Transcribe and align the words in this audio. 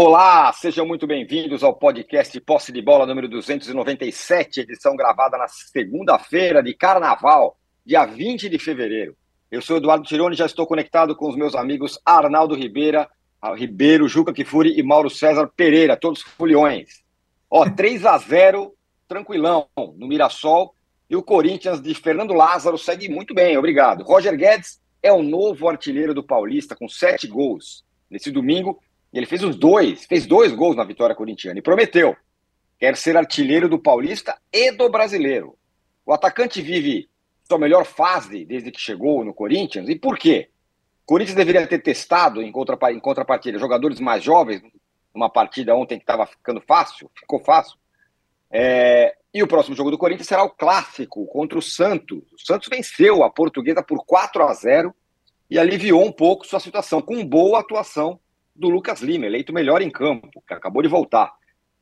Olá, 0.00 0.52
sejam 0.52 0.86
muito 0.86 1.08
bem-vindos 1.08 1.64
ao 1.64 1.74
podcast 1.74 2.40
Posse 2.42 2.70
de 2.70 2.80
Bola 2.80 3.04
número 3.04 3.28
297, 3.28 4.60
edição 4.60 4.94
gravada 4.94 5.36
na 5.36 5.48
segunda-feira 5.48 6.62
de 6.62 6.72
Carnaval, 6.72 7.58
dia 7.84 8.06
20 8.06 8.48
de 8.48 8.60
fevereiro. 8.60 9.16
Eu 9.50 9.60
sou 9.60 9.76
Eduardo 9.76 10.06
Tironi 10.06 10.36
e 10.36 10.38
já 10.38 10.46
estou 10.46 10.68
conectado 10.68 11.16
com 11.16 11.28
os 11.28 11.34
meus 11.34 11.56
amigos 11.56 11.98
Arnaldo 12.06 12.54
Ribeira, 12.54 13.10
Ribeiro, 13.56 14.06
Juca 14.06 14.32
Kifuri 14.32 14.78
e 14.78 14.84
Mauro 14.84 15.10
César 15.10 15.50
Pereira, 15.56 15.96
todos 15.96 16.22
foliões. 16.22 17.02
Ó, 17.50 17.66
3 17.68 18.06
a 18.06 18.18
0 18.18 18.72
tranquilão 19.08 19.66
no 19.76 20.06
Mirassol 20.06 20.76
e 21.10 21.16
o 21.16 21.24
Corinthians 21.24 21.82
de 21.82 21.92
Fernando 21.92 22.34
Lázaro 22.34 22.78
segue 22.78 23.08
muito 23.08 23.34
bem, 23.34 23.58
obrigado. 23.58 24.04
Roger 24.04 24.36
Guedes 24.36 24.80
é 25.02 25.12
o 25.12 25.24
novo 25.24 25.68
artilheiro 25.68 26.14
do 26.14 26.22
Paulista 26.22 26.76
com 26.76 26.88
sete 26.88 27.26
gols. 27.26 27.84
Nesse 28.08 28.30
domingo, 28.30 28.80
ele 29.12 29.26
fez 29.26 29.42
os 29.42 29.56
dois, 29.56 30.04
fez 30.04 30.26
dois 30.26 30.52
gols 30.52 30.76
na 30.76 30.84
vitória 30.84 31.14
corintiana 31.14 31.58
e 31.58 31.62
prometeu. 31.62 32.16
Quer 32.78 32.96
ser 32.96 33.16
artilheiro 33.16 33.68
do 33.68 33.78
Paulista 33.78 34.36
e 34.52 34.70
do 34.70 34.88
Brasileiro. 34.88 35.56
O 36.04 36.12
atacante 36.12 36.60
vive 36.60 37.08
sua 37.42 37.58
melhor 37.58 37.84
fase 37.84 38.44
desde 38.44 38.70
que 38.70 38.80
chegou 38.80 39.24
no 39.24 39.32
Corinthians. 39.32 39.88
E 39.88 39.98
por 39.98 40.18
quê? 40.18 40.50
O 41.02 41.06
Corinthians 41.06 41.36
deveria 41.36 41.66
ter 41.66 41.80
testado 41.80 42.42
em, 42.42 42.48
em 42.48 43.00
contrapartida 43.00 43.58
jogadores 43.58 43.98
mais 43.98 44.22
jovens, 44.22 44.62
numa 45.14 45.30
partida 45.30 45.74
ontem 45.74 45.96
que 45.96 46.02
estava 46.02 46.26
ficando 46.26 46.60
fácil, 46.60 47.10
ficou 47.18 47.40
fácil. 47.40 47.78
É, 48.50 49.16
e 49.32 49.42
o 49.42 49.48
próximo 49.48 49.74
jogo 49.74 49.90
do 49.90 49.98
Corinthians 49.98 50.28
será 50.28 50.44
o 50.44 50.50
clássico 50.50 51.26
contra 51.26 51.58
o 51.58 51.62
Santos. 51.62 52.22
O 52.32 52.38
Santos 52.38 52.68
venceu 52.68 53.24
a 53.24 53.30
portuguesa 53.30 53.82
por 53.82 54.04
4 54.04 54.42
a 54.44 54.52
0 54.52 54.94
e 55.50 55.58
aliviou 55.58 56.04
um 56.04 56.12
pouco 56.12 56.46
sua 56.46 56.60
situação, 56.60 57.00
com 57.00 57.24
boa 57.24 57.60
atuação 57.60 58.20
do 58.58 58.68
Lucas 58.68 59.00
Lima, 59.00 59.26
eleito 59.26 59.52
melhor 59.52 59.80
em 59.80 59.90
campo, 59.90 60.42
que 60.46 60.52
acabou 60.52 60.82
de 60.82 60.88
voltar. 60.88 61.32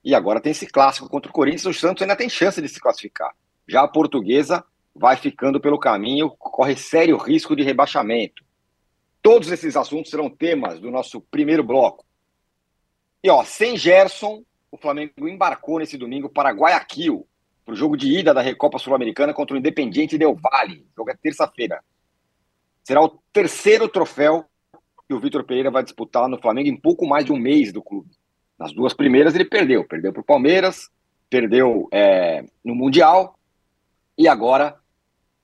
E 0.05 0.15
agora 0.15 0.41
tem 0.41 0.53
esse 0.53 0.67
clássico 0.67 1.09
contra 1.09 1.31
o 1.31 1.35
Corinthians, 1.35 1.65
o 1.65 1.73
Santos 1.73 2.03
ainda 2.03 2.15
tem 2.15 2.29
chance 2.29 2.61
de 2.61 2.69
se 2.69 2.79
classificar. 2.79 3.35
Já 3.67 3.83
a 3.83 3.89
portuguesa 3.89 4.63
vai 4.95 5.17
ficando 5.17 5.61
pelo 5.61 5.79
caminho, 5.79 6.31
corre 6.39 6.77
sério 6.77 7.17
risco 7.17 7.57
de 7.57 7.63
rebaixamento. 7.63 8.45
Todos 9.23 9.51
esses 9.51 9.77
assuntos 9.77 10.11
serão 10.11 10.31
temas 10.31 10.79
do 10.79 10.91
nosso 10.91 11.21
primeiro 11.21 11.65
bloco. 11.65 12.05
E 13.25 13.31
ó, 13.31 13.43
sem 13.43 13.77
Gerson, 13.77 14.45
o 14.71 14.77
Flamengo 14.77 15.29
embarcou 15.29 15.79
nesse 15.79 15.97
domingo 15.97 16.29
para 16.29 16.51
Guayaquil, 16.51 17.27
para 17.65 17.73
o 17.73 17.77
jogo 17.77 17.97
de 17.97 18.07
ida 18.17 18.33
da 18.33 18.41
Recopa 18.41 18.79
Sul-Americana 18.79 19.35
contra 19.35 19.57
o 19.57 19.59
Independiente 19.59 20.17
Del 20.17 20.37
Valle. 20.37 20.87
O 20.93 20.97
jogo 20.99 21.11
é 21.11 21.17
terça-feira. 21.17 21.83
Será 22.85 23.03
o 23.03 23.19
terceiro 23.33 23.89
troféu 23.89 24.45
que 25.09 25.15
o 25.15 25.21
Vitor 25.21 25.45
Pereira 25.45 25.71
vai 25.71 25.83
disputar 25.83 26.29
no 26.29 26.41
Flamengo 26.41 26.69
em 26.69 26.77
pouco 26.77 27.07
mais 27.07 27.25
de 27.25 27.33
um 27.33 27.39
mês 27.39 27.73
do 27.73 27.83
clube. 27.83 28.11
Nas 28.59 28.73
duas 28.73 28.93
primeiras 28.93 29.35
ele 29.35 29.45
perdeu, 29.45 29.85
perdeu 29.85 30.13
para 30.13 30.21
o 30.21 30.25
Palmeiras, 30.25 30.91
perdeu 31.29 31.89
é, 31.93 32.45
no 32.65 32.75
Mundial 32.75 33.39
e 34.17 34.27
agora 34.27 34.77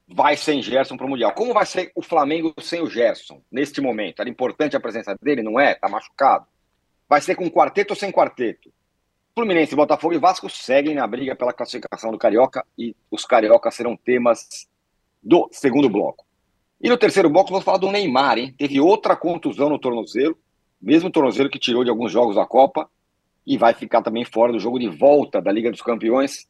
vai 0.08 0.36
sem 0.36 0.62
Gerson 0.62 0.96
para 0.96 1.06
o 1.06 1.08
Mundial. 1.08 1.32
Como 1.32 1.54
vai 1.54 1.66
ser 1.66 1.92
o 1.94 2.02
Flamengo 2.02 2.52
sem 2.60 2.82
o 2.82 2.88
Gerson 2.88 3.42
neste 3.50 3.80
momento? 3.80 4.20
Era 4.20 4.30
importante 4.30 4.76
a 4.76 4.80
presença 4.80 5.16
dele, 5.20 5.42
não 5.42 5.58
é? 5.58 5.72
Está 5.72 5.88
machucado. 5.88 6.46
Vai 7.08 7.20
ser 7.20 7.34
com 7.34 7.50
quarteto 7.50 7.92
ou 7.92 7.96
sem 7.96 8.10
quarteto? 8.10 8.72
Fluminense, 9.34 9.74
Botafogo 9.74 10.14
e 10.14 10.18
Vasco 10.18 10.48
seguem 10.50 10.94
na 10.94 11.06
briga 11.06 11.34
pela 11.34 11.52
classificação 11.52 12.10
do 12.10 12.18
Carioca 12.18 12.66
e 12.78 12.94
os 13.10 13.24
cariocas 13.24 13.74
serão 13.74 13.96
temas 13.96 14.68
do 15.22 15.48
segundo 15.52 15.88
bloco. 15.88 16.26
E 16.82 16.88
no 16.88 16.98
terceiro 16.98 17.30
bloco, 17.30 17.50
vamos 17.50 17.64
falar 17.64 17.78
do 17.78 17.92
Neymar, 17.92 18.38
hein? 18.38 18.52
Teve 18.58 18.80
outra 18.80 19.14
contusão 19.14 19.68
no 19.68 19.78
tornozelo, 19.78 20.36
mesmo 20.80 21.12
tornozelo 21.12 21.48
que 21.48 21.58
tirou 21.58 21.84
de 21.84 21.90
alguns 21.90 22.10
jogos 22.10 22.34
da 22.34 22.44
Copa, 22.44 22.90
e 23.46 23.56
vai 23.56 23.72
ficar 23.72 24.02
também 24.02 24.24
fora 24.24 24.52
do 24.52 24.58
jogo 24.58 24.80
de 24.80 24.88
volta 24.88 25.40
da 25.40 25.52
Liga 25.52 25.70
dos 25.70 25.80
Campeões 25.80 26.48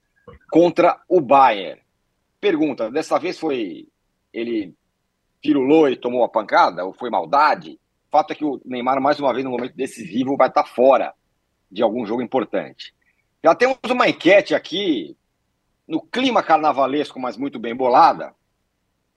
contra 0.50 0.98
o 1.06 1.20
Bayern. 1.20 1.82
Pergunta: 2.40 2.90
dessa 2.90 3.18
vez 3.18 3.38
foi 3.38 3.86
ele 4.32 4.74
firulou 5.44 5.90
e 5.90 5.96
tomou 5.96 6.24
a 6.24 6.28
pancada, 6.30 6.82
ou 6.82 6.94
foi 6.94 7.10
maldade? 7.10 7.78
Fato 8.10 8.32
é 8.32 8.34
que 8.34 8.44
o 8.44 8.58
Neymar, 8.64 9.02
mais 9.02 9.20
uma 9.20 9.34
vez, 9.34 9.44
no 9.44 9.50
momento 9.50 9.76
decisivo, 9.76 10.36
vai 10.36 10.48
estar 10.48 10.64
fora 10.64 11.12
de 11.70 11.82
algum 11.82 12.06
jogo 12.06 12.22
importante. 12.22 12.94
Já 13.44 13.54
temos 13.54 13.76
uma 13.90 14.08
enquete 14.08 14.54
aqui, 14.54 15.14
no 15.86 16.00
clima 16.00 16.42
carnavalesco, 16.42 17.20
mas 17.20 17.36
muito 17.36 17.58
bem 17.58 17.76
bolada 17.76 18.34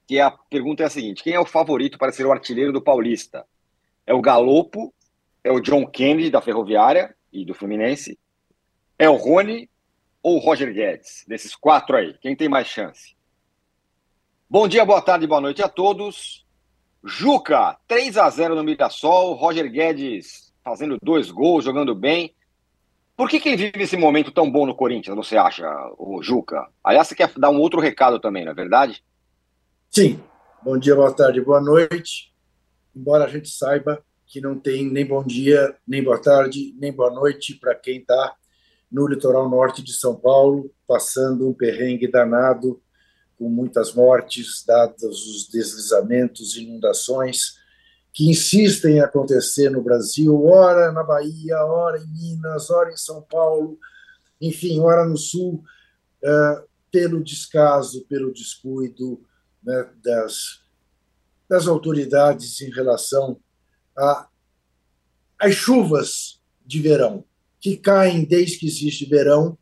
que 0.07 0.19
a 0.19 0.31
pergunta 0.31 0.83
é 0.83 0.85
a 0.85 0.89
seguinte: 0.89 1.23
quem 1.23 1.33
é 1.33 1.39
o 1.39 1.45
favorito 1.45 1.97
para 1.97 2.11
ser 2.11 2.25
o 2.25 2.31
artilheiro 2.31 2.71
do 2.71 2.81
Paulista? 2.81 3.45
É 4.05 4.13
o 4.13 4.21
Galopo? 4.21 4.93
É 5.43 5.51
o 5.51 5.59
John 5.59 5.85
Kennedy 5.85 6.29
da 6.29 6.41
Ferroviária 6.41 7.15
e 7.31 7.45
do 7.45 7.53
Fluminense? 7.53 8.17
É 8.97 9.09
o 9.09 9.15
Rony 9.15 9.69
ou 10.23 10.37
o 10.37 10.39
Roger 10.39 10.73
Guedes? 10.73 11.23
Desses 11.27 11.55
quatro 11.55 11.95
aí, 11.95 12.15
quem 12.19 12.35
tem 12.35 12.49
mais 12.49 12.67
chance? 12.67 13.15
Bom 14.49 14.67
dia, 14.67 14.85
boa 14.85 15.01
tarde, 15.01 15.27
boa 15.27 15.41
noite 15.41 15.61
a 15.61 15.69
todos. 15.69 16.45
Juca, 17.03 17.77
3 17.87 18.17
a 18.17 18.29
0 18.29 18.55
no 18.55 18.63
Mirassol, 18.63 19.33
Roger 19.33 19.69
Guedes 19.71 20.51
fazendo 20.63 20.97
dois 21.01 21.29
gols, 21.29 21.65
jogando 21.65 21.93
bem. 21.93 22.33
Por 23.15 23.29
que, 23.29 23.39
que 23.39 23.49
ele 23.49 23.57
vive 23.57 23.83
esse 23.83 23.95
momento 23.95 24.31
tão 24.31 24.49
bom 24.49 24.65
no 24.65 24.75
Corinthians, 24.75 25.15
você 25.15 25.37
acha, 25.37 25.65
o 25.97 26.21
Juca? 26.23 26.67
Aliás, 26.83 27.07
você 27.07 27.15
quer 27.15 27.31
dar 27.37 27.51
um 27.51 27.59
outro 27.59 27.79
recado 27.79 28.19
também, 28.19 28.43
não 28.43 28.51
é 28.51 28.55
verdade? 28.55 29.03
Sim. 29.95 30.21
Bom 30.61 30.77
dia, 30.77 30.93
boa 30.93 31.13
tarde, 31.13 31.39
boa 31.39 31.61
noite. 31.61 32.33
Embora 32.93 33.23
a 33.23 33.29
gente 33.29 33.47
saiba 33.47 34.03
que 34.27 34.41
não 34.41 34.59
tem 34.59 34.91
nem 34.91 35.05
bom 35.05 35.23
dia, 35.23 35.73
nem 35.87 36.03
boa 36.03 36.21
tarde, 36.21 36.75
nem 36.77 36.91
boa 36.91 37.09
noite 37.09 37.57
para 37.57 37.73
quem 37.73 37.99
está 37.99 38.35
no 38.91 39.07
litoral 39.07 39.49
norte 39.49 39.81
de 39.81 39.93
São 39.93 40.13
Paulo, 40.13 40.69
passando 40.85 41.47
um 41.47 41.53
perrengue 41.53 42.11
danado, 42.11 42.83
com 43.39 43.47
muitas 43.47 43.93
mortes, 43.93 44.65
dados 44.67 45.25
os 45.27 45.47
deslizamentos, 45.47 46.57
inundações, 46.57 47.53
que 48.11 48.29
insistem 48.29 48.97
em 48.97 48.99
acontecer 48.99 49.69
no 49.69 49.81
Brasil, 49.81 50.43
ora 50.43 50.91
na 50.91 51.05
Bahia, 51.05 51.55
ora 51.63 51.99
em 51.99 52.07
Minas, 52.07 52.69
ora 52.69 52.91
em 52.91 52.97
São 52.97 53.21
Paulo, 53.21 53.79
enfim, 54.41 54.77
ora 54.81 55.05
no 55.05 55.15
Sul, 55.15 55.63
uh, 56.21 56.67
pelo 56.91 57.23
descaso, 57.23 58.05
pelo 58.09 58.33
descuido, 58.33 59.23
né, 59.65 59.89
das, 60.03 60.61
das 61.49 61.67
autoridades 61.67 62.61
em 62.61 62.69
relação 62.69 63.39
às 65.39 65.53
chuvas 65.53 66.39
de 66.65 66.79
verão, 66.79 67.23
que 67.59 67.77
caem 67.77 68.23
desde 68.25 68.57
que 68.57 68.67
existe 68.67 69.05
verão 69.05 69.57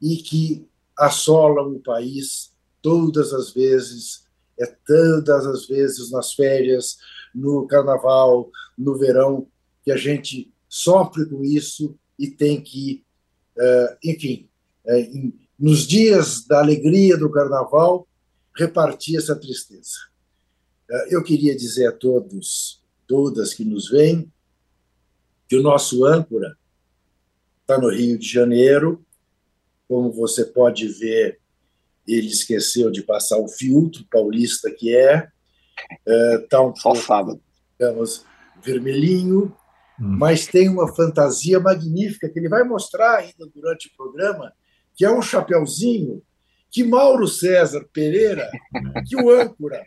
e 0.00 0.16
que 0.16 0.66
assolam 0.96 1.74
o 1.74 1.80
país 1.80 2.52
todas 2.80 3.32
as 3.32 3.52
vezes, 3.52 4.26
é 4.58 4.66
todas 4.66 5.46
as 5.46 5.66
vezes 5.66 6.10
nas 6.10 6.32
férias, 6.32 6.98
no 7.34 7.66
carnaval, 7.66 8.50
no 8.78 8.96
verão, 8.96 9.48
que 9.84 9.90
a 9.90 9.96
gente 9.96 10.52
sofre 10.68 11.26
com 11.26 11.42
isso 11.42 11.96
e 12.18 12.30
tem 12.30 12.60
que, 12.60 13.04
eh, 13.58 13.98
enfim, 14.04 14.48
eh, 14.86 15.10
nos 15.58 15.86
dias 15.86 16.44
da 16.46 16.60
alegria 16.60 17.16
do 17.16 17.30
carnaval, 17.30 18.06
repartir 18.56 19.18
essa 19.18 19.34
tristeza. 19.34 19.98
Eh, 20.90 21.14
eu 21.16 21.22
queria 21.22 21.56
dizer 21.56 21.86
a 21.86 21.92
todos, 21.92 22.82
todas 23.06 23.52
que 23.52 23.64
nos 23.64 23.88
veem, 23.90 24.30
que 25.48 25.56
o 25.56 25.62
nosso 25.62 26.04
âncora 26.04 26.56
está 27.60 27.78
no 27.78 27.90
Rio 27.90 28.18
de 28.18 28.26
Janeiro. 28.26 29.04
Como 29.88 30.12
você 30.12 30.44
pode 30.44 30.88
ver, 30.88 31.40
ele 32.06 32.28
esqueceu 32.28 32.90
de 32.90 33.02
passar 33.02 33.38
o 33.38 33.48
filtro 33.48 34.06
paulista 34.10 34.70
que 34.70 34.94
é. 34.94 35.28
Está 36.06 36.58
eh, 36.58 36.60
um 36.60 36.72
pouco, 36.72 37.40
digamos, 37.72 38.24
vermelhinho, 38.62 39.54
hum. 40.00 40.16
mas 40.16 40.46
tem 40.46 40.68
uma 40.68 40.94
fantasia 40.94 41.58
magnífica 41.58 42.28
que 42.28 42.38
ele 42.38 42.48
vai 42.48 42.62
mostrar 42.62 43.16
ainda 43.18 43.46
durante 43.52 43.88
o 43.88 43.96
programa, 43.96 44.52
que 44.94 45.04
é 45.04 45.10
um 45.10 45.20
chapeuzinho 45.20 46.22
que 46.74 46.82
Mauro 46.82 47.28
César 47.28 47.86
Pereira, 47.92 48.50
que 49.06 49.14
o 49.14 49.30
âncora, 49.30 49.86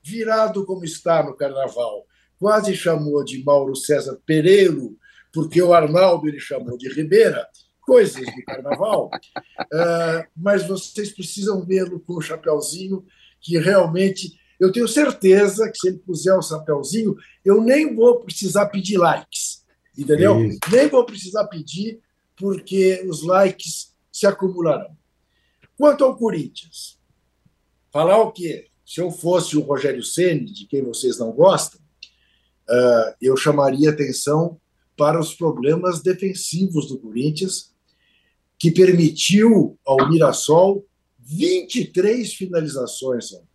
virado 0.00 0.64
como 0.64 0.84
está 0.84 1.24
no 1.24 1.34
carnaval, 1.34 2.06
quase 2.38 2.76
chamou 2.76 3.24
de 3.24 3.42
Mauro 3.42 3.74
César 3.74 4.16
Pereiro, 4.24 4.96
porque 5.32 5.60
o 5.60 5.74
Arnaldo 5.74 6.28
ele 6.28 6.38
chamou 6.38 6.78
de 6.78 6.88
Ribeira, 6.88 7.44
coisas 7.80 8.24
do 8.24 8.44
carnaval, 8.46 9.10
uh, 9.60 10.24
mas 10.36 10.68
vocês 10.68 11.12
precisam 11.12 11.66
vê-lo 11.66 11.98
com 11.98 12.14
o 12.14 12.22
chapéuzinho, 12.22 13.04
que 13.40 13.58
realmente 13.58 14.38
eu 14.60 14.70
tenho 14.70 14.86
certeza 14.86 15.68
que 15.68 15.78
se 15.80 15.88
ele 15.88 15.98
puser 15.98 16.38
o 16.38 16.42
chapéuzinho, 16.42 17.16
eu 17.44 17.60
nem 17.60 17.92
vou 17.92 18.20
precisar 18.20 18.66
pedir 18.66 18.98
likes, 18.98 19.64
entendeu? 19.96 20.44
Isso. 20.44 20.60
Nem 20.70 20.86
vou 20.86 21.04
precisar 21.04 21.48
pedir, 21.48 21.98
porque 22.36 23.04
os 23.08 23.24
likes 23.24 23.96
se 24.12 24.28
acumularão. 24.28 24.96
Quanto 25.78 26.04
ao 26.04 26.16
Corinthians, 26.16 26.98
falar 27.92 28.18
o 28.18 28.32
quê? 28.32 28.68
Se 28.84 29.00
eu 29.00 29.12
fosse 29.12 29.56
o 29.56 29.60
Rogério 29.60 30.02
Ceni, 30.02 30.46
de 30.46 30.66
quem 30.66 30.82
vocês 30.82 31.20
não 31.20 31.30
gostam, 31.30 31.80
uh, 32.68 33.14
eu 33.22 33.36
chamaria 33.36 33.90
atenção 33.90 34.60
para 34.96 35.20
os 35.20 35.34
problemas 35.34 36.02
defensivos 36.02 36.88
do 36.88 36.98
Corinthians, 36.98 37.72
que 38.58 38.72
permitiu 38.72 39.78
ao 39.86 40.10
Mirassol 40.10 40.84
23 41.20 42.34
finalizações 42.34 43.32
ontem. 43.32 43.46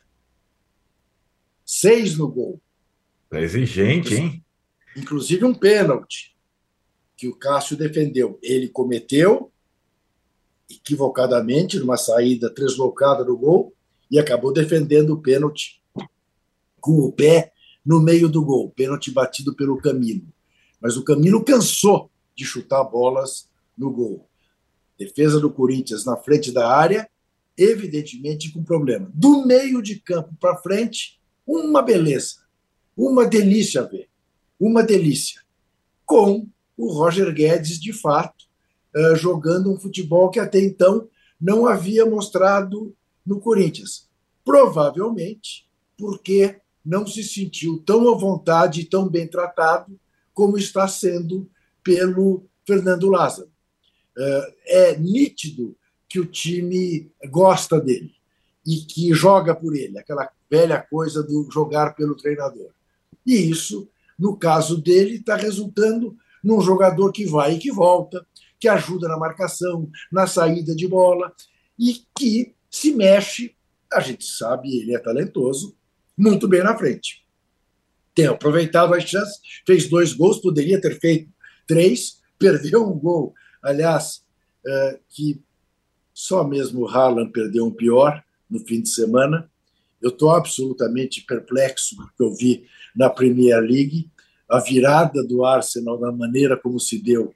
Seis 1.65 2.17
no 2.17 2.29
gol. 2.29 2.61
É 3.31 3.41
exigente, 3.41 4.13
hein? 4.15 4.45
Inclusive 4.95 5.43
um 5.43 5.53
pênalti 5.53 6.37
que 7.17 7.27
o 7.27 7.35
Cássio 7.35 7.75
defendeu. 7.75 8.39
Ele 8.41 8.69
cometeu 8.69 9.52
equivocadamente 10.75 11.79
numa 11.79 11.97
saída 11.97 12.49
deslocada 12.49 13.23
do 13.23 13.37
gol 13.37 13.73
e 14.09 14.19
acabou 14.19 14.53
defendendo 14.53 15.11
o 15.11 15.21
pênalti 15.21 15.81
com 16.79 16.99
o 16.99 17.11
pé 17.11 17.51
no 17.85 17.99
meio 17.99 18.29
do 18.29 18.43
gol, 18.43 18.69
pênalti 18.69 19.11
batido 19.11 19.55
pelo 19.55 19.77
Camilo. 19.77 20.27
Mas 20.79 20.97
o 20.97 21.03
Camilo 21.03 21.43
cansou 21.43 22.09
de 22.35 22.45
chutar 22.45 22.83
bolas 22.83 23.49
no 23.77 23.91
gol. 23.91 24.27
Defesa 24.97 25.39
do 25.39 25.51
Corinthians 25.51 26.05
na 26.05 26.15
frente 26.17 26.51
da 26.51 26.69
área, 26.69 27.09
evidentemente 27.57 28.51
com 28.51 28.63
problema. 28.63 29.09
Do 29.13 29.45
meio 29.45 29.81
de 29.81 29.99
campo 29.99 30.33
para 30.39 30.57
frente, 30.57 31.19
uma 31.45 31.81
beleza, 31.81 32.37
uma 32.95 33.25
delícia 33.25 33.83
ver, 33.83 34.09
uma 34.59 34.83
delícia. 34.83 35.41
Com 36.05 36.47
o 36.77 36.91
Roger 36.91 37.33
Guedes, 37.33 37.79
de 37.79 37.93
fato, 37.93 38.45
eh, 38.95 39.16
jogando 39.16 39.72
um 39.72 39.80
futebol 39.80 40.30
que 40.30 40.40
até 40.40 40.60
então 40.60 41.07
não 41.40 41.66
havia 41.66 42.06
mostrado 42.06 42.95
no 43.25 43.40
Corinthians. 43.40 44.10
Provavelmente 44.44 45.68
porque 45.98 46.60
não 46.86 47.07
se 47.07 47.24
sentiu 47.24 47.81
tão 47.86 48.13
à 48.13 48.18
vontade 48.18 48.81
e 48.81 48.86
tão 48.86 49.07
bem 49.07 49.28
tratado 49.28 49.98
como 50.34 50.57
está 50.57 50.88
sendo 50.88 51.50
pelo 51.84 52.45
Fernando 52.66 53.10
Lázaro. 53.10 53.50
Eh, 54.18 54.56
é 54.66 54.98
nítido 54.98 55.75
que 56.07 56.19
o 56.19 56.25
time 56.25 57.12
gosta 57.30 57.80
dele 57.80 58.13
e 58.66 58.78
que 58.78 59.13
joga 59.13 59.56
por 59.56 59.75
ele, 59.75 59.98
aquela 59.98 60.30
velha 60.50 60.80
coisa 60.80 61.24
do 61.24 61.50
jogar 61.51 61.95
pelo 61.95 62.16
treinador. 62.16 62.69
E 63.25 63.34
isso, 63.50 63.90
no 64.18 64.38
caso 64.38 64.80
dele, 64.80 65.16
está 65.16 65.36
resultando 65.36 66.16
num 66.44 66.62
jogador 66.62 67.12
que 67.12 67.25
vai 67.25 67.56
e 67.56 67.60
que 67.60 67.72
volta, 67.72 68.25
que 68.63 68.68
ajuda 68.69 69.10
na 69.10 69.18
marcação, 69.18 69.92
na 70.10 70.25
saída 70.25 70.74
de 70.74 70.88
bola 70.88 71.33
e 71.77 72.01
que 72.18 72.56
se 72.71 72.94
mexe. 72.95 73.54
A 73.92 74.00
gente 74.00 74.24
sabe, 74.25 74.74
ele 74.80 74.95
é 74.95 75.00
talentoso, 75.00 75.75
muito 76.18 76.48
bem 76.48 76.63
na 76.63 76.77
frente. 76.77 77.25
Tem 78.15 78.25
aproveitado 78.25 78.94
as 78.94 79.04
chances, 79.04 79.38
fez 79.68 79.89
dois 79.89 80.13
gols, 80.13 80.38
poderia 80.38 80.80
ter 80.80 80.98
feito 80.98 81.30
três, 81.68 82.21
perdeu 82.39 82.88
um 82.88 82.98
gol, 82.98 83.33
aliás, 83.62 84.24
é, 84.66 85.00
que 85.09 85.44
só 86.13 86.48
mesmo 86.48 86.83
o 86.83 86.88
Haaland 86.88 87.33
perdeu 87.33 87.66
um 87.66 87.71
pior 87.71 88.24
no 88.50 88.59
fim 88.59 88.81
de 88.81 88.88
semana. 88.88 89.51
Eu 90.01 90.09
estou 90.09 90.31
absolutamente 90.31 91.25
perplexo 91.25 91.98
com 91.98 92.04
o 92.04 92.09
que 92.16 92.24
eu 92.24 92.33
vi 92.33 92.66
na 92.95 93.09
Premier 93.09 93.59
League, 93.59 94.09
a 94.48 94.62
virada 94.62 95.21
do 95.21 95.44
Arsenal, 95.44 96.00
da 96.00 96.13
maneira 96.13 96.56
como 96.56 96.80
se 96.80 96.98
deu, 96.98 97.36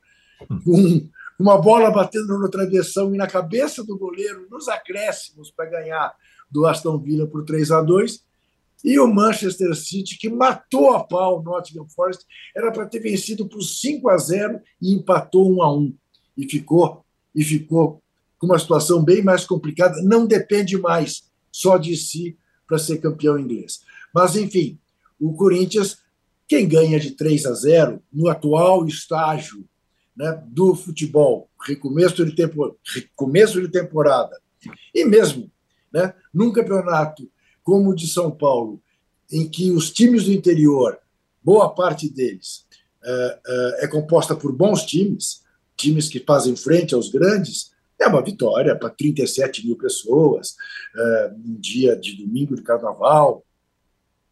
com 0.64 1.10
uma 1.40 1.60
bola 1.62 1.92
batendo 1.92 2.38
no 2.38 2.50
travessão 2.50 3.14
e 3.14 3.18
na 3.18 3.28
cabeça 3.28 3.84
do 3.84 3.98
goleiro, 3.98 4.48
nos 4.50 4.68
acréscimos, 4.68 5.52
para 5.52 5.70
ganhar 5.70 6.16
do 6.50 6.66
Aston 6.66 6.98
Villa 6.98 7.28
por 7.28 7.44
3 7.44 7.72
a 7.72 7.82
2 7.82 8.26
e 8.84 9.00
o 9.00 9.08
Manchester 9.08 9.76
City, 9.76 10.18
que 10.18 10.30
matou 10.30 10.92
a 10.94 11.04
pau 11.04 11.40
o 11.40 11.44
Nottingham 11.44 11.88
Forest, 11.90 12.26
era 12.56 12.72
para 12.72 12.86
ter 12.86 13.00
vencido 13.00 13.48
por 13.48 13.62
5 13.62 14.10
a 14.10 14.18
0 14.18 14.62
e 14.82 14.94
empatou 14.94 15.52
1 15.52 15.62
a 15.64 15.76
1 15.76 15.96
e 16.38 16.50
ficou 16.50 17.04
e 17.34 17.44
ficou 17.44 18.02
com 18.38 18.48
uma 18.48 18.60
situação 18.60 19.04
bem 19.04 19.24
mais 19.24 19.46
complicada. 19.46 20.02
Não 20.04 20.26
depende 20.26 20.78
mais 20.78 21.24
só 21.52 21.78
de 21.78 21.96
si 21.96 22.38
para 22.68 22.78
ser 22.78 23.00
campeão 23.00 23.40
inglês. 23.40 23.82
Mas 24.14 24.36
enfim, 24.36 24.80
o 25.20 25.34
Corinthians, 25.34 25.98
quem 26.48 26.68
ganha 26.68 27.00
de 27.00 27.12
3 27.12 27.46
a 27.48 27.54
0 27.54 28.02
no 28.14 28.30
atual 28.30 28.86
estágio 28.86 29.66
né, 30.18 30.44
do 30.48 30.74
futebol, 30.74 31.50
recomeço 31.66 32.26
de, 32.26 32.36
tempo, 32.36 32.76
recomeço 32.94 33.62
de 33.62 33.70
temporada, 33.70 34.40
e 34.94 35.06
mesmo 35.06 35.52
né, 35.94 36.14
num 36.34 36.52
campeonato 36.52 37.30
como 37.64 37.92
o 37.92 37.96
de 37.96 38.08
São 38.08 38.32
Paulo, 38.32 38.82
em 39.32 39.48
que 39.48 39.72
os 39.72 39.92
times 39.92 40.26
do 40.26 40.32
interior, 40.32 40.98
boa 41.44 41.70
parte 41.70 42.10
deles, 42.10 42.66
é, 43.04 43.40
é, 43.48 43.86
é 43.86 43.88
composta 43.88 44.36
por 44.36 44.52
bons 44.52 44.84
times, 44.86 45.44
times 45.76 46.10
que 46.10 46.20
fazem 46.20 46.56
frente 46.56 46.96
aos 46.96 47.10
grandes, 47.10 47.72
é 48.00 48.08
uma 48.08 48.24
vitória 48.24 48.76
para 48.76 48.90
37 48.90 49.66
mil 49.66 49.78
pessoas, 49.78 50.56
é, 50.96 51.34
um 51.46 51.60
dia 51.60 51.96
de 51.96 52.16
domingo 52.18 52.56
de 52.56 52.64
carnaval, 52.64 53.46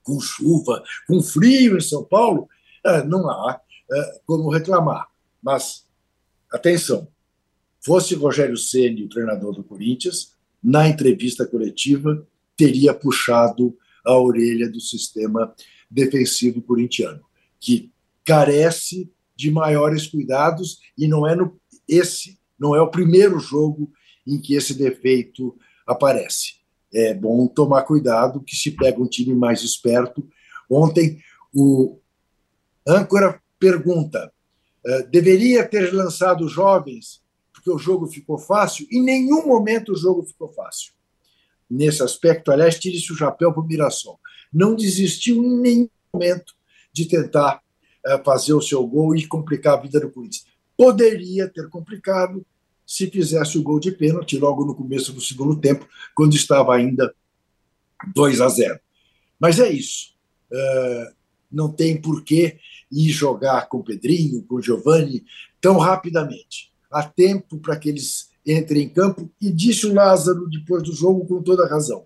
com 0.02 0.20
chuva, 0.20 0.84
com 1.08 1.22
frio 1.22 1.78
em 1.78 1.82
São 1.82 2.04
Paulo, 2.04 2.48
é, 2.86 3.04
não 3.04 3.30
há 3.30 3.60
é, 3.92 4.22
como 4.26 4.50
reclamar. 4.50 5.08
Mas, 5.46 5.86
atenção, 6.52 7.08
fosse 7.80 8.16
Rogério 8.16 8.58
Ceni 8.58 9.04
o 9.04 9.10
treinador 9.10 9.54
do 9.54 9.64
Corinthians, 9.64 10.34
na 10.64 10.90
entrevista 10.90 11.46
coletiva, 11.46 12.28
teria 12.58 12.96
puxado 12.96 13.78
a 14.04 14.18
orelha 14.18 14.68
do 14.68 14.80
sistema 14.80 15.54
defensivo 15.90 16.64
corintiano, 16.64 17.22
que 17.60 17.92
carece 18.24 19.08
de 19.36 19.52
maiores 19.52 20.08
cuidados 20.08 20.80
e 20.98 21.08
não 21.08 21.28
é 21.28 21.36
no 21.36 21.60
esse 21.88 22.40
não 22.58 22.76
é 22.76 22.82
o 22.82 22.90
primeiro 22.90 23.38
jogo 23.38 23.92
em 24.26 24.42
que 24.42 24.56
esse 24.56 24.74
defeito 24.74 25.56
aparece. 25.86 26.56
É 26.92 27.14
bom 27.14 27.46
tomar 27.46 27.84
cuidado 27.84 28.42
que 28.42 28.56
se 28.56 28.72
pega 28.72 29.00
um 29.00 29.08
time 29.08 29.36
mais 29.36 29.62
esperto. 29.62 30.28
Ontem 30.68 31.20
o 31.54 32.00
âncora 32.88 33.40
pergunta: 33.60 34.34
deveria 35.10 35.68
ter 35.68 35.94
lançado 35.94 36.48
jovens 36.48 37.24
porque 37.52 37.72
o 37.72 37.78
jogo 37.78 38.08
ficou 38.08 38.38
fácil? 38.38 38.86
Em 38.92 39.02
nenhum 39.02 39.48
momento 39.48 39.94
o 39.94 39.98
jogo 39.98 40.24
ficou 40.24 40.50
fácil 40.50 40.94
nesse 41.70 42.04
aspecto. 42.04 42.52
Aliás, 42.52 42.80
tire-se 42.80 43.12
o 43.12 43.16
chapéu 43.16 43.52
para 43.52 43.62
o 43.62 43.66
Mirassol. 43.66 44.20
Não 44.54 44.76
desistiu 44.76 45.44
em 45.44 45.60
nenhum 45.60 45.90
momento 46.14 46.54
de 46.94 47.06
tentar 47.06 47.62
uh, 48.06 48.24
fazer 48.24 48.54
o 48.54 48.62
seu 48.62 48.86
gol 48.86 49.16
e 49.16 49.28
complicar 49.28 49.78
a 49.78 49.82
vida 49.82 50.00
do 50.00 50.12
Corinthians. 50.12 50.46
Poderia 50.78 51.48
ter 51.48 51.68
complicado 51.70 52.46
se 52.86 53.10
fizesse 53.10 53.58
o 53.58 53.64
gol 53.64 53.80
de 53.80 53.92
pênalti 53.92 54.38
logo 54.38 54.64
no 54.64 54.76
começo 54.76 55.12
do 55.12 55.20
segundo 55.20 55.60
tempo, 55.60 55.88
quando 56.14 56.36
estava 56.36 56.76
ainda 56.76 57.14
2 58.14 58.42
a 58.42 58.48
0. 58.48 58.80
Mas 59.40 59.60
é 59.60 59.70
isso. 59.72 60.14
Uh, 60.52 61.16
não 61.52 61.72
tem 61.72 62.00
porquê 62.00 62.60
ir 62.96 63.10
jogar 63.10 63.68
com 63.68 63.84
Pedrinho, 63.84 64.44
com 64.44 64.62
Giovanni, 64.62 65.26
tão 65.60 65.78
rapidamente. 65.78 66.72
Há 66.90 67.04
tempo 67.04 67.58
para 67.60 67.76
que 67.76 67.90
eles 67.90 68.30
entre 68.46 68.82
em 68.82 68.90
campo, 68.90 69.30
e 69.42 69.52
disse 69.52 69.88
o 69.88 69.94
Lázaro 69.94 70.48
depois 70.48 70.84
do 70.84 70.94
jogo 70.94 71.26
com 71.26 71.42
toda 71.42 71.68
razão. 71.68 72.06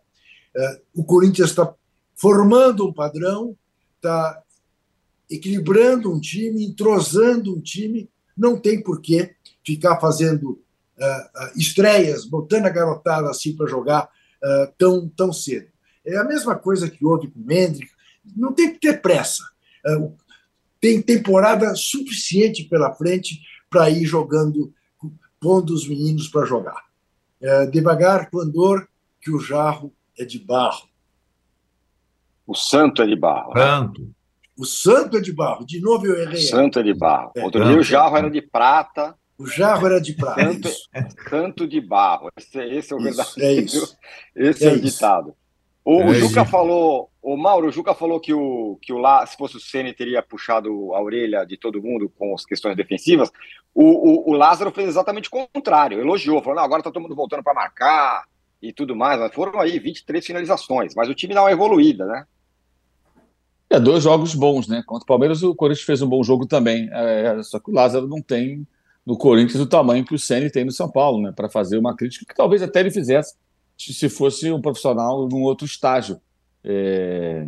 É, 0.55 0.81
o 0.95 1.03
Corinthians 1.03 1.49
está 1.49 1.73
formando 2.15 2.87
um 2.87 2.93
padrão, 2.93 3.57
está 3.97 4.41
equilibrando 5.29 6.11
um 6.11 6.19
time, 6.19 6.65
entrosando 6.65 7.53
um 7.53 7.59
time, 7.59 8.09
não 8.37 8.57
tem 8.57 8.81
por 8.81 9.01
que 9.01 9.35
ficar 9.65 9.99
fazendo 9.99 10.51
uh, 10.51 11.59
estreias, 11.59 12.25
botando 12.25 12.65
a 12.65 12.69
garotada 12.69 13.29
assim 13.29 13.55
para 13.55 13.67
jogar 13.67 14.09
tão, 14.77 15.09
tão 15.09 15.33
cedo. 15.33 15.67
É 16.05 16.17
a 16.17 16.23
mesma 16.23 16.55
coisa 16.55 16.89
que 16.89 17.05
houve 17.05 17.27
com 17.27 17.41
o 17.41 17.51
Hendrick, 17.51 17.91
não 18.37 18.53
tem 18.53 18.73
que 18.73 18.79
ter 18.79 19.01
pressa. 19.01 19.43
Tem 20.79 21.01
temporada 21.01 21.75
suficiente 21.75 22.63
pela 22.63 22.93
frente 22.93 23.41
para 23.69 23.89
ir 23.89 24.05
jogando 24.05 24.73
pondo 25.39 25.73
os 25.73 25.87
meninos 25.87 26.27
para 26.27 26.45
jogar. 26.45 26.83
É, 27.41 27.65
devagar 27.67 28.29
com 28.29 28.39
andor, 28.39 28.87
que 29.21 29.31
o 29.31 29.39
jarro 29.39 29.93
é 30.17 30.25
de 30.25 30.39
barro. 30.39 30.87
O 32.45 32.55
santo 32.55 33.01
é 33.01 33.07
de 33.07 33.15
barro. 33.15 33.53
Santo. 33.53 34.11
O 34.57 34.65
santo 34.65 35.17
é 35.17 35.21
de 35.21 35.31
barro. 35.31 35.65
De 35.65 35.79
novo 35.79 36.05
eu 36.05 36.19
errei. 36.21 36.43
O 36.43 36.47
santo 36.47 36.79
é 36.79 36.83
de 36.83 36.93
barro. 36.93 37.31
É. 37.35 37.43
Outro 37.43 37.63
dia 37.63 37.77
o 37.77 37.83
jarro 37.83 38.17
era 38.17 38.29
de 38.29 38.41
prata. 38.41 39.15
O 39.37 39.45
jarro 39.45 39.85
era 39.85 40.01
de 40.01 40.13
prata. 40.13 40.41
Santo, 40.41 40.69
santo 41.29 41.67
de 41.69 41.79
barro. 41.79 42.29
Esse, 42.37 42.59
esse 42.59 42.93
é 42.93 42.95
o 42.95 42.99
verdadeiro. 42.99 43.61
É 43.61 43.63
isso. 43.63 43.97
Esse 44.35 44.65
é, 44.65 44.69
é 44.69 44.73
o 44.73 44.81
ditado. 44.81 45.33
O, 45.89 46.05
o, 46.05 46.13
Juca 46.13 46.45
falou, 46.45 47.09
o 47.19 47.35
Mauro, 47.35 47.67
o 47.67 47.71
Juca 47.71 47.95
falou 47.95 48.19
que 48.19 48.31
o 48.31 48.77
que 48.79 48.93
o 48.93 48.99
lá, 48.99 49.25
se 49.25 49.35
fosse 49.35 49.57
o 49.57 49.59
Ceni 49.59 49.91
teria 49.91 50.21
puxado 50.21 50.93
a 50.93 51.01
orelha 51.01 51.43
de 51.43 51.57
todo 51.57 51.81
mundo 51.81 52.13
com 52.15 52.31
as 52.35 52.45
questões 52.45 52.77
defensivas. 52.77 53.31
O, 53.73 53.83
o, 53.83 54.29
o 54.29 54.33
Lázaro 54.33 54.69
fez 54.69 54.87
exatamente 54.87 55.29
o 55.29 55.47
contrário, 55.51 55.99
elogiou, 55.99 56.43
falou: 56.43 56.57
não, 56.57 56.63
agora 56.63 56.83
tá 56.83 56.91
todo 56.91 57.01
mundo 57.01 57.15
voltando 57.15 57.41
para 57.41 57.55
marcar 57.55 58.25
e 58.61 58.71
tudo 58.71 58.95
mais. 58.95 59.19
Mas 59.19 59.33
foram 59.33 59.59
aí 59.59 59.79
23 59.79 60.23
finalizações, 60.23 60.93
mas 60.93 61.09
o 61.09 61.15
time 61.15 61.33
dá 61.33 61.41
uma 61.41 61.51
evoluída, 61.51 62.05
né? 62.05 62.23
É, 63.67 63.79
dois 63.79 64.03
jogos 64.03 64.35
bons, 64.35 64.67
né? 64.67 64.83
Contra 64.85 65.03
o 65.03 65.07
Palmeiras, 65.07 65.41
o 65.41 65.55
Corinthians 65.55 65.87
fez 65.87 66.03
um 66.03 66.07
bom 66.07 66.23
jogo 66.23 66.45
também. 66.45 66.87
É, 66.91 67.41
só 67.41 67.59
que 67.59 67.71
o 67.71 67.73
Lázaro 67.73 68.07
não 68.07 68.21
tem 68.21 68.63
no 69.03 69.17
Corinthians 69.17 69.59
o 69.59 69.65
tamanho 69.65 70.05
que 70.05 70.13
o 70.13 70.19
Ceni 70.19 70.51
tem 70.51 70.63
no 70.63 70.71
São 70.71 70.87
Paulo, 70.87 71.19
né? 71.19 71.33
Para 71.35 71.49
fazer 71.49 71.79
uma 71.79 71.95
crítica 71.95 72.27
que 72.27 72.35
talvez 72.35 72.61
até 72.61 72.81
ele 72.81 72.91
fizesse 72.91 73.33
se 73.79 74.09
fosse 74.09 74.51
um 74.51 74.61
profissional 74.61 75.27
num 75.27 75.43
outro 75.43 75.65
estágio. 75.65 76.19
É, 76.63 77.47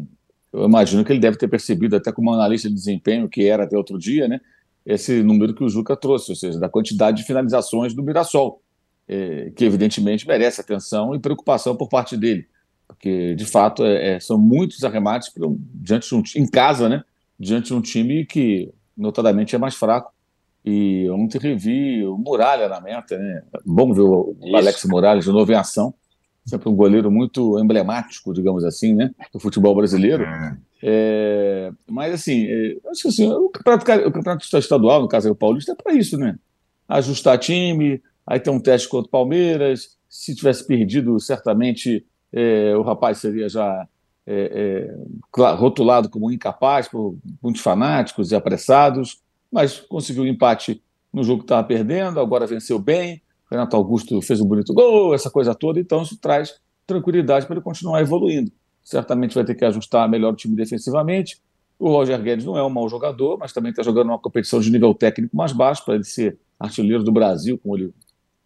eu 0.52 0.66
imagino 0.66 1.04
que 1.04 1.12
ele 1.12 1.20
deve 1.20 1.38
ter 1.38 1.48
percebido, 1.48 1.96
até 1.96 2.12
como 2.12 2.34
analista 2.34 2.68
de 2.68 2.76
desempenho, 2.76 3.30
que 3.30 3.48
era 3.48 3.64
até 3.64 3.78
outro 3.78 3.98
dia, 3.98 4.28
né? 4.28 4.40
Esse 4.86 5.22
número 5.22 5.54
que 5.54 5.64
o 5.64 5.70
Juca 5.70 5.96
trouxe, 5.96 6.32
ou 6.32 6.36
seja, 6.36 6.60
da 6.60 6.68
quantidade 6.68 7.18
de 7.18 7.24
finalizações 7.24 7.94
do 7.94 8.02
Mirassol, 8.02 8.62
é, 9.08 9.52
que 9.56 9.64
evidentemente 9.64 10.28
merece 10.28 10.62
atenção 10.62 11.14
e 11.14 11.20
preocupação 11.20 11.76
por 11.76 11.88
parte 11.88 12.18
dele 12.18 12.48
porque 12.92 13.34
de 13.36 13.46
fato 13.46 13.84
é, 13.84 14.16
é, 14.16 14.20
são 14.20 14.38
muitos 14.38 14.84
arremates 14.84 15.32
diante 15.74 16.10
de 16.10 16.16
um, 16.16 16.24
em 16.36 16.46
casa, 16.46 16.90
né? 16.90 17.04
Diante 17.40 17.68
de 17.68 17.74
um 17.74 17.82
time 17.82 18.26
que 18.26 18.72
notadamente 18.96 19.56
é 19.56 19.58
mais 19.58 19.76
fraco. 19.76 20.14
E 20.64 21.10
ontem 21.10 21.40
revi 21.40 22.06
o 22.06 22.18
Muralha 22.18 22.70
na 22.70 22.80
meta, 22.80 23.18
né? 23.18 23.44
Bom 23.66 23.94
ver 23.94 24.02
o 24.02 24.36
Isso. 24.44 24.56
Alex 24.56 24.86
Muralha 24.86 25.22
de 25.22 25.32
novo 25.32 25.52
em 25.52 25.56
ação. 25.56 25.94
Sempre 26.46 26.70
um 26.70 26.76
goleiro 26.76 27.12
muito 27.12 27.60
emblemático, 27.60 28.34
digamos 28.34 28.64
assim, 28.66 28.94
né? 28.94 29.12
Do 29.32 29.40
futebol 29.40 29.76
brasileiro. 29.76 30.24
É. 30.24 30.58
É, 30.84 31.72
mas 31.88 32.14
assim, 32.14 32.46
é, 32.48 32.78
acho 32.90 33.04
que 33.04 33.08
assim, 33.10 33.32
o 33.32 33.50
campeonato, 33.50 34.08
o 34.08 34.12
campeonato 34.12 34.58
estadual, 34.58 35.02
no 35.02 35.08
caso 35.08 35.28
é 35.28 35.32
o 35.32 35.36
Paulista, 35.36 35.74
é 35.74 35.76
para 35.76 35.94
isso, 35.94 36.18
né? 36.18 36.38
Ajustar 36.90 37.38
time, 37.38 38.02
aí 38.26 38.40
tem 38.40 38.52
um 38.52 38.60
teste 38.60 38.90
contra 38.90 39.08
o 39.08 39.12
Palmeiras. 39.12 39.98
Se 40.10 40.36
tivesse 40.36 40.66
perdido, 40.66 41.20
certamente 41.20 42.06
é, 42.34 42.76
o 42.76 42.82
rapaz 42.82 43.20
seria 43.20 43.48
já 43.48 43.88
é, 44.26 44.90
é, 45.40 45.52
rotulado 45.54 46.10
como 46.10 46.32
incapaz 46.32 46.88
por 46.88 47.16
muitos 47.42 47.62
fanáticos 47.62 48.32
e 48.32 48.36
apressados, 48.36 49.22
mas 49.52 49.80
conseguiu 49.80 50.24
um 50.24 50.28
empate 50.28 50.82
no 51.14 51.24
jogo 51.24 51.40
que 51.40 51.46
estava 51.46 51.64
perdendo, 51.66 52.20
agora 52.20 52.48
venceu 52.48 52.80
bem. 52.80 53.22
Renato 53.52 53.76
Augusto 53.76 54.22
fez 54.22 54.40
um 54.40 54.46
bonito 54.46 54.74
gol, 54.74 55.14
essa 55.14 55.30
coisa 55.30 55.54
toda, 55.54 55.80
então 55.80 56.02
isso 56.02 56.18
traz 56.18 56.56
tranquilidade 56.88 57.46
para 57.46 57.56
ele 57.56 57.64
continuar 57.64 58.02
evoluindo. 58.02 58.52
Certamente 58.82 59.36
vai 59.36 59.44
ter 59.44 59.56
que 59.56 59.66
ajustar 59.66 60.10
melhor 60.10 60.34
o 60.34 60.36
time 60.36 60.56
defensivamente. 60.56 61.40
O 61.78 61.90
Roger 61.90 62.22
Guedes 62.22 62.46
não 62.46 62.58
é 62.58 62.64
um 62.64 62.70
mau 62.70 62.88
jogador, 62.88 63.38
mas 63.38 63.52
também 63.52 63.72
está 63.72 63.84
jogando 63.84 64.08
uma 64.08 64.20
competição 64.20 64.60
de 64.60 64.72
nível 64.72 64.94
técnico 64.94 65.36
mais 65.36 65.52
baixo 65.52 65.84
para 65.84 65.96
ele 65.96 66.04
ser 66.04 66.40
artilheiro 66.60 67.04
do 67.04 67.12
Brasil, 67.12 67.58
como 67.58 67.76
ele 67.76 67.94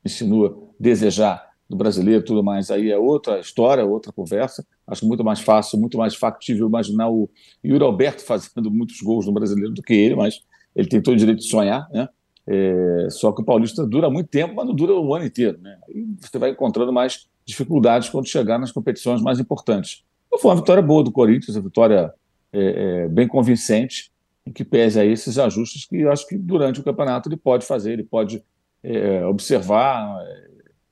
insinua 0.03 0.57
desejar 0.79 1.45
do 1.69 1.75
brasileiro 1.75 2.23
tudo 2.23 2.43
mais, 2.43 2.69
aí 2.69 2.91
é 2.91 2.97
outra 2.97 3.39
história, 3.39 3.83
outra 3.83 4.11
conversa. 4.11 4.65
Acho 4.87 5.05
muito 5.07 5.23
mais 5.23 5.39
fácil, 5.39 5.79
muito 5.79 5.97
mais 5.97 6.15
factível 6.15 6.67
imaginar 6.67 7.09
o 7.09 7.29
Yuri 7.63 7.83
Alberto 7.83 8.23
fazendo 8.23 8.69
muitos 8.69 9.01
gols 9.01 9.25
no 9.25 9.31
brasileiro 9.31 9.73
do 9.73 9.81
que 9.81 9.93
ele, 9.93 10.15
mas 10.15 10.41
ele 10.75 10.87
tem 10.87 11.01
todo 11.01 11.15
o 11.15 11.17
direito 11.17 11.39
de 11.39 11.49
sonhar, 11.49 11.89
né? 11.91 12.07
É, 12.47 13.07
só 13.09 13.31
que 13.31 13.41
o 13.41 13.45
Paulista 13.45 13.85
dura 13.85 14.09
muito 14.09 14.27
tempo, 14.27 14.53
mas 14.55 14.65
não 14.65 14.75
dura 14.75 14.93
o 14.93 15.15
ano 15.15 15.25
inteiro, 15.25 15.59
né? 15.61 15.77
E 15.89 16.05
você 16.19 16.37
vai 16.37 16.51
encontrando 16.51 16.93
mais 16.93 17.27
dificuldades 17.45 18.09
quando 18.09 18.27
chegar 18.27 18.59
nas 18.59 18.71
competições 18.71 19.21
mais 19.21 19.39
importantes. 19.39 20.03
Então, 20.27 20.39
foi 20.39 20.51
uma 20.51 20.57
vitória 20.57 20.81
boa 20.81 21.03
do 21.03 21.11
Corinthians, 21.11 21.55
uma 21.55 21.63
vitória 21.63 22.13
é, 22.51 23.03
é, 23.03 23.07
bem 23.07 23.27
convincente, 23.27 24.11
em 24.45 24.51
que 24.51 24.63
pese 24.63 24.99
a 24.99 25.05
esses 25.05 25.39
ajustes 25.39 25.85
que 25.85 26.01
eu 26.01 26.11
acho 26.11 26.27
que 26.27 26.37
durante 26.37 26.79
o 26.79 26.83
campeonato 26.83 27.29
ele 27.29 27.37
pode 27.37 27.65
fazer, 27.65 27.93
ele 27.93 28.03
pode 28.03 28.43
é, 28.83 29.25
observar, 29.25 30.21
é, 30.21 30.47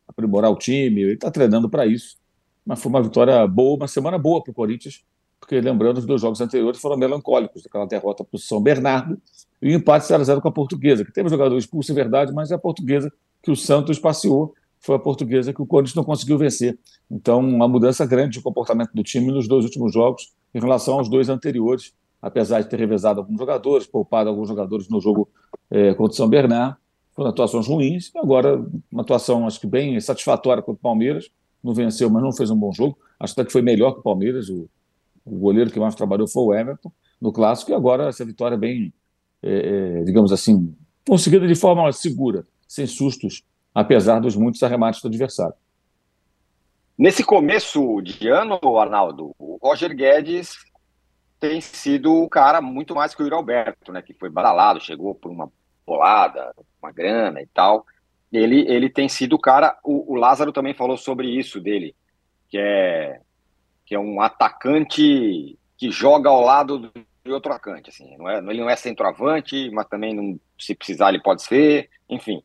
aprimorar 0.08 0.52
o 0.52 0.56
time, 0.56 1.02
ele 1.02 1.14
está 1.14 1.30
treinando 1.30 1.70
para 1.70 1.86
isso. 1.86 2.18
Mas 2.66 2.82
foi 2.82 2.90
uma 2.90 3.02
vitória 3.02 3.46
boa, 3.48 3.76
uma 3.76 3.88
semana 3.88 4.18
boa 4.18 4.42
para 4.42 4.52
o 4.52 4.54
Corinthians, 4.54 5.04
porque 5.44 5.60
lembrando, 5.60 5.98
os 5.98 6.06
dois 6.06 6.22
jogos 6.22 6.40
anteriores 6.40 6.80
foram 6.80 6.96
melancólicos, 6.96 7.66
aquela 7.66 7.86
derrota 7.86 8.24
para 8.24 8.38
o 8.38 8.40
São 8.40 8.62
Bernardo 8.62 9.22
e 9.62 9.74
o 9.74 9.78
empate 9.78 10.06
0x0 10.06 10.40
com 10.40 10.48
a 10.48 10.52
Portuguesa, 10.52 11.04
que 11.04 11.12
teve 11.12 11.28
jogador 11.28 11.58
expulso, 11.58 11.92
é 11.92 11.96
verdade, 11.96 12.32
mas 12.32 12.50
é 12.50 12.56
a 12.56 12.58
Portuguesa 12.58 13.12
que 13.42 13.52
o 13.52 13.56
Santos 13.56 14.00
passeou, 14.00 14.54
foi 14.80 14.96
a 14.96 15.00
Portuguesa 15.00 15.54
que 15.54 15.62
o 15.62 15.66
Corinthians 15.66 15.96
não 15.96 16.04
conseguiu 16.06 16.38
vencer. 16.38 16.80
Então, 17.12 17.40
uma 17.40 17.68
mudança 17.68 18.06
grande 18.06 18.38
de 18.38 18.42
comportamento 18.42 18.92
do 18.94 19.04
time 19.04 19.34
nos 19.34 19.46
dois 19.46 19.66
últimos 19.66 19.94
jogos 19.94 20.32
em 20.56 20.62
relação 20.62 20.94
aos 20.98 21.10
dois 21.10 21.28
anteriores, 21.28 21.94
apesar 22.22 22.62
de 22.62 22.70
ter 22.70 22.80
revezado 22.80 23.20
alguns 23.20 23.38
jogadores, 23.38 23.86
poupado 23.86 24.30
alguns 24.30 24.48
jogadores 24.48 24.88
no 24.88 25.02
jogo 25.02 25.28
é, 25.70 25.94
contra 25.94 26.14
o 26.14 26.16
São 26.16 26.30
Bernardo, 26.30 26.78
foram 27.14 27.32
atuações 27.32 27.68
ruins, 27.68 28.12
agora 28.16 28.66
uma 28.90 29.02
atuação 29.02 29.46
acho 29.46 29.60
que 29.60 29.68
bem 29.68 30.00
satisfatória 30.00 30.64
contra 30.64 30.80
o 30.80 30.82
Palmeiras, 30.82 31.30
não 31.62 31.74
venceu, 31.74 32.10
mas 32.10 32.24
não 32.24 32.32
fez 32.32 32.50
um 32.50 32.58
bom 32.58 32.72
jogo, 32.72 32.98
acho 33.20 33.34
até 33.34 33.44
que 33.44 33.52
foi 33.52 33.62
melhor 33.62 33.92
que 33.92 34.00
o 34.00 34.04
Palmeiras, 34.04 34.50
o, 34.50 34.70
o 35.26 35.38
goleiro 35.38 35.72
que 35.72 35.80
mais 35.80 35.96
trabalhou 35.96 36.28
foi 36.28 36.44
o 36.44 36.54
Everton 36.54 36.92
no 37.20 37.32
Clássico, 37.32 37.72
e 37.72 37.74
agora 37.74 38.10
essa 38.10 38.26
vitória 38.26 38.58
bem, 38.58 38.94
é, 39.42 40.00
é, 40.00 40.04
digamos 40.04 40.32
assim, 40.32 40.76
conseguida 41.08 41.48
de 41.48 41.56
forma 41.56 41.92
segura, 41.92 42.46
sem 42.68 42.86
sustos, 42.86 43.44
apesar 43.74 44.20
dos 44.20 44.36
muitos 44.36 44.62
arremates 44.62 45.02
do 45.02 45.08
adversário. 45.08 45.56
Nesse 46.98 47.24
começo 47.24 48.02
de 48.02 48.28
ano, 48.28 48.60
Arnaldo, 48.78 49.34
o 49.40 49.58
Roger 49.62 49.96
Guedes 49.96 50.54
tem 51.40 51.60
sido 51.60 52.14
o 52.14 52.30
cara 52.30 52.62
muito 52.62 52.94
mais 52.94 53.16
que 53.16 53.22
o 53.22 53.26
Yuri 53.26 53.36
Alberto, 53.36 53.92
né, 53.92 54.02
que 54.02 54.14
foi 54.14 54.30
badalado, 54.30 54.80
chegou 54.80 55.16
por 55.16 55.32
uma 55.32 55.52
bolada, 55.86 56.54
uma 56.82 56.92
grana 56.92 57.42
e 57.42 57.48
tal. 57.48 57.86
Ele, 58.32 58.66
ele 58.68 58.90
tem 58.90 59.10
sido 59.10 59.34
o 59.34 59.40
cara. 59.40 59.78
O, 59.84 60.14
o 60.14 60.16
Lázaro 60.16 60.54
também 60.54 60.74
falou 60.74 60.96
sobre 60.96 61.28
isso 61.28 61.60
dele, 61.60 61.96
que 62.50 62.58
é, 62.58 63.20
que 63.86 63.96
é 63.96 64.00
um 64.00 64.22
atacante 64.22 65.58
que 65.78 65.92
joga 65.92 66.30
ao 66.30 66.42
lado 66.42 66.92
de 67.26 67.32
outro 67.32 67.52
atacante. 67.52 67.90
Assim, 67.90 68.18
não 68.18 68.30
é, 68.30 68.38
ele 68.40 68.62
não 68.62 68.70
é 68.70 68.76
centroavante, 68.76 69.70
mas 69.72 69.88
também, 69.88 70.14
não, 70.14 70.40
se 70.60 70.76
precisar, 70.76 71.10
ele 71.10 71.22
pode 71.22 71.44
ser, 71.44 71.90
enfim. 72.10 72.42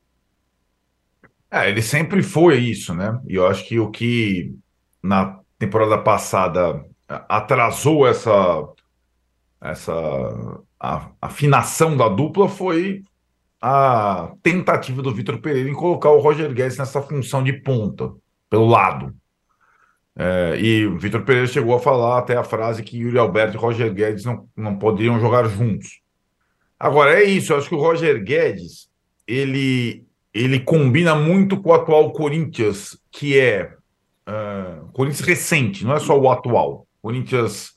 É, 1.50 1.68
ele 1.68 1.82
sempre 1.82 2.22
foi 2.22 2.58
isso, 2.58 2.94
né? 2.94 3.20
E 3.26 3.34
eu 3.34 3.46
acho 3.46 3.66
que 3.66 3.78
o 3.78 3.90
que 3.90 4.54
na 5.02 5.40
temporada 5.58 5.98
passada 5.98 6.84
atrasou 7.08 8.06
essa 8.06 8.68
essa 9.60 10.62
afinação 11.20 11.96
da 11.96 12.08
dupla 12.08 12.48
foi 12.48 13.02
a 13.60 14.32
tentativa 14.42 15.02
do 15.02 15.12
Vitor 15.12 15.40
Pereira 15.40 15.68
em 15.68 15.74
colocar 15.74 16.10
o 16.10 16.20
Roger 16.20 16.52
Guedes 16.52 16.78
nessa 16.78 17.02
função 17.02 17.42
de 17.42 17.52
ponta, 17.52 18.12
pelo 18.48 18.66
lado. 18.66 19.12
É, 20.20 20.58
e 20.60 20.84
o 20.84 20.98
Vitor 20.98 21.22
Pereira 21.22 21.46
chegou 21.46 21.76
a 21.76 21.80
falar 21.80 22.18
até 22.18 22.36
a 22.36 22.42
frase 22.42 22.82
que 22.82 22.98
Yuri 22.98 23.16
Alberto 23.16 23.56
e 23.56 23.60
Roger 23.60 23.94
Guedes 23.94 24.24
não, 24.24 24.48
não 24.56 24.76
poderiam 24.76 25.20
jogar 25.20 25.44
juntos. 25.44 26.00
Agora, 26.78 27.14
é 27.14 27.22
isso, 27.22 27.52
eu 27.52 27.58
acho 27.58 27.68
que 27.68 27.74
o 27.76 27.78
Roger 27.78 28.20
Guedes, 28.24 28.88
ele, 29.26 30.04
ele 30.34 30.58
combina 30.58 31.14
muito 31.14 31.60
com 31.60 31.70
o 31.70 31.74
atual 31.74 32.12
Corinthians, 32.12 32.98
que 33.12 33.38
é 33.38 33.74
uh, 34.28 34.88
Corinthians 34.92 35.26
recente, 35.26 35.84
não 35.84 35.94
é 35.94 36.00
só 36.00 36.18
o 36.18 36.28
atual, 36.28 36.84
Corinthians 37.00 37.74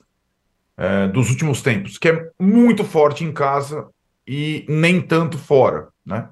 uh, 0.80 1.12
dos 1.14 1.30
últimos 1.30 1.62
tempos, 1.62 2.00
que 2.00 2.10
é 2.10 2.28
muito 2.40 2.84
forte 2.84 3.24
em 3.24 3.32
casa 3.32 3.88
e 4.28 4.66
nem 4.68 5.00
tanto 5.00 5.38
fora, 5.38 5.90
né? 6.04 6.28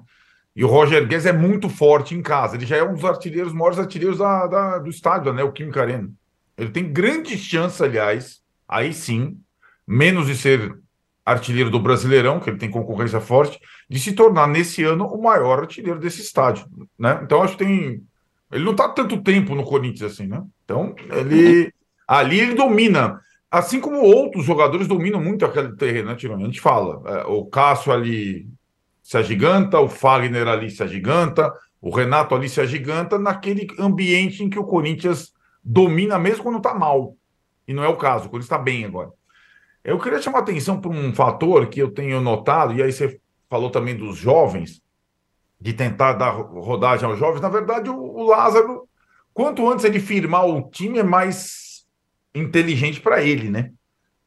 E 0.60 0.64
o 0.64 0.66
Roger 0.66 1.06
Guedes 1.06 1.24
é 1.24 1.32
muito 1.32 1.70
forte 1.70 2.14
em 2.14 2.20
casa. 2.20 2.54
Ele 2.54 2.66
já 2.66 2.76
é 2.76 2.84
um 2.84 2.92
dos 2.92 3.02
artilheiros, 3.02 3.50
maiores 3.50 3.78
artilheiros 3.78 4.18
da, 4.18 4.46
da, 4.46 4.78
do 4.78 4.90
estádio, 4.90 5.32
né? 5.32 5.42
O 5.42 5.52
Kim 5.52 5.70
Arena. 5.74 6.10
Ele 6.54 6.68
tem 6.68 6.92
grandes 6.92 7.40
chances, 7.40 7.80
aliás, 7.80 8.42
aí 8.68 8.92
sim, 8.92 9.38
menos 9.88 10.26
de 10.26 10.36
ser 10.36 10.78
artilheiro 11.24 11.70
do 11.70 11.80
Brasileirão, 11.80 12.38
que 12.38 12.50
ele 12.50 12.58
tem 12.58 12.70
concorrência 12.70 13.22
forte, 13.22 13.58
de 13.88 13.98
se 13.98 14.12
tornar 14.12 14.46
nesse 14.46 14.84
ano 14.84 15.06
o 15.06 15.22
maior 15.22 15.60
artilheiro 15.60 15.98
desse 15.98 16.20
estádio, 16.20 16.66
né? 16.98 17.18
Então 17.22 17.42
acho 17.42 17.56
que 17.56 17.64
tem 17.64 18.02
ele 18.52 18.64
não 18.64 18.72
está 18.72 18.86
tanto 18.90 19.22
tempo 19.22 19.54
no 19.54 19.64
Corinthians 19.64 20.12
assim, 20.12 20.26
né? 20.26 20.42
Então 20.66 20.94
ele 21.10 21.72
ali 22.06 22.38
ele 22.38 22.54
domina. 22.54 23.18
Assim 23.50 23.80
como 23.80 24.02
outros 24.02 24.44
jogadores 24.44 24.86
dominam 24.86 25.22
muito 25.22 25.46
aquele 25.46 25.74
terreno, 25.74 26.10
né, 26.10 26.16
Tironi? 26.16 26.42
A 26.42 26.46
gente 26.46 26.60
fala, 26.60 27.02
é, 27.06 27.24
o 27.28 27.46
Cássio 27.46 27.92
ali 27.92 28.46
se 29.10 29.16
agiganta, 29.16 29.80
o 29.80 29.88
Fagner 29.88 30.46
ali 30.46 30.70
se 30.70 30.84
agiganta, 30.84 31.52
o 31.80 31.90
Renato 31.90 32.32
ali 32.32 32.48
se 32.48 32.60
agiganta 32.60 33.18
naquele 33.18 33.66
ambiente 33.76 34.44
em 34.44 34.48
que 34.48 34.56
o 34.56 34.62
Corinthians 34.62 35.32
domina 35.64 36.16
mesmo 36.16 36.44
quando 36.44 36.58
está 36.58 36.72
mal. 36.72 37.16
E 37.66 37.74
não 37.74 37.82
é 37.82 37.88
o 37.88 37.96
caso, 37.96 38.26
o 38.26 38.30
Corinthians 38.30 38.44
está 38.44 38.56
bem 38.56 38.84
agora. 38.84 39.10
Eu 39.82 39.98
queria 39.98 40.22
chamar 40.22 40.38
atenção 40.38 40.80
para 40.80 40.92
um 40.92 41.12
fator 41.12 41.66
que 41.66 41.82
eu 41.82 41.90
tenho 41.90 42.20
notado, 42.20 42.72
e 42.72 42.80
aí 42.80 42.92
você 42.92 43.20
falou 43.48 43.68
também 43.68 43.96
dos 43.96 44.16
jovens, 44.16 44.80
de 45.60 45.72
tentar 45.72 46.12
dar 46.12 46.30
rodagem 46.30 47.04
aos 47.04 47.18
jovens. 47.18 47.40
Na 47.40 47.48
verdade, 47.48 47.90
o, 47.90 48.22
Lázaro, 48.22 48.88
quanto 49.34 49.68
antes 49.68 49.84
ele 49.84 49.98
firmar 49.98 50.46
o 50.46 50.70
time, 50.70 51.00
é 51.00 51.02
mais 51.02 51.84
inteligente 52.32 53.00
para 53.00 53.20
ele, 53.20 53.50
né? 53.50 53.72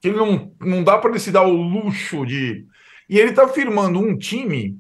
Ele 0.04 0.18
não, 0.18 0.54
não 0.60 0.84
dá 0.84 0.98
para 0.98 1.12
ele 1.12 1.20
se 1.20 1.32
dar 1.32 1.44
o 1.44 1.54
luxo 1.54 2.26
de. 2.26 2.66
E 3.14 3.20
ele 3.20 3.30
está 3.30 3.48
firmando 3.48 4.00
um 4.00 4.18
time, 4.18 4.76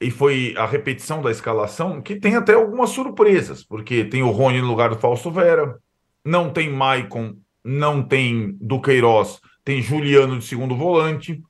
e 0.00 0.08
foi 0.08 0.54
a 0.56 0.64
repetição 0.64 1.20
da 1.20 1.32
escalação, 1.32 2.00
que 2.00 2.14
tem 2.14 2.36
até 2.36 2.54
algumas 2.54 2.90
surpresas, 2.90 3.64
porque 3.64 4.04
tem 4.04 4.22
o 4.22 4.30
Rony 4.30 4.60
no 4.60 4.68
lugar 4.68 4.90
do 4.90 5.00
Fausto 5.00 5.32
Vera, 5.32 5.76
não 6.24 6.48
tem 6.48 6.70
Maicon, 6.72 7.34
não 7.64 8.04
tem 8.04 8.56
Duqueiroz, 8.60 9.40
tem 9.64 9.82
Juliano 9.82 10.38
de 10.38 10.44
segundo 10.44 10.76
volante, 10.76 11.42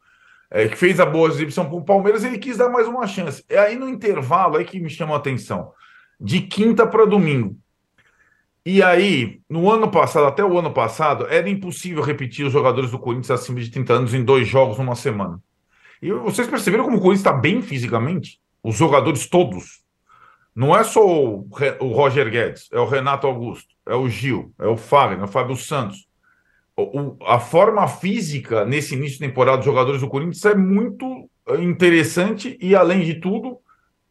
é, 0.50 0.66
que 0.66 0.76
fez 0.76 0.98
a 1.00 1.04
boa 1.04 1.28
exibição 1.28 1.66
para 1.66 1.76
o 1.76 1.84
Palmeiras, 1.84 2.24
ele 2.24 2.38
quis 2.38 2.56
dar 2.56 2.70
mais 2.70 2.88
uma 2.88 3.06
chance. 3.06 3.44
É 3.46 3.58
aí 3.58 3.76
no 3.76 3.86
intervalo 3.86 4.56
aí 4.56 4.64
que 4.64 4.80
me 4.80 4.88
chama 4.88 5.12
a 5.12 5.18
atenção. 5.18 5.70
De 6.18 6.40
quinta 6.40 6.86
para 6.86 7.04
domingo. 7.04 7.58
E 8.64 8.82
aí, 8.82 9.38
no 9.50 9.70
ano 9.70 9.90
passado, 9.90 10.24
até 10.24 10.42
o 10.42 10.58
ano 10.58 10.72
passado, 10.72 11.26
era 11.28 11.46
impossível 11.46 12.02
repetir 12.02 12.46
os 12.46 12.54
jogadores 12.54 12.90
do 12.90 12.98
Corinthians 12.98 13.32
acima 13.32 13.60
de 13.60 13.70
30 13.70 13.92
anos 13.92 14.14
em 14.14 14.24
dois 14.24 14.48
jogos 14.48 14.78
numa 14.78 14.96
semana. 14.96 15.38
E 16.02 16.12
vocês 16.12 16.48
perceberam 16.48 16.84
como 16.84 16.96
o 16.96 17.00
Corinthians 17.00 17.20
está 17.20 17.32
bem 17.32 17.62
fisicamente? 17.62 18.40
Os 18.62 18.76
jogadores 18.76 19.26
todos. 19.26 19.84
Não 20.54 20.74
é 20.74 20.82
só 20.84 21.06
o, 21.06 21.46
Roger 21.80 22.30
Guedes, 22.30 22.68
é 22.72 22.80
o 22.80 22.86
Renato 22.86 23.26
Augusto, 23.26 23.74
é 23.86 23.94
o 23.94 24.08
Gil, 24.08 24.54
é 24.58 24.66
o 24.66 24.76
Fagner, 24.76 25.20
é 25.20 25.24
o 25.24 25.28
Fábio 25.28 25.54
Santos. 25.54 26.06
O, 26.74 27.16
a 27.26 27.38
forma 27.38 27.86
física 27.88 28.64
nesse 28.64 28.94
início 28.94 29.18
de 29.18 29.26
temporada 29.26 29.58
dos 29.58 29.66
jogadores 29.66 30.00
do 30.00 30.08
Corinthians 30.08 30.44
é 30.44 30.54
muito 30.54 31.28
eh, 31.48 31.62
interessante 31.62 32.56
e, 32.60 32.74
além 32.74 33.04
de 33.04 33.14
tudo, 33.14 33.58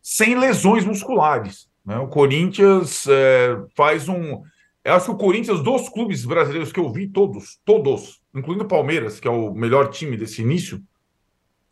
sem 0.02 0.38
lesões 0.38 0.86
musculares. 0.86 1.68
Né? 1.84 1.98
O 1.98 2.08
Corinthians 2.08 3.08
é, 3.08 3.58
faz 3.76 4.08
um. 4.08 4.44
Eu 4.84 4.94
acho 4.94 5.06
que 5.06 5.12
o 5.12 5.18
Corinthians, 5.18 5.64
dos 5.64 5.90
clubes 5.90 6.26
brasileiros 6.26 6.72
que 6.72 6.80
eu 6.80 6.92
vi, 6.92 7.08
todos, 7.08 7.60
todos, 7.66 8.22
incluindo 8.34 8.64
o 8.64 8.68
Palmeiras, 8.68 9.20
que 9.20 9.28
é 9.28 9.32
o 9.32 9.54
melhor 9.54 9.90
time 9.90 10.16
desse 10.16 10.44
início, 10.44 10.80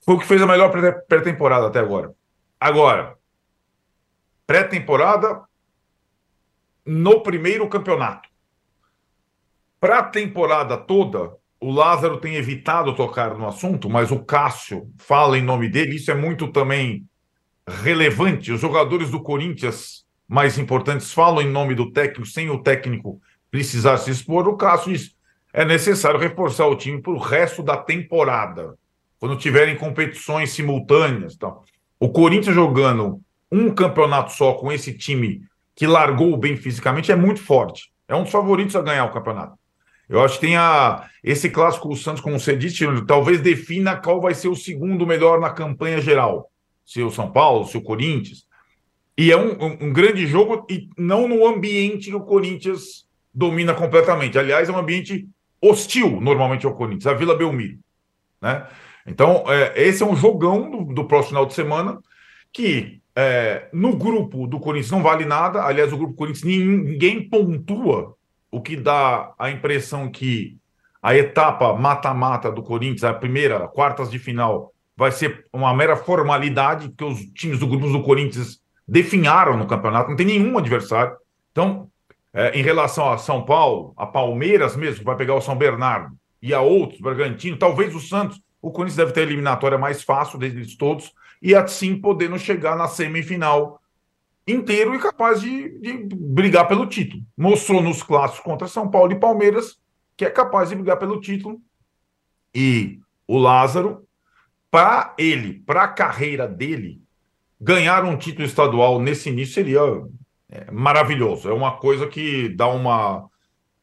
foi 0.05 0.15
o 0.15 0.19
que 0.19 0.27
fez 0.27 0.41
a 0.41 0.47
melhor 0.47 0.69
pré-temporada 1.07 1.67
até 1.67 1.79
agora. 1.79 2.13
Agora, 2.59 3.17
pré-temporada 4.45 5.43
no 6.85 7.21
primeiro 7.21 7.67
campeonato. 7.69 8.29
Para 9.79 9.99
a 9.99 10.03
temporada 10.03 10.77
toda, 10.77 11.35
o 11.59 11.71
Lázaro 11.71 12.17
tem 12.17 12.35
evitado 12.35 12.95
tocar 12.95 13.37
no 13.37 13.47
assunto, 13.47 13.89
mas 13.89 14.11
o 14.11 14.23
Cássio 14.23 14.89
fala 14.97 15.37
em 15.37 15.41
nome 15.41 15.69
dele. 15.69 15.95
Isso 15.95 16.11
é 16.11 16.15
muito 16.15 16.51
também 16.51 17.07
relevante. 17.67 18.51
Os 18.51 18.59
jogadores 18.59 19.09
do 19.09 19.21
Corinthians 19.21 20.05
mais 20.27 20.57
importantes 20.57 21.13
falam 21.13 21.41
em 21.41 21.49
nome 21.49 21.75
do 21.75 21.91
técnico, 21.91 22.25
sem 22.25 22.49
o 22.49 22.61
técnico 22.61 23.21
precisar 23.49 23.97
se 23.97 24.11
expor. 24.11 24.47
O 24.47 24.57
Cássio 24.57 24.91
diz: 24.91 25.15
é 25.53 25.63
necessário 25.63 26.19
reforçar 26.19 26.65
o 26.67 26.75
time 26.75 27.01
para 27.01 27.13
o 27.13 27.19
resto 27.19 27.61
da 27.63 27.77
temporada, 27.77 28.77
quando 29.23 29.37
tiverem 29.37 29.77
competições 29.77 30.51
simultâneas. 30.51 31.35
Então. 31.35 31.61
O 31.97 32.09
Corinthians 32.09 32.53
jogando 32.53 33.21
um 33.49 33.73
campeonato 33.73 34.33
só 34.33 34.51
com 34.55 34.69
esse 34.69 34.97
time 34.97 35.43
que 35.73 35.87
largou 35.87 36.35
bem 36.35 36.57
fisicamente 36.57 37.09
é 37.09 37.15
muito 37.15 37.41
forte. 37.41 37.89
É 38.05 38.13
um 38.13 38.23
dos 38.23 38.31
favoritos 38.33 38.75
a 38.75 38.81
ganhar 38.81 39.05
o 39.05 39.13
campeonato. 39.13 39.57
Eu 40.09 40.21
acho 40.21 40.35
que 40.35 40.47
tem 40.47 40.57
a, 40.57 41.07
esse 41.23 41.49
clássico 41.49 41.87
o 41.87 41.95
Santos, 41.95 42.21
como 42.21 42.37
você 42.37 42.53
disse, 42.53 42.85
talvez 43.07 43.39
defina 43.39 43.95
qual 43.95 44.19
vai 44.19 44.33
ser 44.33 44.49
o 44.49 44.57
segundo 44.57 45.07
melhor 45.07 45.39
na 45.39 45.51
campanha 45.51 46.01
geral. 46.01 46.51
Se 46.85 47.01
o 47.01 47.09
São 47.09 47.31
Paulo, 47.31 47.65
se 47.65 47.77
o 47.77 47.81
Corinthians. 47.81 48.45
E 49.17 49.31
é 49.31 49.37
um, 49.37 49.53
um, 49.53 49.77
um 49.85 49.93
grande 49.93 50.27
jogo 50.27 50.67
e 50.69 50.89
não 50.97 51.29
no 51.29 51.47
ambiente 51.47 52.09
que 52.09 52.15
o 52.17 52.25
Corinthians 52.25 53.07
domina 53.33 53.73
completamente. 53.73 54.37
Aliás, 54.37 54.67
é 54.67 54.71
um 54.73 54.77
ambiente 54.77 55.25
hostil, 55.61 56.19
normalmente, 56.19 56.65
ao 56.65 56.75
Corinthians, 56.75 57.07
a 57.07 57.13
Vila 57.13 57.37
Belmiro. 57.37 57.79
Né? 58.41 58.67
Então, 59.05 59.43
é, 59.47 59.73
esse 59.81 60.01
é 60.01 60.05
um 60.05 60.15
jogão 60.15 60.69
do, 60.69 60.93
do 60.93 61.05
próximo 61.05 61.29
final 61.29 61.45
de 61.45 61.53
semana 61.53 61.99
que 62.51 63.01
é, 63.15 63.67
no 63.73 63.95
grupo 63.95 64.47
do 64.47 64.59
Corinthians 64.59 64.91
não 64.91 65.03
vale 65.03 65.25
nada. 65.25 65.63
Aliás, 65.63 65.91
o 65.91 65.97
grupo 65.97 66.13
do 66.13 66.17
Corinthians 66.17 66.43
ninguém 66.43 67.27
pontua, 67.27 68.15
o 68.51 68.61
que 68.61 68.75
dá 68.75 69.33
a 69.37 69.49
impressão 69.49 70.09
que 70.09 70.57
a 71.01 71.15
etapa 71.15 71.73
mata-mata 71.73 72.51
do 72.51 72.63
Corinthians, 72.63 73.03
a 73.03 73.13
primeira, 73.13 73.67
quartas 73.67 74.09
de 74.09 74.17
final, 74.17 74.71
vai 74.95 75.11
ser 75.11 75.45
uma 75.51 75.73
mera 75.73 75.95
formalidade, 75.95 76.89
que 76.95 77.03
os 77.03 77.19
times 77.33 77.59
do 77.59 77.67
grupo 77.67 77.89
do 77.89 78.03
Corinthians 78.03 78.61
definharam 78.87 79.57
no 79.57 79.67
campeonato, 79.67 80.09
não 80.09 80.15
tem 80.15 80.25
nenhum 80.25 80.57
adversário. 80.57 81.15
Então, 81.51 81.89
é, 82.33 82.57
em 82.57 82.63
relação 82.63 83.11
a 83.11 83.17
São 83.17 83.43
Paulo, 83.43 83.93
a 83.97 84.05
Palmeiras 84.05 84.75
mesmo, 84.75 85.03
vai 85.03 85.15
pegar 85.15 85.35
o 85.35 85.41
São 85.41 85.57
Bernardo, 85.57 86.15
e 86.41 86.53
a 86.53 86.61
outros, 86.61 87.01
Bragantino, 87.01 87.57
talvez 87.57 87.95
o 87.95 87.99
Santos, 87.99 88.39
o 88.63 88.71
Corinthians 88.71 88.95
deve 88.95 89.11
ter 89.11 89.19
a 89.19 89.23
eliminatória 89.23 89.77
mais 89.77 90.01
fácil 90.01 90.39
deles 90.39 90.77
todos, 90.77 91.13
e 91.41 91.53
assim 91.53 91.99
podendo 91.99 92.39
chegar 92.39 92.77
na 92.77 92.87
semifinal 92.87 93.81
inteiro 94.47 94.95
e 94.95 94.99
capaz 94.99 95.41
de, 95.41 95.77
de, 95.79 95.93
brigar 96.15 96.65
pelo 96.65 96.87
título. 96.87 97.21
Mostrou 97.37 97.83
nos 97.83 98.01
clássicos 98.01 98.39
contra 98.39 98.67
São 98.69 98.89
Paulo 98.89 99.11
e 99.11 99.19
Palmeiras 99.19 99.77
que 100.15 100.23
é 100.23 100.29
capaz 100.29 100.69
de 100.69 100.75
brigar 100.75 100.97
pelo 100.97 101.19
título. 101.19 101.59
E 102.55 102.99
o 103.27 103.37
Lázaro, 103.37 104.07
para 104.71 105.13
ele, 105.17 105.61
para 105.65 105.83
a 105.83 105.87
carreira 105.87 106.47
dele, 106.47 107.01
ganhar 107.59 108.05
um 108.05 108.15
título 108.15 108.45
estadual 108.45 108.99
nesse 108.99 109.29
início 109.29 109.55
seria 109.55 109.81
é, 110.49 110.71
maravilhoso. 110.71 111.49
É 111.49 111.53
uma 111.53 111.77
coisa 111.77 112.07
que 112.07 112.47
dá 112.49 112.67
uma 112.67 113.25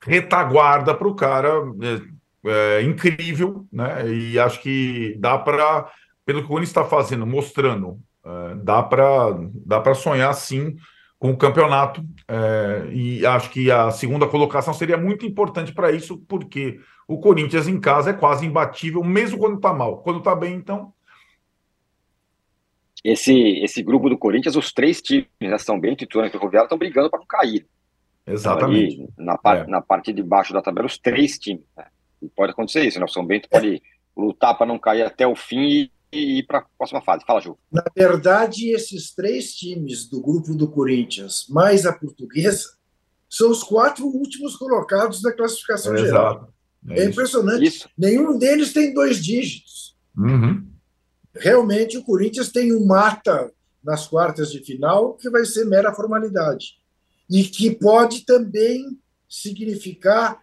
retaguarda 0.00 0.94
para 0.94 1.08
o 1.08 1.14
cara 1.14 1.50
é, 1.82 2.09
é, 2.44 2.82
incrível, 2.82 3.66
né? 3.72 4.08
E 4.08 4.38
acho 4.38 4.60
que 4.60 5.16
dá 5.18 5.38
para 5.38 5.90
pelo 6.24 6.40
que 6.40 6.46
o 6.46 6.48
Corinthians 6.48 6.70
está 6.70 6.84
fazendo, 6.84 7.26
mostrando, 7.26 7.98
é, 8.24 8.54
dá 8.56 8.82
para 8.82 9.36
dá 9.66 9.80
para 9.80 9.94
sonhar 9.94 10.32
sim 10.34 10.76
com 11.18 11.30
o 11.30 11.36
campeonato. 11.36 12.02
É, 12.26 12.88
e 12.92 13.24
acho 13.26 13.50
que 13.50 13.70
a 13.70 13.90
segunda 13.90 14.26
colocação 14.26 14.72
seria 14.72 14.96
muito 14.96 15.26
importante 15.26 15.72
para 15.72 15.92
isso, 15.92 16.18
porque 16.26 16.80
o 17.06 17.18
Corinthians 17.18 17.68
em 17.68 17.78
casa 17.78 18.10
é 18.10 18.14
quase 18.14 18.46
imbatível, 18.46 19.04
mesmo 19.04 19.38
quando 19.38 19.56
está 19.56 19.72
mal. 19.72 19.98
Quando 19.98 20.18
está 20.18 20.34
bem, 20.34 20.54
então. 20.54 20.92
Esse, 23.04 23.34
esse 23.62 23.82
grupo 23.82 24.08
do 24.08 24.18
Corinthians, 24.18 24.56
os 24.56 24.72
três 24.72 25.00
times, 25.00 25.26
né, 25.40 25.56
São 25.58 25.78
Bento, 25.78 26.04
Ituano 26.04 26.28
e 26.28 26.30
Ferroviário, 26.30 26.66
estão 26.66 26.78
brigando 26.78 27.10
para 27.10 27.18
não 27.18 27.26
cair. 27.26 27.66
Exatamente. 28.26 28.94
Então, 28.94 29.06
ali, 29.06 29.26
na, 29.26 29.38
par, 29.38 29.56
é. 29.58 29.66
na 29.66 29.80
parte 29.80 30.12
de 30.12 30.22
baixo 30.22 30.52
da 30.52 30.62
tabela, 30.62 30.86
os 30.86 30.98
três 30.98 31.38
times. 31.38 31.64
Né? 31.76 31.84
E 32.22 32.28
pode 32.28 32.52
acontecer 32.52 32.84
isso, 32.84 32.98
né? 32.98 33.04
O 33.04 33.08
São 33.08 33.24
Bento 33.24 33.48
pode 33.48 33.82
lutar 34.16 34.56
para 34.56 34.66
não 34.66 34.78
cair 34.78 35.02
até 35.02 35.26
o 35.26 35.34
fim 35.34 35.66
e 35.68 35.90
e 36.12 36.38
ir 36.38 36.42
para 36.46 36.58
a 36.58 36.64
próxima 36.76 37.00
fase. 37.00 37.24
Fala, 37.24 37.40
Ju. 37.40 37.56
Na 37.70 37.84
verdade, 37.96 38.70
esses 38.70 39.14
três 39.14 39.54
times 39.54 40.08
do 40.08 40.20
grupo 40.20 40.54
do 40.54 40.68
Corinthians, 40.68 41.46
mais 41.48 41.86
a 41.86 41.92
portuguesa, 41.92 42.68
são 43.28 43.50
os 43.50 43.62
quatro 43.62 44.04
últimos 44.06 44.56
colocados 44.56 45.22
da 45.22 45.32
classificação 45.32 45.94
é 45.94 45.98
geral. 45.98 46.52
É, 46.88 47.00
é 47.00 47.04
impressionante. 47.04 47.64
Isso. 47.64 47.88
Nenhum 47.96 48.36
deles 48.38 48.72
tem 48.72 48.92
dois 48.92 49.22
dígitos. 49.22 49.96
Uhum. 50.16 50.66
Realmente, 51.34 51.96
o 51.96 52.02
Corinthians 52.02 52.50
tem 52.50 52.74
um 52.74 52.84
mata 52.84 53.52
nas 53.82 54.08
quartas 54.08 54.50
de 54.50 54.58
final 54.60 55.14
que 55.14 55.30
vai 55.30 55.44
ser 55.44 55.64
mera 55.64 55.94
formalidade. 55.94 56.80
E 57.30 57.44
que 57.44 57.70
pode 57.70 58.24
também 58.24 58.98
significar 59.28 60.42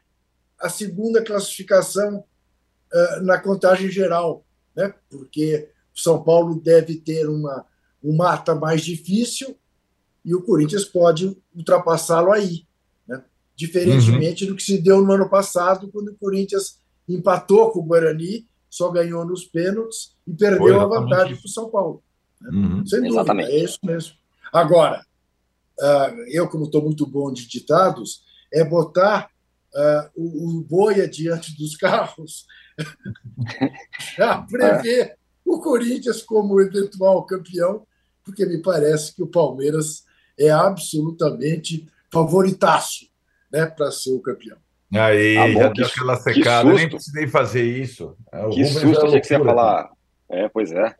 a 0.60 0.70
segunda 0.70 1.24
classificação 1.24 2.20
uh, 2.20 3.24
na 3.24 3.40
contagem 3.40 3.90
geral 3.90 4.46
né? 4.78 4.94
porque 5.10 5.70
o 5.94 6.00
São 6.00 6.24
Paulo 6.24 6.62
deve 6.62 6.98
ter 6.98 7.28
uma, 7.28 7.66
um 8.04 8.16
mata 8.16 8.54
mais 8.54 8.86
difícil 8.86 9.58
e 10.24 10.36
o 10.36 10.44
Corinthians 10.44 10.86
pode 10.86 11.36
ultrapassá-lo 11.56 12.32
aí. 12.32 12.68
Né? 13.08 13.24
Diferentemente 13.56 14.44
uhum. 14.44 14.52
do 14.52 14.56
que 14.56 14.64
se 14.64 14.78
deu 14.78 15.02
no 15.02 15.12
ano 15.12 15.28
passado, 15.28 15.90
quando 15.92 16.10
o 16.10 16.16
Corinthians 16.16 16.80
empatou 17.10 17.72
com 17.72 17.80
o 17.80 17.84
Guarani, 17.84 18.48
só 18.70 18.92
ganhou 18.92 19.26
nos 19.26 19.46
pênaltis 19.46 20.16
e 20.28 20.34
perdeu 20.34 20.60
Foi, 20.60 20.76
a 20.76 20.86
vantagem 20.86 21.36
para 21.36 21.46
o 21.46 21.50
São 21.50 21.70
Paulo. 21.72 22.04
Né? 22.40 22.50
Uhum. 22.52 22.86
Sem 22.86 23.00
dúvida, 23.00 23.16
exatamente. 23.16 23.52
é 23.52 23.64
isso 23.64 23.80
mesmo. 23.84 24.14
Agora, 24.54 25.04
uh, 25.80 26.22
eu, 26.30 26.48
como 26.48 26.66
estou 26.66 26.84
muito 26.84 27.06
bom 27.08 27.34
de 27.34 27.48
ditados, 27.48 28.22
é 28.54 28.64
botar 28.64 29.32
uh, 29.78 30.10
o, 30.16 30.58
o 30.58 30.62
boi 30.62 31.02
adiante 31.02 31.56
dos 31.56 31.78
carros 31.78 32.46
já 34.18 34.42
prever 34.42 35.18
o 35.46 35.60
Corinthians 35.60 36.22
como 36.22 36.60
eventual 36.60 37.26
campeão, 37.26 37.86
porque 38.24 38.46
me 38.46 38.62
parece 38.62 39.16
que 39.16 39.24
o 39.24 39.28
Palmeiras 39.28 40.04
é 40.38 40.50
absolutamente 40.50 41.88
favoritaço 42.12 43.06
né, 43.52 43.66
para 43.66 43.92
ser 43.92 44.12
o 44.12 44.20
campeão. 44.20 44.58
Aí, 44.94 45.36
tá 45.36 45.52
já 45.52 45.70
deu 45.70 45.86
aquela 45.86 46.16
secada, 46.18 46.74
nem 46.74 46.90
precisei 46.90 47.28
fazer 47.28 47.64
isso. 47.64 48.16
É, 48.32 48.46
o 48.46 48.50
que 48.50 48.64
Rubens 48.64 48.80
susto, 48.80 49.06
achei 49.06 49.20
que 49.20 49.28
você 49.28 49.34
ia 49.34 49.44
falar. 49.44 49.90
É, 50.30 50.50
pois 50.50 50.72
é. 50.72 50.96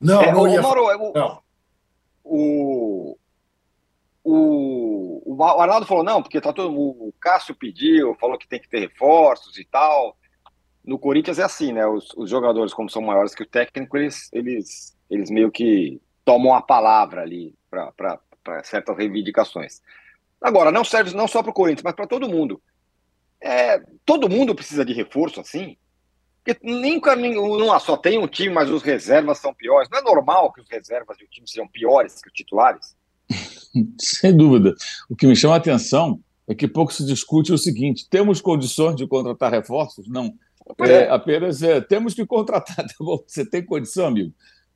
Não, 0.00 0.22
é, 0.22 0.32
não, 0.32 0.42
o, 0.42 0.48
ia... 0.48 0.62
Mauro, 0.62 0.84
o, 0.84 1.12
não. 1.12 1.42
O, 2.24 3.17
o, 4.30 5.36
o, 5.36 5.42
Arnaldo 5.42 5.86
falou, 5.86 6.04
não, 6.04 6.22
porque 6.22 6.40
tá 6.40 6.52
todo, 6.52 6.72
o 6.72 7.12
Cássio 7.20 7.54
pediu, 7.54 8.14
falou 8.16 8.38
que 8.38 8.48
tem 8.48 8.60
que 8.60 8.68
ter 8.68 8.80
reforços 8.80 9.58
e 9.58 9.64
tal 9.64 10.16
no 10.88 10.98
Corinthians 10.98 11.38
é 11.38 11.42
assim, 11.42 11.70
né? 11.70 11.86
Os, 11.86 12.14
os, 12.16 12.30
jogadores, 12.30 12.72
como 12.72 12.88
são 12.88 13.02
maiores 13.02 13.34
que 13.34 13.42
o 13.42 13.46
técnico, 13.46 13.94
eles, 13.98 14.30
eles, 14.32 14.96
eles 15.10 15.30
meio 15.30 15.50
que 15.50 16.00
tomam 16.24 16.54
a 16.54 16.62
palavra 16.62 17.20
ali 17.20 17.54
para 17.70 18.62
certas 18.64 18.96
reivindicações. 18.96 19.82
Agora, 20.40 20.72
não 20.72 20.82
serve 20.84 21.14
não 21.14 21.28
só 21.28 21.42
para 21.42 21.50
o 21.50 21.54
Corinthians, 21.54 21.82
mas 21.82 21.94
para 21.94 22.06
todo 22.06 22.28
mundo. 22.28 22.62
É, 23.38 23.78
todo 24.06 24.30
mundo 24.30 24.54
precisa 24.54 24.82
de 24.82 24.94
reforço 24.94 25.40
assim. 25.40 25.76
Porque 26.42 26.58
nunca 26.66 27.14
não, 27.14 27.78
só 27.78 27.94
tem 27.94 28.18
um 28.18 28.26
time, 28.26 28.54
mas 28.54 28.70
os 28.70 28.82
reservas 28.82 29.36
são 29.38 29.52
piores. 29.52 29.90
Não 29.90 29.98
é 29.98 30.02
normal 30.02 30.50
que 30.54 30.62
os 30.62 30.70
reservas 30.70 31.18
do 31.18 31.26
time 31.26 31.46
sejam 31.46 31.68
piores 31.68 32.22
que 32.22 32.28
os 32.28 32.34
titulares? 32.34 32.96
Sem 34.00 34.36
dúvida. 34.36 34.74
O 35.08 35.16
que 35.16 35.26
me 35.26 35.36
chama 35.36 35.54
a 35.54 35.58
atenção 35.58 36.20
é 36.46 36.54
que 36.54 36.66
pouco 36.66 36.92
se 36.92 37.04
discute 37.04 37.52
o 37.52 37.58
seguinte: 37.58 38.06
temos 38.08 38.40
condições 38.40 38.96
de 38.96 39.06
contratar 39.06 39.52
reforços? 39.52 40.08
Não. 40.08 40.32
É, 40.80 40.90
é. 40.90 41.10
Apenas 41.10 41.62
é, 41.62 41.80
temos 41.80 42.14
que 42.14 42.26
contratar. 42.26 42.76
Tá 42.88 42.94
você 42.98 43.44
tem 43.44 43.64
condição, 43.64 44.06
amigo? 44.06 44.32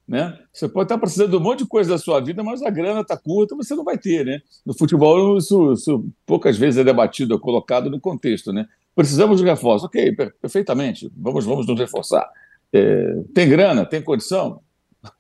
Né? 0.07 0.37
Você 0.53 0.69
pode 0.69 0.87
estar 0.87 0.99
precisando 0.99 1.31
de 1.31 1.37
um 1.37 1.41
monte 1.41 1.61
de 1.61 1.67
coisa 1.67 1.91
da 1.91 1.99
sua 1.99 2.21
vida, 2.21 2.43
mas 2.43 2.63
a 2.63 2.71
grana 2.71 3.01
está 3.01 3.17
curta, 3.17 3.55
você 3.55 3.75
não 3.75 3.85
vai 3.85 3.97
ter. 3.97 4.27
Né? 4.27 4.41
No 4.67 4.77
futebol, 4.77 5.39
isso, 5.39 5.73
isso 5.73 6.05
poucas 6.27 6.59
vezes 6.59 6.79
é 6.79 6.85
debatido, 6.85 7.35
é 7.35 7.39
colocado 7.39 7.89
no 7.89 8.01
contexto. 8.01 8.53
Né? 8.53 8.67
Precisamos 8.95 9.41
de 9.41 9.45
reforço. 9.47 9.87
Ok, 9.87 10.13
perfeitamente, 10.41 11.11
vamos, 11.17 11.45
vamos 11.45 11.67
nos 11.67 11.79
reforçar. 11.79 12.29
É, 12.73 13.23
tem 13.35 13.49
grana, 13.49 13.87
tem 13.87 14.03
condição? 14.03 14.61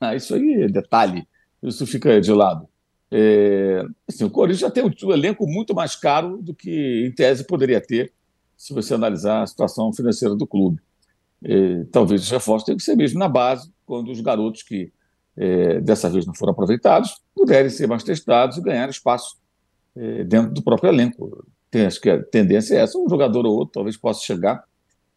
Ah, 0.00 0.14
isso 0.14 0.32
aí 0.36 0.62
é 0.62 0.68
detalhe, 0.68 1.26
isso 1.60 1.84
fica 1.88 2.20
de 2.20 2.32
lado. 2.32 2.68
É, 3.14 3.84
assim, 4.08 4.24
o 4.24 4.30
Corinthians 4.30 4.60
já 4.60 4.70
tem 4.70 4.82
um 4.82 5.12
elenco 5.12 5.46
muito 5.46 5.74
mais 5.74 5.94
caro 5.94 6.38
do 6.38 6.54
que, 6.54 7.04
em 7.06 7.12
tese, 7.12 7.46
poderia 7.46 7.78
ter, 7.78 8.10
se 8.56 8.72
você 8.72 8.94
analisar 8.94 9.42
a 9.42 9.46
situação 9.46 9.92
financeira 9.92 10.34
do 10.34 10.46
clube. 10.46 10.80
É, 11.44 11.84
talvez 11.92 12.22
os 12.22 12.30
reforços 12.30 12.64
tenham 12.64 12.78
que 12.78 12.82
ser 12.82 12.96
mesmo 12.96 13.18
na 13.18 13.28
base, 13.28 13.70
quando 13.84 14.10
os 14.10 14.20
garotos 14.20 14.62
que 14.62 14.90
é, 15.36 15.80
dessa 15.80 16.08
vez 16.08 16.26
não 16.26 16.34
foram 16.34 16.52
aproveitados 16.52 17.20
puderem 17.34 17.70
ser 17.70 17.86
mais 17.86 18.04
testados 18.04 18.56
e 18.56 18.62
ganhar 18.62 18.88
espaço 18.88 19.36
é, 19.96 20.24
dentro 20.24 20.52
do 20.52 20.62
próprio 20.62 20.90
elenco. 20.90 21.46
Tem, 21.70 21.86
acho 21.86 22.00
que 22.00 22.08
a 22.08 22.22
tendência 22.22 22.76
é 22.76 22.80
essa, 22.80 22.98
um 22.98 23.08
jogador 23.08 23.44
ou 23.44 23.54
outro 23.54 23.74
talvez 23.74 23.96
possa 23.96 24.20
chegar, 24.20 24.64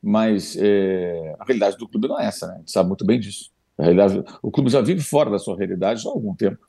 mas 0.01 0.57
é, 0.59 1.35
a 1.39 1.45
realidade 1.45 1.77
do 1.77 1.87
clube 1.87 2.07
não 2.07 2.19
é 2.19 2.25
essa, 2.25 2.47
né? 2.47 2.55
a 2.55 2.57
gente 2.57 2.71
sabe 2.71 2.87
muito 2.87 3.05
bem 3.05 3.19
disso. 3.19 3.51
A 3.77 3.83
realidade, 3.83 4.23
o 4.41 4.49
clube 4.49 4.69
já 4.69 4.81
vive 4.81 5.01
fora 5.01 5.29
da 5.29 5.39
sua 5.39 5.57
realidade 5.57 6.01
já 6.01 6.09
há 6.09 6.13
algum 6.13 6.33
tempo. 6.33 6.65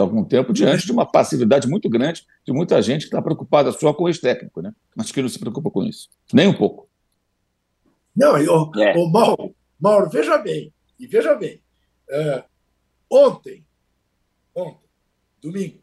Algum 0.00 0.24
tempo, 0.24 0.52
diante 0.52 0.86
de 0.86 0.92
uma 0.92 1.04
passividade 1.04 1.68
muito 1.68 1.88
grande 1.88 2.26
de 2.44 2.52
muita 2.52 2.80
gente 2.80 3.02
que 3.02 3.06
está 3.06 3.20
preocupada 3.20 3.72
só 3.72 3.92
com 3.92 4.04
o 4.04 4.08
ex-técnico, 4.08 4.60
né? 4.62 4.74
mas 4.94 5.12
que 5.12 5.20
não 5.20 5.28
se 5.28 5.38
preocupa 5.38 5.70
com 5.70 5.84
isso. 5.84 6.08
Nem 6.32 6.48
um 6.48 6.54
pouco. 6.54 6.88
Não, 8.14 8.36
eu, 8.38 8.70
é. 8.76 8.96
o 8.96 9.10
Mauro, 9.10 9.54
Mauro, 9.78 10.10
veja 10.10 10.36
bem, 10.38 10.72
e 10.98 11.06
veja 11.06 11.34
bem, 11.34 11.62
uh, 12.10 12.42
ontem, 13.08 13.64
ontem, 14.54 14.88
domingo, 15.40 15.80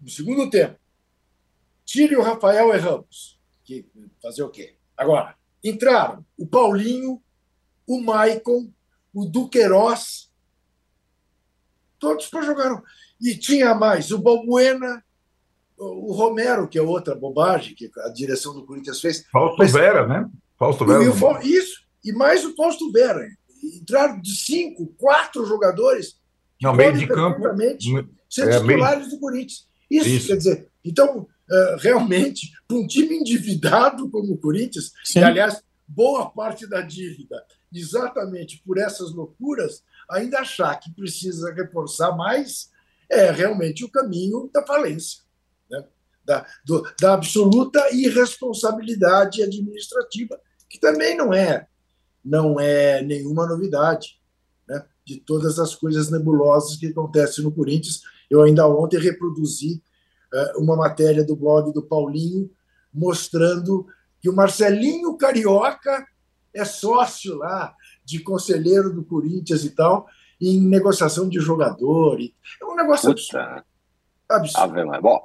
no 0.00 0.08
segundo 0.08 0.50
tempo, 0.50 0.76
tire 1.84 2.16
o 2.16 2.22
Rafael 2.22 2.74
e 2.74 2.78
Ramos. 2.78 3.38
Que, 3.64 3.86
fazer 4.20 4.42
o 4.42 4.48
quê? 4.48 4.74
Agora, 4.96 5.36
entraram 5.62 6.24
o 6.36 6.46
Paulinho, 6.46 7.22
o 7.86 8.00
Maicon, 8.00 8.72
o 9.14 9.24
Duqueiroz, 9.24 10.31
todos 12.02 12.26
para 12.26 12.42
jogar. 12.42 12.82
E 13.20 13.36
tinha 13.36 13.72
mais 13.76 14.10
o 14.10 14.18
Balbuena, 14.18 15.04
o 15.78 16.12
Romero, 16.12 16.66
que 16.66 16.76
é 16.76 16.82
outra 16.82 17.14
bobagem 17.14 17.76
que 17.76 17.88
a 17.96 18.08
direção 18.08 18.52
do 18.52 18.66
Corinthians 18.66 19.00
fez. 19.00 19.24
Fausto 19.30 19.56
Mas, 19.56 19.72
Vera, 19.72 20.06
né? 20.08 20.28
Fausto 20.58 20.84
Vera. 20.84 21.04
E, 21.04 21.56
isso, 21.56 21.82
e 22.04 22.12
mais 22.12 22.44
o 22.44 22.56
Fausto 22.56 22.90
Vera. 22.90 23.24
Entraram 23.62 24.20
de 24.20 24.34
cinco, 24.34 24.92
quatro 24.98 25.46
jogadores. 25.46 26.16
Não, 26.60 26.74
meio 26.74 26.98
de 26.98 27.06
campo. 27.06 27.40
Ser 28.28 28.48
é, 28.48 28.58
titulares 28.58 29.06
meio... 29.06 29.10
do 29.10 29.20
Corinthians. 29.20 29.68
Isso, 29.88 30.08
isso, 30.08 30.26
quer 30.26 30.36
dizer, 30.36 30.68
então, 30.84 31.20
uh, 31.20 31.76
realmente, 31.78 32.50
para 32.66 32.78
um 32.78 32.86
time 32.86 33.16
endividado 33.18 34.10
como 34.10 34.32
o 34.32 34.38
Corinthians, 34.38 34.90
Sim. 35.04 35.20
e 35.20 35.24
aliás, 35.24 35.62
boa 35.86 36.30
parte 36.30 36.66
da 36.66 36.80
dívida, 36.80 37.44
exatamente 37.72 38.60
por 38.64 38.78
essas 38.78 39.12
loucuras, 39.12 39.84
ainda 40.12 40.40
achar 40.40 40.78
que 40.78 40.92
precisa 40.92 41.52
reforçar 41.52 42.16
mais 42.16 42.70
é 43.10 43.30
realmente 43.30 43.84
o 43.84 43.90
caminho 43.90 44.50
da 44.52 44.64
falência, 44.64 45.22
né? 45.70 45.84
da, 46.24 46.46
do, 46.64 46.82
da 47.00 47.14
absoluta 47.14 47.80
irresponsabilidade 47.92 49.42
administrativa, 49.42 50.40
que 50.68 50.78
também 50.78 51.16
não 51.16 51.32
é, 51.32 51.66
não 52.24 52.58
é 52.58 53.02
nenhuma 53.02 53.46
novidade. 53.46 54.20
Né? 54.66 54.82
De 55.04 55.20
todas 55.20 55.58
as 55.58 55.74
coisas 55.74 56.10
nebulosas 56.10 56.76
que 56.76 56.86
acontecem 56.86 57.44
no 57.44 57.52
Corinthians, 57.52 58.00
eu 58.30 58.40
ainda 58.42 58.66
ontem 58.66 58.98
reproduzi 58.98 59.82
uh, 60.32 60.62
uma 60.62 60.76
matéria 60.76 61.22
do 61.22 61.36
blog 61.36 61.72
do 61.72 61.82
Paulinho 61.82 62.50
mostrando 62.92 63.86
que 64.20 64.30
o 64.30 64.34
Marcelinho 64.34 65.16
Carioca 65.16 66.06
é 66.54 66.64
sócio 66.64 67.36
lá 67.36 67.74
de 68.04 68.20
conselheiro 68.20 68.92
do 68.92 69.04
Corinthians 69.04 69.64
e 69.64 69.70
tal, 69.70 70.06
em 70.40 70.60
negociação 70.60 71.28
de 71.28 71.38
jogador. 71.40 72.18
É 72.20 72.64
um 72.64 72.74
negócio 72.74 73.10
absurdo. 73.10 73.62
absurdo. 74.28 75.00
Bom, 75.00 75.20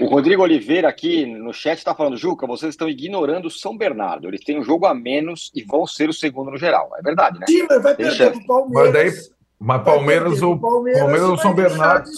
o 0.00 0.06
Rodrigo 0.06 0.42
Oliveira 0.42 0.88
aqui 0.88 1.26
no 1.26 1.52
chat 1.52 1.78
está 1.78 1.94
falando, 1.94 2.16
Juca, 2.16 2.46
vocês 2.46 2.70
estão 2.70 2.88
ignorando 2.88 3.46
o 3.46 3.50
São 3.50 3.76
Bernardo. 3.76 4.26
Eles 4.26 4.42
têm 4.42 4.58
um 4.58 4.64
jogo 4.64 4.86
a 4.86 4.94
menos 4.94 5.50
e 5.54 5.62
vão 5.62 5.86
ser 5.86 6.08
o 6.08 6.14
segundo 6.14 6.50
no 6.50 6.56
geral. 6.56 6.90
É 6.96 7.02
verdade, 7.02 7.38
né? 7.38 7.46
Sim, 7.46 7.66
mas 7.68 7.82
vai 7.82 7.94
perder 7.94 8.36
o 8.36 8.46
Palmeiras. 8.46 8.72
Mas 8.72 8.92
daí, 8.92 9.32
mas 9.58 9.84
Palmeiras, 9.84 10.42
o 10.42 10.58
Palmeiras, 10.58 11.02
Palmeiras 11.02 11.28
ou 11.28 11.38
São 11.38 11.54
Bernardo. 11.54 12.10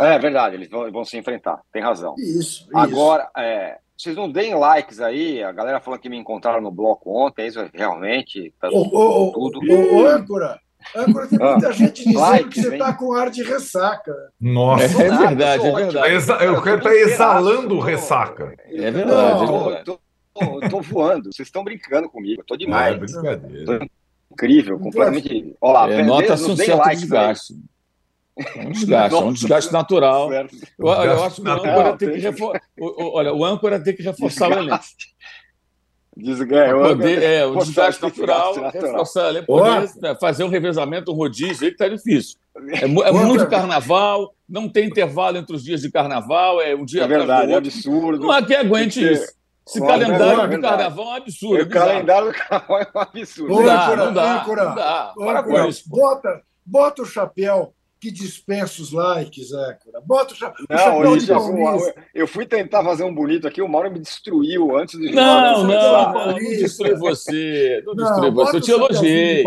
É. 0.00 0.14
é. 0.14 0.18
verdade, 0.18 0.56
eles 0.56 0.68
vão, 0.68 0.90
vão, 0.90 1.04
se 1.04 1.18
enfrentar. 1.18 1.60
Tem 1.70 1.82
razão. 1.82 2.14
Isso. 2.18 2.66
Agora, 2.74 3.30
é, 3.36 3.78
vocês 4.02 4.16
não 4.16 4.30
deem 4.30 4.54
likes 4.54 5.00
aí. 5.00 5.42
A 5.42 5.52
galera 5.52 5.80
falou 5.80 5.98
que 5.98 6.08
me 6.08 6.16
encontraram 6.16 6.60
no 6.60 6.70
bloco 6.70 7.10
ontem. 7.10 7.46
Isso 7.46 7.64
realmente 7.72 8.52
tá 8.60 8.68
ô, 8.70 8.80
ô, 8.80 9.32
tudo. 9.32 9.60
Ô, 9.70 10.02
ô, 10.02 10.06
âncora, 10.06 10.58
âncora, 10.96 11.26
tem 11.28 11.38
muita 11.38 11.68
ah, 11.68 11.72
gente 11.72 12.04
dizendo 12.04 12.18
like, 12.18 12.48
que 12.48 12.62
você 12.62 12.72
está 12.74 12.92
com 12.92 13.12
ar 13.12 13.30
de 13.30 13.42
ressaca. 13.42 14.14
Nossa, 14.40 14.84
é, 14.84 15.06
é 15.06 15.16
verdade, 15.16 15.66
é 15.66 15.72
verdade. 15.72 16.44
Eu 16.44 16.62
quero 16.62 16.78
estar 16.78 16.94
exalando 16.94 17.78
ressaca. 17.78 18.54
É 18.66 18.90
verdade. 18.90 19.46
Não, 19.46 19.56
é 19.56 19.64
verdade. 19.64 19.84
Tô, 19.84 20.00
tô, 20.34 20.68
tô, 20.68 20.80
voando. 20.80 21.32
Vocês 21.32 21.46
estão 21.46 21.62
brincando 21.62 22.08
comigo. 22.08 22.42
Tô 22.44 22.56
demais. 22.56 22.96
É 22.96 22.98
brincadeira. 22.98 23.78
Tô 23.78 23.86
incrível, 24.32 24.78
completamente. 24.78 25.54
Olha 25.60 25.72
lá, 25.72 25.90
é, 25.90 26.02
nota-se 26.02 26.50
um 26.50 26.56
certo 26.56 26.88
desgaste. 26.88 27.54
É 28.36 28.66
um 28.66 28.70
desgaste, 28.70 29.14
é 29.14 29.20
um 29.20 29.32
desgaste 29.32 29.72
natural. 29.72 30.32
Eu, 30.32 30.48
eu 30.78 31.24
acho 31.24 31.42
que 31.42 31.48
o 31.48 31.52
âncora 31.52 31.96
tem 31.96 32.12
que 32.12 32.18
reforçar. 32.18 32.62
Olha, 32.80 33.34
o 33.34 33.44
âncora 33.44 33.82
tem 33.82 33.94
que 33.94 34.02
reforçar 34.02 34.48
o 34.48 34.54
elenco. 34.54 34.84
Desganha, 36.14 36.74
poder, 36.74 37.22
é, 37.22 37.46
o 37.46 37.56
desgaste 37.56 38.02
natural, 38.02 38.52
reforçar, 38.70 39.32
poder, 39.46 39.90
né, 39.98 40.14
fazer 40.20 40.44
um 40.44 40.48
revezamento, 40.48 41.10
um 41.10 41.14
rodízio, 41.14 41.64
aí 41.64 41.70
que 41.70 41.78
tá 41.78 41.88
difícil. 41.88 42.36
É, 42.70 42.84
é 42.84 43.12
muito 43.12 43.48
carnaval, 43.48 44.34
não 44.46 44.68
tem 44.68 44.88
intervalo 44.88 45.38
entre 45.38 45.56
os 45.56 45.64
dias 45.64 45.80
de 45.80 45.90
carnaval, 45.90 46.60
é 46.60 46.74
um 46.74 46.84
dia 46.84 47.04
é 47.04 47.08
verdade, 47.08 47.52
é 47.52 47.56
absurdo. 47.56 48.24
Não 48.24 48.30
há 48.30 48.44
quem 48.44 48.56
aguente 48.56 49.02
isso. 49.02 49.32
Esse 49.66 49.80
calendário 49.80 50.50
do 50.50 50.60
carnaval 50.60 51.06
é 51.06 51.08
um 51.08 51.14
absurdo. 51.14 51.62
O 51.62 51.68
calendário 51.70 52.28
do 52.28 52.34
carnaval 52.34 52.78
é 52.78 52.88
um 52.94 53.00
absurdo. 53.00 53.54
Não 53.54 53.64
dá, 53.64 53.96
não 53.96 54.12
dá, 54.12 54.44
não 54.46 54.74
dá. 54.74 55.14
Para 55.16 55.42
com 55.42 55.64
isso. 55.66 55.88
Bota, 55.88 56.42
bota 56.66 57.02
o 57.02 57.06
chapéu 57.06 57.72
que 58.02 58.10
dispensa 58.10 58.82
os 58.82 58.90
likes, 58.90 59.52
Écora. 59.52 60.00
Bota 60.04 60.34
o, 60.34 60.36
chapéu. 60.36 60.66
não, 60.68 61.12
o 61.12 61.20
chapéu 61.20 61.56
eu, 61.56 61.94
eu 62.12 62.26
fui 62.26 62.44
tentar 62.44 62.82
fazer 62.82 63.04
um 63.04 63.14
bonito 63.14 63.46
aqui, 63.46 63.62
o 63.62 63.68
Mauro 63.68 63.92
me 63.92 64.00
destruiu 64.00 64.76
antes 64.76 64.98
de 64.98 65.12
Não, 65.12 65.62
não, 65.62 65.68
não, 65.68 66.12
não, 66.12 66.26
não 66.32 66.34
destrui 66.34 66.96
você. 66.96 67.80
Não, 67.86 67.94
não 67.94 68.04
destrui 68.04 68.30
você. 68.32 68.56
Eu 68.56 68.60
te 68.60 68.70
elogiei. 68.72 69.44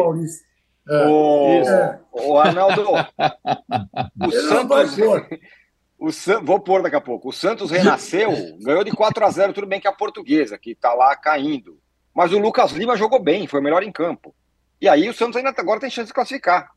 É, 0.88 1.06
o, 1.06 1.64
é. 1.68 2.00
o 2.14 2.40
Arnaldo, 2.40 2.86
o 4.26 4.32
Santos, 4.32 4.98
o 6.00 6.12
San... 6.14 6.42
Vou 6.42 6.62
pôr 6.62 6.82
daqui 6.82 6.96
a 6.96 7.02
pouco. 7.02 7.28
O 7.28 7.34
Santos 7.34 7.72
renasceu, 7.72 8.32
ganhou 8.62 8.86
de 8.86 8.92
4 8.92 9.26
a 9.26 9.30
0 9.32 9.52
tudo 9.52 9.68
bem 9.68 9.82
que 9.82 9.88
a 9.88 9.92
portuguesa, 9.92 10.58
que 10.58 10.72
está 10.72 10.94
lá 10.94 11.14
caindo. 11.18 11.78
Mas 12.14 12.32
o 12.32 12.40
Lucas 12.40 12.72
Lima 12.72 12.96
jogou 12.96 13.22
bem, 13.22 13.48
foi 13.48 13.60
o 13.60 13.64
melhor 13.64 13.84
em 13.84 13.92
campo. 13.92 14.34
E 14.80 14.88
aí 14.88 15.10
o 15.10 15.14
Santos 15.14 15.36
ainda 15.36 15.54
agora 15.58 15.82
tem 15.82 15.90
chance 15.90 16.08
de 16.08 16.14
classificar. 16.14 16.74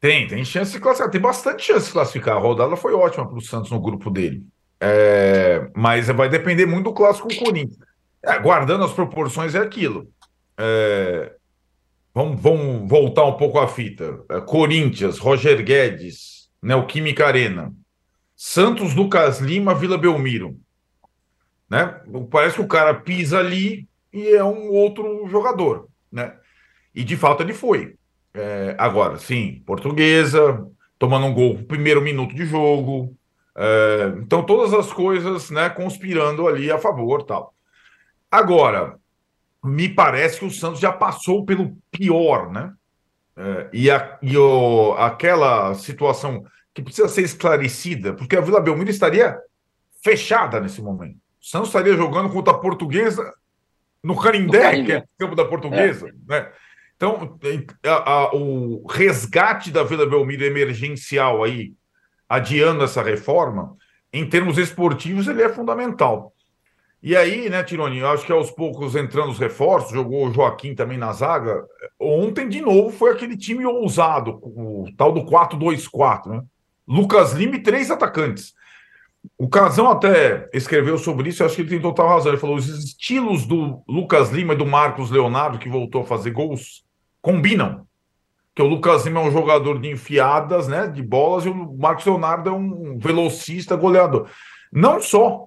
Tem, 0.00 0.26
tem 0.28 0.44
chance 0.44 0.72
de 0.72 0.80
classificar. 0.80 1.10
Tem 1.10 1.20
bastante 1.20 1.64
chance 1.64 1.86
de 1.86 1.92
classificar. 1.92 2.36
A 2.36 2.40
rodada 2.40 2.76
foi 2.76 2.94
ótima 2.94 3.26
para 3.26 3.36
o 3.36 3.42
Santos 3.42 3.70
no 3.70 3.80
grupo 3.80 4.10
dele. 4.10 4.44
É... 4.80 5.68
Mas 5.74 6.06
vai 6.08 6.28
depender 6.28 6.66
muito 6.66 6.84
do 6.84 6.94
clássico 6.94 7.28
com 7.28 7.34
o 7.34 7.38
Corinthians. 7.38 7.78
É, 8.22 8.38
guardando 8.38 8.84
as 8.84 8.92
proporções 8.92 9.54
é 9.54 9.58
aquilo. 9.58 10.08
É... 10.56 11.32
Vamos, 12.14 12.40
vamos 12.40 12.88
voltar 12.88 13.24
um 13.24 13.36
pouco 13.36 13.58
à 13.58 13.68
fita. 13.68 14.20
É, 14.30 14.40
Corinthians, 14.40 15.18
Roger 15.18 15.62
Guedes, 15.62 16.48
Neoquímica 16.62 17.26
Arena. 17.26 17.72
Santos, 18.36 18.94
Lucas 18.94 19.40
Lima, 19.40 19.74
Vila 19.74 19.98
Belmiro. 19.98 20.56
Né? 21.68 22.00
Parece 22.30 22.56
que 22.56 22.62
o 22.62 22.68
cara 22.68 22.94
pisa 22.94 23.38
ali 23.38 23.88
e 24.12 24.28
é 24.28 24.44
um 24.44 24.68
outro 24.68 25.26
jogador. 25.28 25.88
Né? 26.10 26.34
E 26.94 27.02
de 27.04 27.16
fato 27.16 27.42
ele 27.42 27.52
foi. 27.52 27.97
É, 28.40 28.76
agora, 28.78 29.18
sim, 29.18 29.64
portuguesa, 29.66 30.64
tomando 30.96 31.26
um 31.26 31.34
gol 31.34 31.54
no 31.54 31.64
primeiro 31.64 32.00
minuto 32.00 32.36
de 32.36 32.46
jogo. 32.46 33.16
É, 33.56 34.12
então, 34.18 34.44
todas 34.44 34.72
as 34.72 34.92
coisas 34.92 35.50
né, 35.50 35.68
conspirando 35.68 36.46
ali 36.46 36.70
a 36.70 36.78
favor 36.78 37.24
tal. 37.24 37.52
Agora, 38.30 38.96
me 39.64 39.88
parece 39.88 40.38
que 40.38 40.44
o 40.44 40.50
Santos 40.52 40.78
já 40.78 40.92
passou 40.92 41.44
pelo 41.44 41.76
pior, 41.90 42.52
né? 42.52 42.72
É, 43.36 43.68
e 43.72 43.90
a, 43.90 44.18
e 44.22 44.36
o, 44.36 44.92
aquela 44.92 45.74
situação 45.74 46.44
que 46.72 46.80
precisa 46.80 47.08
ser 47.08 47.22
esclarecida, 47.22 48.14
porque 48.14 48.36
a 48.36 48.40
Vila 48.40 48.60
Belmiro 48.60 48.90
estaria 48.90 49.36
fechada 50.00 50.60
nesse 50.60 50.80
momento. 50.80 51.16
O 51.42 51.44
Santos 51.44 51.70
estaria 51.70 51.96
jogando 51.96 52.30
contra 52.30 52.52
a 52.52 52.58
Portuguesa 52.58 53.32
no 54.02 54.16
Canindé, 54.16 54.84
que 54.84 54.92
é 54.92 54.98
o 54.98 55.04
campo 55.18 55.34
da 55.34 55.44
Portuguesa, 55.44 56.08
é. 56.08 56.12
né? 56.28 56.52
Então, 56.98 57.38
a, 57.86 58.12
a, 58.12 58.34
o 58.34 58.84
resgate 58.88 59.70
da 59.70 59.84
Vila 59.84 60.04
Belmiro 60.04 60.44
emergencial 60.44 61.44
aí, 61.44 61.72
adiando 62.28 62.82
essa 62.82 63.00
reforma, 63.00 63.76
em 64.12 64.28
termos 64.28 64.58
esportivos, 64.58 65.28
ele 65.28 65.42
é 65.42 65.48
fundamental. 65.48 66.34
E 67.00 67.16
aí, 67.16 67.48
né, 67.48 67.62
Tironi, 67.62 68.02
acho 68.02 68.26
que 68.26 68.32
aos 68.32 68.50
poucos 68.50 68.96
entrando 68.96 69.30
os 69.30 69.38
reforços, 69.38 69.92
jogou 69.92 70.26
o 70.26 70.32
Joaquim 70.32 70.74
também 70.74 70.98
na 70.98 71.12
zaga. 71.12 71.64
Ontem, 72.00 72.48
de 72.48 72.60
novo, 72.60 72.90
foi 72.90 73.12
aquele 73.12 73.36
time 73.36 73.64
ousado, 73.64 74.40
o 74.42 74.86
tal 74.96 75.12
do 75.12 75.24
4-2-4, 75.24 76.26
né? 76.26 76.42
Lucas 76.86 77.32
Lima 77.32 77.54
e 77.54 77.62
três 77.62 77.92
atacantes. 77.92 78.54
O 79.36 79.48
Casão 79.48 79.88
até 79.88 80.48
escreveu 80.52 80.98
sobre 80.98 81.28
isso, 81.28 81.42
eu 81.42 81.46
acho 81.46 81.54
que 81.54 81.62
ele 81.62 81.68
tem 81.68 81.80
total 81.80 82.08
razão. 82.08 82.32
Ele 82.32 82.40
falou: 82.40 82.56
os 82.56 82.66
estilos 82.66 83.46
do 83.46 83.84
Lucas 83.86 84.30
Lima 84.30 84.54
e 84.54 84.56
do 84.56 84.66
Marcos 84.66 85.10
Leonardo, 85.10 85.58
que 85.58 85.68
voltou 85.68 86.02
a 86.02 86.06
fazer 86.06 86.32
gols, 86.32 86.87
combinam. 87.20 87.86
Que 88.54 88.62
o 88.62 88.66
Lucas 88.66 89.04
Lima 89.04 89.20
é 89.20 89.24
um 89.24 89.30
jogador 89.30 89.80
de 89.80 89.88
enfiadas, 89.88 90.66
né, 90.66 90.88
de 90.88 91.02
bolas, 91.02 91.44
e 91.44 91.48
o 91.48 91.76
Marcos 91.76 92.04
Leonardo 92.04 92.50
é 92.50 92.52
um 92.52 92.98
velocista 92.98 93.76
goleador. 93.76 94.28
Não 94.72 95.00
só. 95.00 95.44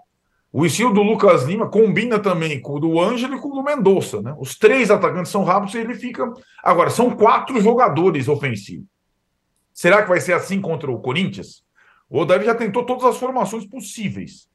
O 0.53 0.65
estilo 0.65 0.93
do 0.93 1.01
Lucas 1.01 1.43
Lima 1.43 1.69
combina 1.69 2.19
também 2.19 2.59
com 2.59 2.73
o 2.73 2.79
do 2.79 2.99
Ângelo 2.99 3.35
e 3.35 3.39
com 3.39 3.49
o 3.49 3.55
do 3.55 3.63
Mendonça, 3.63 4.21
né? 4.21 4.35
Os 4.37 4.57
três 4.57 4.91
atacantes 4.91 5.31
são 5.31 5.45
rápidos 5.45 5.73
e 5.75 5.77
ele 5.77 5.93
fica. 5.95 6.29
Agora, 6.61 6.89
são 6.89 7.15
quatro 7.15 7.59
jogadores 7.61 8.27
ofensivos. 8.27 8.85
Será 9.73 10.03
que 10.03 10.09
vai 10.09 10.19
ser 10.19 10.33
assim 10.33 10.59
contra 10.59 10.91
o 10.91 10.99
Corinthians? 10.99 11.63
O 12.09 12.19
Odair 12.19 12.43
já 12.43 12.53
tentou 12.53 12.85
todas 12.85 13.05
as 13.05 13.17
formações 13.17 13.65
possíveis. 13.65 14.50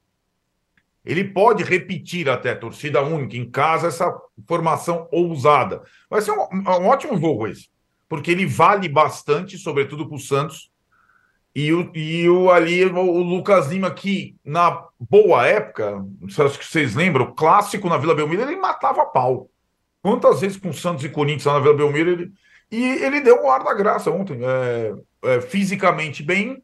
Ele 1.07 1.23
pode 1.23 1.63
repetir 1.63 2.29
até 2.29 2.53
torcida 2.53 3.01
única 3.01 3.37
em 3.37 3.49
casa 3.49 3.87
essa 3.87 4.13
formação 4.45 5.07
ousada. 5.09 5.81
Vai 6.09 6.21
ser 6.21 6.31
um, 6.31 6.47
um 6.51 6.87
ótimo 6.87 7.17
jogo 7.17 7.47
esse, 7.47 7.69
porque 8.09 8.29
ele 8.29 8.45
vale 8.45 8.89
bastante, 8.89 9.57
sobretudo 9.57 10.05
para 10.05 10.17
o 10.17 10.19
Santos. 10.19 10.69
E 11.55 11.71
o, 11.71 11.89
e 11.95 12.29
o 12.29 12.51
ali 12.51 12.83
o 12.83 13.23
Lucas 13.23 13.67
Lima, 13.67 13.89
que 13.89 14.35
na 14.43 14.85
boa 14.99 15.47
época, 15.47 16.05
sei 16.29 16.49
se 16.49 16.57
vocês 16.61 16.93
lembram, 16.93 17.33
clássico 17.33 17.87
na 17.87 17.97
Vila 17.97 18.13
Belmiro, 18.13 18.41
ele 18.41 18.57
matava 18.57 19.05
pau. 19.05 19.49
Quantas 20.01 20.41
vezes 20.41 20.57
com 20.57 20.73
Santos 20.73 21.05
e 21.05 21.09
Corinthians 21.09 21.45
lá 21.45 21.53
na 21.53 21.59
Vila 21.61 21.73
Belmiro, 21.73 22.11
ele. 22.11 22.31
E 22.69 22.83
ele 22.83 23.21
deu 23.21 23.43
o 23.43 23.49
ar 23.49 23.63
da 23.63 23.73
graça 23.73 24.11
ontem. 24.11 24.39
É, 24.43 24.93
é, 25.23 25.41
fisicamente 25.41 26.21
bem, 26.21 26.61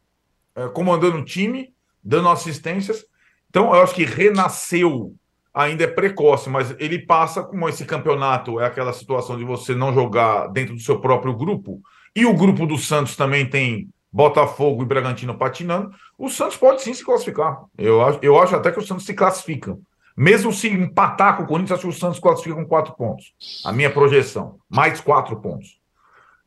é, 0.53 0.67
comandando 0.67 1.17
o 1.17 1.25
time, 1.25 1.73
dando 2.03 2.27
assistências. 2.27 3.05
Então, 3.53 3.67
eu 3.67 3.83
acho 3.83 3.93
que 3.93 4.03
renasceu, 4.03 5.13
ainda 5.53 5.83
é 5.83 5.87
precoce, 5.87 6.49
mas 6.49 6.75
ele 6.79 6.97
passa 6.97 7.43
como 7.43 7.69
esse 7.69 7.85
campeonato 7.85 8.59
é 8.59 8.65
aquela 8.65 8.91
situação 8.91 9.37
de 9.37 9.43
você 9.43 9.75
não 9.75 9.93
jogar 9.93 10.47
dentro 10.47 10.73
do 10.73 10.81
seu 10.81 10.99
próprio 10.99 11.35
grupo, 11.35 11.79
e 12.15 12.25
o 12.25 12.33
grupo 12.33 12.65
do 12.65 12.79
Santos 12.79 13.15
também 13.15 13.47
tem 13.47 13.87
Botafogo 14.11 14.81
e 14.81 14.87
Bragantino 14.87 15.37
patinando, 15.37 15.91
o 16.17 16.29
Santos 16.29 16.57
pode 16.57 16.81
sim 16.81 16.95
se 16.95 17.05
classificar. 17.05 17.61
Eu, 17.77 17.99
eu 18.23 18.41
acho 18.41 18.55
até 18.55 18.71
que 18.71 18.79
o 18.79 18.85
Santos 18.85 19.05
se 19.05 19.13
classifica. 19.13 19.77
Mesmo 20.17 20.51
se 20.51 20.67
empatar 20.67 21.37
com 21.37 21.43
o 21.43 21.47
Corinthians, 21.47 21.73
acho 21.73 21.87
que 21.87 21.95
o 21.95 21.99
Santos 21.99 22.19
classifica 22.19 22.55
com 22.55 22.65
quatro 22.65 22.95
pontos. 22.95 23.35
A 23.63 23.71
minha 23.71 23.91
projeção. 23.91 24.57
Mais 24.67 24.99
quatro 24.99 25.35
pontos. 25.35 25.79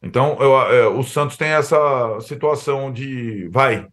Então, 0.02 0.36
eu, 0.40 0.60
é, 0.72 0.88
o 0.88 1.04
Santos 1.04 1.36
tem 1.36 1.50
essa 1.50 2.18
situação 2.20 2.92
de, 2.92 3.48
vai, 3.52 3.86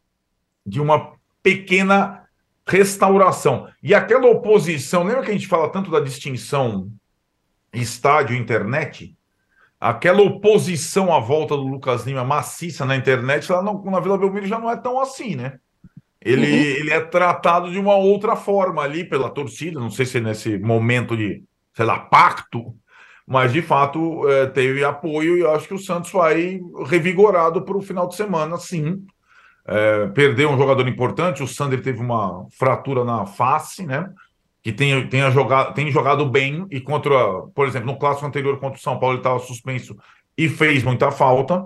de 0.65 0.82
uma 0.82 1.13
pequena 1.43 2.22
restauração. 2.65 3.67
E 3.82 3.93
aquela 3.93 4.28
oposição, 4.28 5.04
lembra 5.04 5.23
que 5.23 5.30
a 5.30 5.34
gente 5.34 5.47
fala 5.47 5.69
tanto 5.69 5.91
da 5.91 5.99
distinção 5.99 6.89
estádio-internet? 7.73 9.15
Aquela 9.80 10.21
oposição 10.21 11.13
à 11.13 11.19
volta 11.19 11.56
do 11.58 11.67
Lucas 11.67 12.06
Lima 12.06 12.23
maciça 12.23 12.86
na 12.86 12.95
internet, 12.95 13.52
lá 13.52 13.62
não, 13.62 13.84
na 13.84 13.99
Vila 13.99 14.17
Belmiro 14.17 14.47
já 14.47 14.58
não 14.58 14.71
é 14.71 14.78
tão 14.78 14.99
assim, 14.99 15.36
né? 15.36 15.60
Ele, 16.21 16.45
uhum. 16.45 16.58
ele 16.58 16.91
é 16.91 17.02
tratado 17.02 17.69
de 17.69 17.78
uma 17.78 17.95
outra 17.95 18.36
forma 18.38 18.82
ali 18.82 19.04
pela 19.04 19.30
torcida, 19.30 19.80
não 19.80 19.91
sei 19.91 20.06
se 20.06 20.19
é 20.19 20.21
nesse 20.21 20.58
momento 20.58 21.17
de, 21.17 21.43
sei 21.73 21.86
lá, 21.86 21.99
pacto, 21.99 22.73
mas 23.28 23.52
de 23.52 23.62
fato 23.62 24.28
é, 24.30 24.45
teve 24.47 24.86
apoio 24.86 25.38
e 25.38 25.45
acho 25.45 25.67
que 25.67 25.73
o 25.73 25.80
Santos 25.80 26.12
vai 26.12 26.62
revigorado 26.86 27.62
para 27.63 27.78
o 27.78 27.82
final 27.82 28.08
de 28.08 28.15
semana, 28.15 28.58
sim. 28.58 29.06
É, 29.65 30.08
perdeu 30.08 30.49
um 30.49 30.58
jogador 30.58 30.88
importante, 30.88 31.41
o 31.41 31.47
Sander 31.47 31.82
teve 31.82 31.99
uma 31.99 32.45
fratura 32.52 33.04
na 33.04 33.26
face, 33.26 33.86
né? 33.86 34.12
Que 34.62 34.71
tem, 34.71 35.08
tem, 35.08 35.30
jogado, 35.32 35.73
tem 35.73 35.89
jogado 35.91 36.26
bem 36.26 36.65
e 36.69 36.80
contra, 36.80 37.41
por 37.54 37.67
exemplo, 37.67 37.91
no 37.91 37.97
clássico 37.97 38.26
anterior 38.26 38.60
contra 38.60 38.78
o 38.78 38.82
São 38.82 38.99
Paulo 38.99 39.15
ele 39.15 39.19
estava 39.19 39.39
suspenso 39.39 39.97
e 40.38 40.49
fez 40.49 40.84
muita 40.84 41.12
falta. 41.12 41.65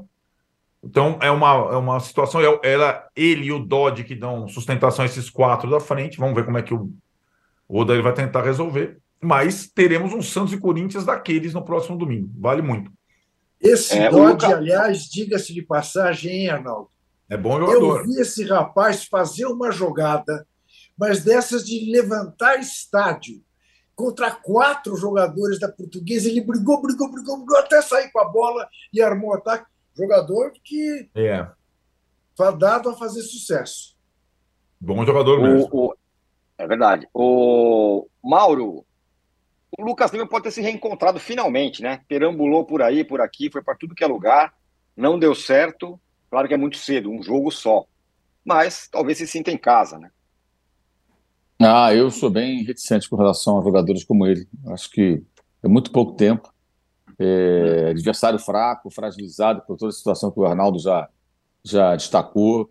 Então 0.84 1.18
é 1.22 1.30
uma, 1.30 1.52
é 1.72 1.76
uma 1.76 2.00
situação. 2.00 2.42
Ela, 2.64 3.08
ele 3.16 3.46
e 3.46 3.52
o 3.52 3.60
Dodge 3.60 4.04
que 4.04 4.16
dão 4.16 4.48
sustentação 4.48 5.04
a 5.04 5.06
esses 5.06 5.30
quatro 5.30 5.70
da 5.70 5.80
frente. 5.80 6.18
Vamos 6.18 6.36
ver 6.36 6.46
como 6.46 6.58
é 6.58 6.64
que 6.64 6.74
o, 6.74 6.92
o 7.68 7.82
Odair 7.82 8.02
vai 8.02 8.14
tentar 8.14 8.42
resolver. 8.44 8.98
Mas 9.22 9.68
teremos 9.68 10.14
um 10.14 10.22
Santos 10.22 10.54
e 10.54 10.60
Corinthians 10.60 11.06
daqueles 11.06 11.54
no 11.54 11.66
próximo 11.66 11.98
domingo. 11.98 12.30
Vale 12.38 12.62
muito. 12.62 12.92
Esse 13.60 13.98
é, 13.98 14.10
Dodge, 14.10 14.46
Luca... 14.46 14.56
aliás, 14.56 15.06
diga-se 15.06 15.54
de 15.54 15.64
passagem, 15.64 16.32
hein, 16.32 16.50
Arnaldo? 16.50 16.90
É 17.30 17.36
bom 17.36 17.60
jogador. 17.60 18.00
Eu 18.00 18.06
vi 18.06 18.20
esse 18.20 18.44
rapaz 18.46 19.06
fazer 19.06 19.46
uma 19.46 19.72
jogada, 19.72 20.48
mas 20.98 21.24
dessas 21.24 21.66
de 21.66 21.92
levantar 21.92 22.60
estádio 22.60 23.44
contra 23.96 24.32
quatro 24.32 24.96
jogadores 24.96 25.60
da 25.60 25.68
Portuguesa. 25.68 26.30
Ele 26.30 26.42
brigou, 26.42 26.82
brigou, 26.82 27.12
brigou, 27.12 27.38
brigou 27.38 27.58
até 27.58 27.82
sair 27.82 28.12
com 28.12 28.20
a 28.20 28.30
bola 28.30 28.68
e 28.94 29.02
armou 29.02 29.34
ataque. 29.34 29.66
Jogador 29.96 30.54
que 30.64 31.10
é 31.16 31.48
fadado 32.38 32.90
a 32.90 32.96
fazer 32.96 33.24
sucesso. 33.24 33.98
Bom 34.80 35.04
jogador 35.04 35.42
mesmo. 35.42 35.68
O, 35.72 35.88
o, 35.88 35.96
é 36.58 36.68
verdade. 36.68 37.08
O 37.12 38.08
Mauro, 38.24 38.86
o 39.76 39.84
Lucas 39.84 40.12
Lima 40.12 40.28
pode 40.28 40.44
ter 40.44 40.52
se 40.52 40.62
reencontrado 40.62 41.20
finalmente, 41.20 41.82
né? 41.82 42.02
Perambulou 42.08 42.64
por 42.64 42.84
aí, 42.84 43.04
por 43.04 43.20
aqui, 43.20 43.50
foi 43.52 43.64
para 43.64 43.76
tudo 43.76 43.96
que 43.96 44.04
é 44.04 44.08
lugar, 44.08 44.54
não 44.96 45.18
deu 45.18 45.34
certo. 45.34 46.00
Claro 46.30 46.48
que 46.48 46.54
é 46.54 46.58
muito 46.58 46.78
cedo, 46.78 47.12
um 47.12 47.22
jogo 47.22 47.52
só. 47.52 47.86
Mas 48.44 48.88
talvez 48.88 49.18
se 49.18 49.28
sinta 49.28 49.52
em 49.52 49.58
casa, 49.58 49.98
né? 49.98 50.10
Ah, 51.60 51.94
eu 51.94 52.12
sou 52.12 52.30
bem 52.30 52.64
reticente 52.64 53.10
com 53.10 53.16
relação 53.16 53.60
a 53.60 53.64
jogadores 53.64 54.04
como 54.04 54.26
ele. 54.26 54.48
Acho 54.68 54.90
que 54.92 55.24
é 55.64 55.68
muito 55.68 55.92
pouco 55.92 56.14
tempo. 56.14 56.54
É, 57.20 57.88
adversário 57.90 58.38
fraco, 58.38 58.92
fragilizado 58.92 59.62
por 59.62 59.76
toda 59.76 59.90
a 59.90 59.94
situação 59.94 60.30
que 60.30 60.40
o 60.40 60.46
Arnaldo 60.46 60.78
já, 60.78 61.10
já 61.64 61.96
destacou. 61.96 62.70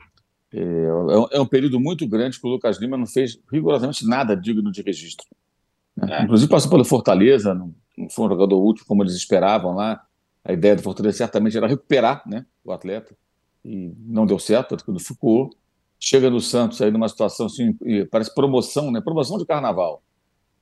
É, 0.52 0.60
é 0.60 1.40
um 1.40 1.44
é 1.44 1.48
período 1.48 1.80
muito 1.80 2.06
grande 2.06 2.40
que 2.40 2.46
o 2.46 2.50
Lucas 2.50 2.78
Lima 2.78 2.96
não 2.96 3.06
fez 3.06 3.38
rigorosamente 3.52 4.06
nada 4.06 4.36
digno 4.36 4.70
de 4.70 4.82
registro. 4.82 5.26
Né? 5.96 6.20
É. 6.20 6.22
Inclusive 6.22 6.50
passou 6.50 6.70
pelo 6.70 6.84
Fortaleza, 6.84 7.54
não, 7.54 7.74
não, 7.98 8.08
foi 8.08 8.26
um 8.26 8.28
jogador 8.28 8.64
útil 8.64 8.84
como 8.86 9.02
eles 9.02 9.14
esperavam 9.14 9.74
lá. 9.74 10.00
A 10.44 10.52
ideia 10.52 10.76
do 10.76 10.82
Fortaleza 10.82 11.16
certamente 11.16 11.56
era 11.56 11.66
recuperar 11.66 12.22
né, 12.24 12.46
o 12.64 12.70
atleta, 12.70 13.16
e 13.66 13.92
não 14.06 14.24
deu 14.24 14.38
certo, 14.38 14.76
quando 14.84 15.00
ficou. 15.00 15.50
Chega 15.98 16.30
no 16.30 16.40
Santos 16.40 16.80
aí 16.80 16.90
numa 16.90 17.08
situação 17.08 17.46
assim, 17.46 17.76
parece 18.10 18.32
promoção, 18.34 18.90
né? 18.92 19.00
Promoção 19.00 19.38
de 19.38 19.46
carnaval. 19.46 20.02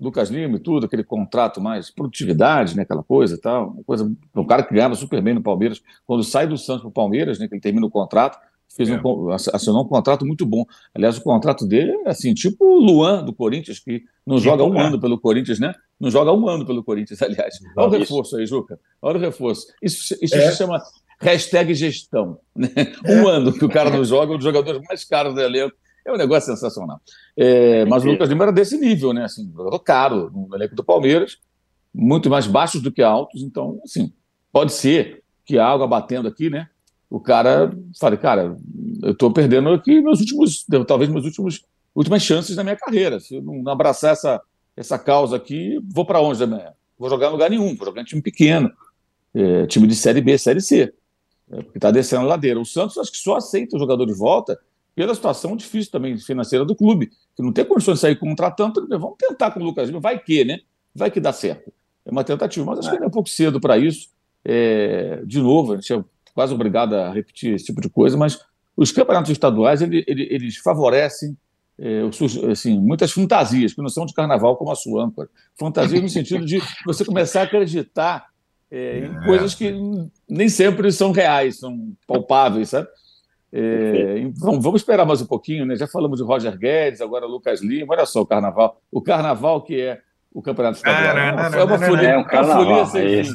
Lucas 0.00 0.30
Lima 0.30 0.56
e 0.56 0.60
tudo, 0.60 0.86
aquele 0.86 1.04
contrato 1.04 1.60
mais 1.60 1.90
produtividade, 1.90 2.76
né? 2.76 2.82
Aquela 2.82 3.02
coisa 3.02 3.34
e 3.34 3.38
tal. 3.38 3.70
Uma 3.70 3.84
coisa, 3.84 4.12
um 4.34 4.44
cara 4.46 4.62
que 4.62 4.74
ganhava 4.74 4.94
super 4.94 5.20
bem 5.22 5.34
no 5.34 5.42
Palmeiras. 5.42 5.82
Quando 6.06 6.24
sai 6.24 6.46
do 6.46 6.56
Santos 6.56 6.82
para 6.82 6.88
o 6.88 6.92
Palmeiras, 6.92 7.38
né? 7.38 7.46
Que 7.46 7.54
ele 7.54 7.60
termina 7.60 7.86
o 7.86 7.90
contrato, 7.90 8.38
fez 8.74 8.88
é. 8.88 9.00
um, 9.00 9.30
assinou 9.30 9.82
um 9.82 9.88
contrato 9.88 10.26
muito 10.26 10.44
bom. 10.44 10.64
Aliás, 10.94 11.16
o 11.18 11.22
contrato 11.22 11.66
dele 11.66 11.92
é 12.06 12.10
assim, 12.10 12.34
tipo 12.34 12.64
o 12.64 12.80
Luan 12.80 13.24
do 13.24 13.32
Corinthians, 13.32 13.78
que 13.78 14.02
não 14.26 14.38
Sim, 14.38 14.44
joga 14.44 14.64
um 14.64 14.78
é. 14.78 14.86
ano 14.86 15.00
pelo 15.00 15.18
Corinthians, 15.18 15.58
né? 15.58 15.74
Não 15.98 16.10
joga 16.10 16.32
um 16.32 16.48
ano 16.48 16.66
pelo 16.66 16.82
Corinthians, 16.82 17.20
aliás. 17.22 17.54
Olha 17.76 17.88
o 17.88 17.98
reforço 17.98 18.36
aí, 18.36 18.46
Juca. 18.46 18.78
Olha 19.00 19.18
o 19.18 19.20
reforço. 19.20 19.66
Isso, 19.82 20.16
isso 20.20 20.34
é. 20.34 20.50
se 20.50 20.58
chama 20.58 20.82
hashtag 21.24 21.74
gestão. 21.74 22.38
Né? 22.54 22.68
É. 23.04 23.16
Um 23.16 23.26
ano 23.26 23.52
que 23.52 23.64
o 23.64 23.68
cara 23.68 23.90
não 23.90 24.04
joga, 24.04 24.32
um 24.32 24.36
dos 24.36 24.44
jogadores 24.44 24.80
mais 24.88 25.04
caros 25.04 25.34
do 25.34 25.40
elenco. 25.40 25.74
É 26.06 26.12
um 26.12 26.16
negócio 26.16 26.54
sensacional. 26.54 27.00
É, 27.36 27.84
mas 27.86 28.04
o 28.04 28.08
Lucas 28.08 28.28
Lima 28.28 28.44
era 28.44 28.52
desse 28.52 28.76
nível, 28.76 29.12
né? 29.12 29.24
Assim, 29.24 29.50
jogador 29.56 29.78
caro 29.80 30.30
no 30.30 30.54
elenco 30.54 30.74
do 30.74 30.84
Palmeiras, 30.84 31.38
muito 31.94 32.28
mais 32.28 32.46
baixos 32.46 32.82
do 32.82 32.92
que 32.92 33.02
altos. 33.02 33.42
Então, 33.42 33.80
assim, 33.82 34.12
pode 34.52 34.72
ser 34.72 35.22
que 35.46 35.58
a 35.58 35.66
água 35.66 35.86
batendo 35.86 36.28
aqui, 36.28 36.50
né? 36.50 36.68
o 37.14 37.20
cara 37.20 37.72
fala, 38.00 38.16
cara, 38.16 38.56
eu 39.00 39.12
estou 39.12 39.32
perdendo 39.32 39.68
aqui 39.68 40.00
meus 40.00 40.18
últimos, 40.18 40.66
talvez 40.84 41.08
meus 41.08 41.24
últimos 41.24 41.64
últimas 41.94 42.22
chances 42.22 42.56
da 42.56 42.64
minha 42.64 42.74
carreira. 42.74 43.20
Se 43.20 43.36
eu 43.36 43.42
não 43.42 43.70
abraçar 43.70 44.12
essa, 44.12 44.42
essa 44.76 44.98
causa 44.98 45.36
aqui, 45.36 45.78
vou 45.88 46.04
para 46.04 46.20
onde 46.20 46.42
amanhã? 46.42 46.72
vou 46.98 47.08
jogar 47.08 47.28
em 47.28 47.32
lugar 47.32 47.50
nenhum, 47.50 47.76
vou 47.76 47.86
jogar 47.86 48.02
em 48.02 48.04
time 48.04 48.20
pequeno, 48.20 48.72
é, 49.32 49.66
time 49.66 49.86
de 49.86 49.94
Série 49.94 50.20
B, 50.20 50.36
Série 50.38 50.60
C, 50.60 50.92
é, 51.50 51.62
porque 51.62 51.78
está 51.78 51.90
descendo 51.90 52.22
a 52.22 52.28
ladeira. 52.28 52.60
O 52.60 52.64
Santos 52.64 52.98
acho 52.98 53.12
que 53.12 53.18
só 53.18 53.36
aceita 53.36 53.76
o 53.76 53.78
jogador 53.78 54.06
de 54.06 54.14
volta 54.14 54.58
pela 54.94 55.14
situação 55.14 55.56
difícil 55.56 55.90
também 55.90 56.16
financeira 56.18 56.64
do 56.64 56.74
clube, 56.74 57.10
que 57.34 57.42
não 57.42 57.52
tem 57.52 57.64
condições 57.64 57.96
de 57.96 58.00
sair 58.00 58.16
contratando, 58.16 58.86
vamos 58.88 59.16
tentar 59.18 59.50
com 59.50 59.60
o 59.60 59.64
Lucas 59.64 59.88
Lima, 59.88 60.00
vai 60.00 60.18
que, 60.18 60.44
né? 60.44 60.60
Vai 60.94 61.10
que 61.10 61.18
dá 61.18 61.32
certo. 61.32 61.72
É 62.04 62.10
uma 62.10 62.22
tentativa, 62.22 62.64
mas 62.64 62.78
acho 62.78 62.88
que 62.88 62.94
ainda 62.94 63.06
é 63.06 63.08
um 63.08 63.12
pouco 63.12 63.28
cedo 63.28 63.60
para 63.60 63.76
isso. 63.76 64.08
É, 64.44 65.22
de 65.24 65.40
novo, 65.40 65.72
a 65.72 65.76
gente 65.76 65.92
é 65.92 66.04
quase 66.32 66.54
obrigado 66.54 66.94
a 66.94 67.12
repetir 67.12 67.54
esse 67.54 67.64
tipo 67.64 67.80
de 67.80 67.88
coisa, 67.88 68.16
mas 68.16 68.38
os 68.76 68.92
campeonatos 68.92 69.30
estaduais 69.30 69.82
ele, 69.82 70.04
ele, 70.06 70.28
eles 70.30 70.56
favorecem 70.58 71.36
é, 71.78 72.02
assim, 72.50 72.78
muitas 72.78 73.10
fantasias, 73.10 73.72
que 73.72 73.82
não 73.82 73.88
são 73.88 74.06
de 74.06 74.14
carnaval 74.14 74.56
como 74.56 74.70
a 74.70 74.76
sua 74.76 75.04
âncora. 75.04 75.28
Fantasias 75.58 76.02
no 76.02 76.08
sentido 76.08 76.44
de 76.44 76.60
você 76.84 77.04
começar 77.04 77.40
a 77.40 77.44
acreditar 77.44 78.26
é, 78.74 78.98
em 78.98 79.16
é. 79.16 79.24
coisas 79.24 79.54
que 79.54 79.72
nem 80.28 80.48
sempre 80.48 80.90
são 80.90 81.12
reais, 81.12 81.60
são 81.60 81.92
palpáveis, 82.08 82.70
sabe? 82.70 82.88
É, 83.52 84.18
então, 84.18 84.60
vamos 84.60 84.80
esperar 84.80 85.06
mais 85.06 85.22
um 85.22 85.26
pouquinho, 85.26 85.64
né? 85.64 85.76
Já 85.76 85.86
falamos 85.86 86.18
de 86.18 86.24
Roger 86.24 86.58
Guedes, 86.58 87.00
agora 87.00 87.24
Lucas 87.24 87.62
Lima. 87.62 87.94
Olha 87.94 88.04
só 88.04 88.22
o 88.22 88.26
carnaval. 88.26 88.80
O 88.90 89.00
carnaval 89.00 89.62
que 89.62 89.80
é 89.80 90.00
o 90.32 90.42
campeonato 90.42 90.78
estadual. 90.78 91.16
É 91.16 91.64
uma 91.64 91.78
folia. 91.78 92.08
É 92.08 92.18
um 92.18 92.24
carnaval. 92.24 92.96
É, 92.96 93.20
isso. 93.20 93.32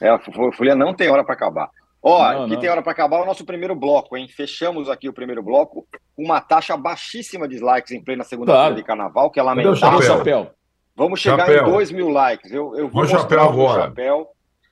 é 0.00 0.08
a 0.08 0.18
folia 0.52 0.74
não 0.74 0.94
tem 0.94 1.10
hora 1.10 1.22
para 1.22 1.34
acabar. 1.34 1.68
Ó, 2.02 2.32
não, 2.32 2.48
que 2.48 2.54
não. 2.54 2.60
tem 2.60 2.70
hora 2.70 2.80
para 2.80 2.92
acabar 2.92 3.20
o 3.20 3.26
nosso 3.26 3.44
primeiro 3.44 3.74
bloco, 3.74 4.16
hein? 4.16 4.26
Fechamos 4.26 4.88
aqui 4.88 5.06
o 5.06 5.12
primeiro 5.12 5.42
bloco 5.42 5.86
com 6.14 6.24
uma 6.24 6.40
taxa 6.40 6.74
baixíssima 6.78 7.46
de 7.46 7.58
likes 7.58 7.92
em 7.92 8.02
plena 8.02 8.24
segunda-feira 8.24 8.68
claro. 8.68 8.74
de 8.76 8.84
carnaval, 8.84 9.30
que 9.30 9.38
é 9.38 9.42
lamentável. 9.42 10.00
Chapéu? 10.00 10.50
Vamos 10.96 11.20
chegar 11.20 11.46
chapéu. 11.46 11.68
em 11.68 11.72
2 11.72 11.92
mil 11.92 12.08
likes. 12.08 12.50
Eu, 12.50 12.74
eu 12.74 12.88
vou 12.88 13.02
mostrar 13.02 13.20
chapéu 13.20 13.40
agora. 13.40 13.82
chapéu. 13.82 14.28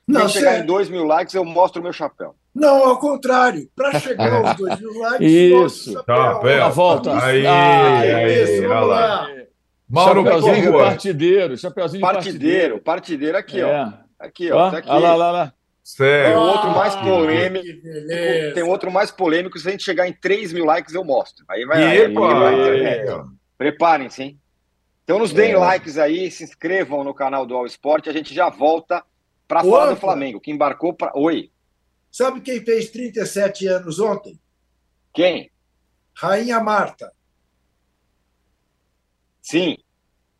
Não, 0.06 0.20
Quem 0.22 0.28
chegar 0.28 0.58
em 0.58 0.66
2 0.66 0.88
mil 0.90 1.04
likes, 1.04 1.34
eu 1.34 1.44
mostro 1.44 1.80
o 1.80 1.82
meu 1.82 1.92
chapéu. 1.92 2.34
Não, 2.54 2.88
ao 2.88 2.98
contrário. 2.98 3.68
Para 3.74 3.98
chegar 3.98 4.32
aos 4.32 4.56
2 4.56 4.80
mil 4.80 4.98
likes, 5.00 5.30
isso. 5.30 5.92
Chapéu. 5.92 6.70
volta. 6.70 7.24
Aí, 7.24 7.46
ah, 7.46 7.98
aí, 7.98 8.42
isso, 8.42 8.68
vamos 8.68 8.88
lá. 8.88 9.28
Mauro 9.88 10.24
chapeuzinho 10.24 10.72
de 10.72 10.78
partideiro. 10.78 11.56
Chapeuzinho 11.56 12.00
de 12.00 12.12
partideiro. 12.12 12.80
Partideiro 12.80 13.38
aqui, 13.38 13.60
é. 13.60 13.64
ó. 13.64 13.92
Aqui, 14.18 14.52
ó. 14.52 14.70
Tá 14.70 14.78
aqui. 14.78 14.88
Olha 14.90 15.08
lá, 15.08 15.14
lá, 15.14 15.30
lá. 15.30 15.52
Sério? 15.82 16.32
Tem 16.32 16.36
outro 16.36 16.70
mais 16.70 16.96
polêmico. 16.96 17.66
Tem 18.54 18.62
outro 18.62 18.90
mais 18.90 19.10
polêmico. 19.10 19.58
Se 19.58 19.68
a 19.68 19.70
gente 19.70 19.82
chegar 19.82 20.08
em 20.08 20.12
3 20.12 20.52
mil 20.52 20.64
likes, 20.64 20.94
eu 20.94 21.04
mostro. 21.04 21.44
Aí 21.48 21.64
vai. 21.64 21.82
Aí, 21.82 22.02
aí, 22.06 23.04
Preparem-se, 23.58 24.22
hein? 24.22 24.38
Então 25.04 25.18
nos 25.18 25.32
deem 25.32 25.52
é. 25.52 25.58
likes 25.58 25.98
aí, 25.98 26.30
se 26.30 26.42
inscrevam 26.42 27.04
no 27.04 27.12
canal 27.12 27.44
do 27.44 27.54
All 27.54 27.66
Sport. 27.66 28.08
A 28.08 28.12
gente 28.12 28.34
já 28.34 28.48
volta 28.48 29.04
para 29.46 29.62
falar 29.62 29.94
do 29.94 30.00
Flamengo, 30.00 30.40
que 30.40 30.50
embarcou 30.50 30.94
para. 30.94 31.12
Oi. 31.16 31.50
Sabe 32.10 32.40
quem 32.40 32.64
fez 32.64 32.90
37 32.90 33.66
anos 33.66 33.98
ontem? 33.98 34.40
Quem? 35.12 35.50
Rainha 36.14 36.60
Marta. 36.60 37.12
Sim. 39.42 39.76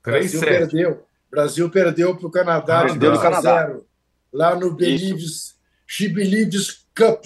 Brasil 0.02 0.40
perdeu. 0.40 1.06
Brasil 1.30 1.70
perdeu 1.70 2.16
para 2.16 2.26
o 2.26 2.30
Canadá 2.30 2.84
de 2.86 2.98
2 2.98 3.18
a 3.18 3.22
Canadá. 3.22 3.66
0 3.66 3.86
lá 4.34 4.56
no 4.56 4.74
Believes, 4.74 5.56
She 5.86 6.08
Believes 6.08 6.86
Cup. 6.94 7.24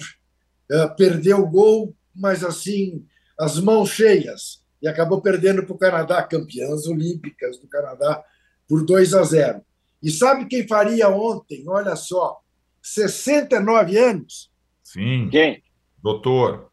Uh, 0.71 0.95
perdeu 0.95 1.39
o 1.39 1.49
gol, 1.49 1.95
mas 2.15 2.43
assim, 2.43 3.05
as 3.39 3.59
mãos 3.59 3.89
cheias. 3.89 4.63
E 4.81 4.87
acabou 4.87 5.19
perdendo 5.19 5.65
para 5.65 5.75
o 5.75 5.77
Canadá, 5.77 6.21
campeãs 6.23 6.85
olímpicas 6.85 7.57
do 7.57 7.67
Canadá, 7.67 8.23
por 8.67 8.85
2 8.85 9.13
a 9.15 9.23
0. 9.23 9.65
E 10.01 10.09
sabe 10.11 10.45
quem 10.45 10.67
faria 10.67 11.09
ontem? 11.09 11.63
Olha 11.67 11.95
só, 11.95 12.39
69 12.81 13.97
anos? 13.97 14.51
Sim. 14.83 15.29
Quem? 15.29 15.61
Doutor. 16.01 16.71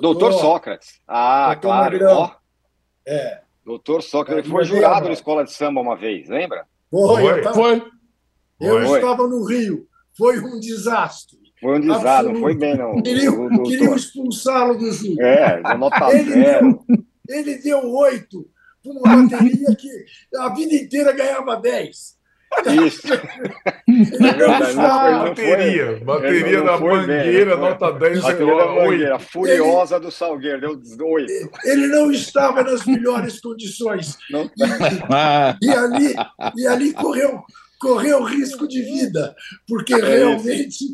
Doutor, 0.00 0.32
Sócrates. 0.32 1.00
Ah, 1.06 1.46
Doutor 1.54 1.60
claro. 1.60 1.92
Magrão. 1.92 2.34
É. 3.06 3.40
Doutor 3.64 4.02
Sócrates. 4.02 4.44
Ele 4.44 4.52
foi 4.52 4.64
jurado 4.64 5.06
na 5.06 5.12
escola 5.12 5.44
de 5.44 5.52
samba 5.52 5.80
uma 5.80 5.96
vez, 5.96 6.28
lembra? 6.28 6.66
Foi. 6.90 7.22
Foi. 7.22 7.42
Tava... 7.42 7.54
foi. 7.54 7.90
Eu 8.60 8.86
foi. 8.86 8.98
estava 8.98 9.26
no 9.26 9.44
Rio. 9.44 9.88
Foi 10.16 10.38
um 10.38 10.60
desastre. 10.60 11.38
Foi 11.60 11.78
um 11.78 11.80
desastre, 11.80 12.32
não 12.32 12.40
foi 12.40 12.54
bem, 12.54 12.76
não. 12.76 13.02
Queriam, 13.02 13.62
queriam 13.62 13.94
expulsá-lo 13.94 14.78
do 14.78 14.90
Rio. 14.90 15.20
É, 15.20 15.60
nota 15.76 16.10
ele 16.14 16.32
zero. 16.32 16.84
Deu, 16.88 17.06
ele 17.28 17.58
deu 17.58 17.90
oito 17.96 18.48
para 18.82 18.92
uma 18.92 19.28
bateria 19.28 19.76
que 19.76 19.88
a 20.36 20.48
vida 20.54 20.74
inteira 20.74 21.12
ganhava 21.12 21.56
dez. 21.56 22.18
Isso. 22.86 23.02
É 23.90 24.74
bateria, 24.74 26.00
bateria 26.04 26.62
da 26.62 26.78
mangueira, 26.78 27.56
bem, 27.56 27.64
nota 27.64 27.92
10, 27.92 28.20
bateria 28.20 28.56
da 28.56 28.66
mangueira, 28.66 29.18
furiosa 29.18 29.96
ele, 29.96 30.04
do 30.04 30.10
Salgueiro, 30.12 30.76
deu 30.76 31.06
8. 31.08 31.50
Ele 31.64 31.86
não 31.88 32.12
estava 32.12 32.62
nas 32.62 32.86
melhores 32.86 33.40
condições. 33.40 34.16
Não. 34.30 34.48
E, 35.60 35.66
e, 35.66 35.70
ali, 35.70 36.14
e 36.56 36.66
ali 36.66 36.92
correu, 36.92 37.42
correu 37.80 38.22
risco 38.22 38.68
de 38.68 38.80
vida, 38.82 39.34
porque 39.66 39.94
é 39.94 39.98
realmente 40.00 40.84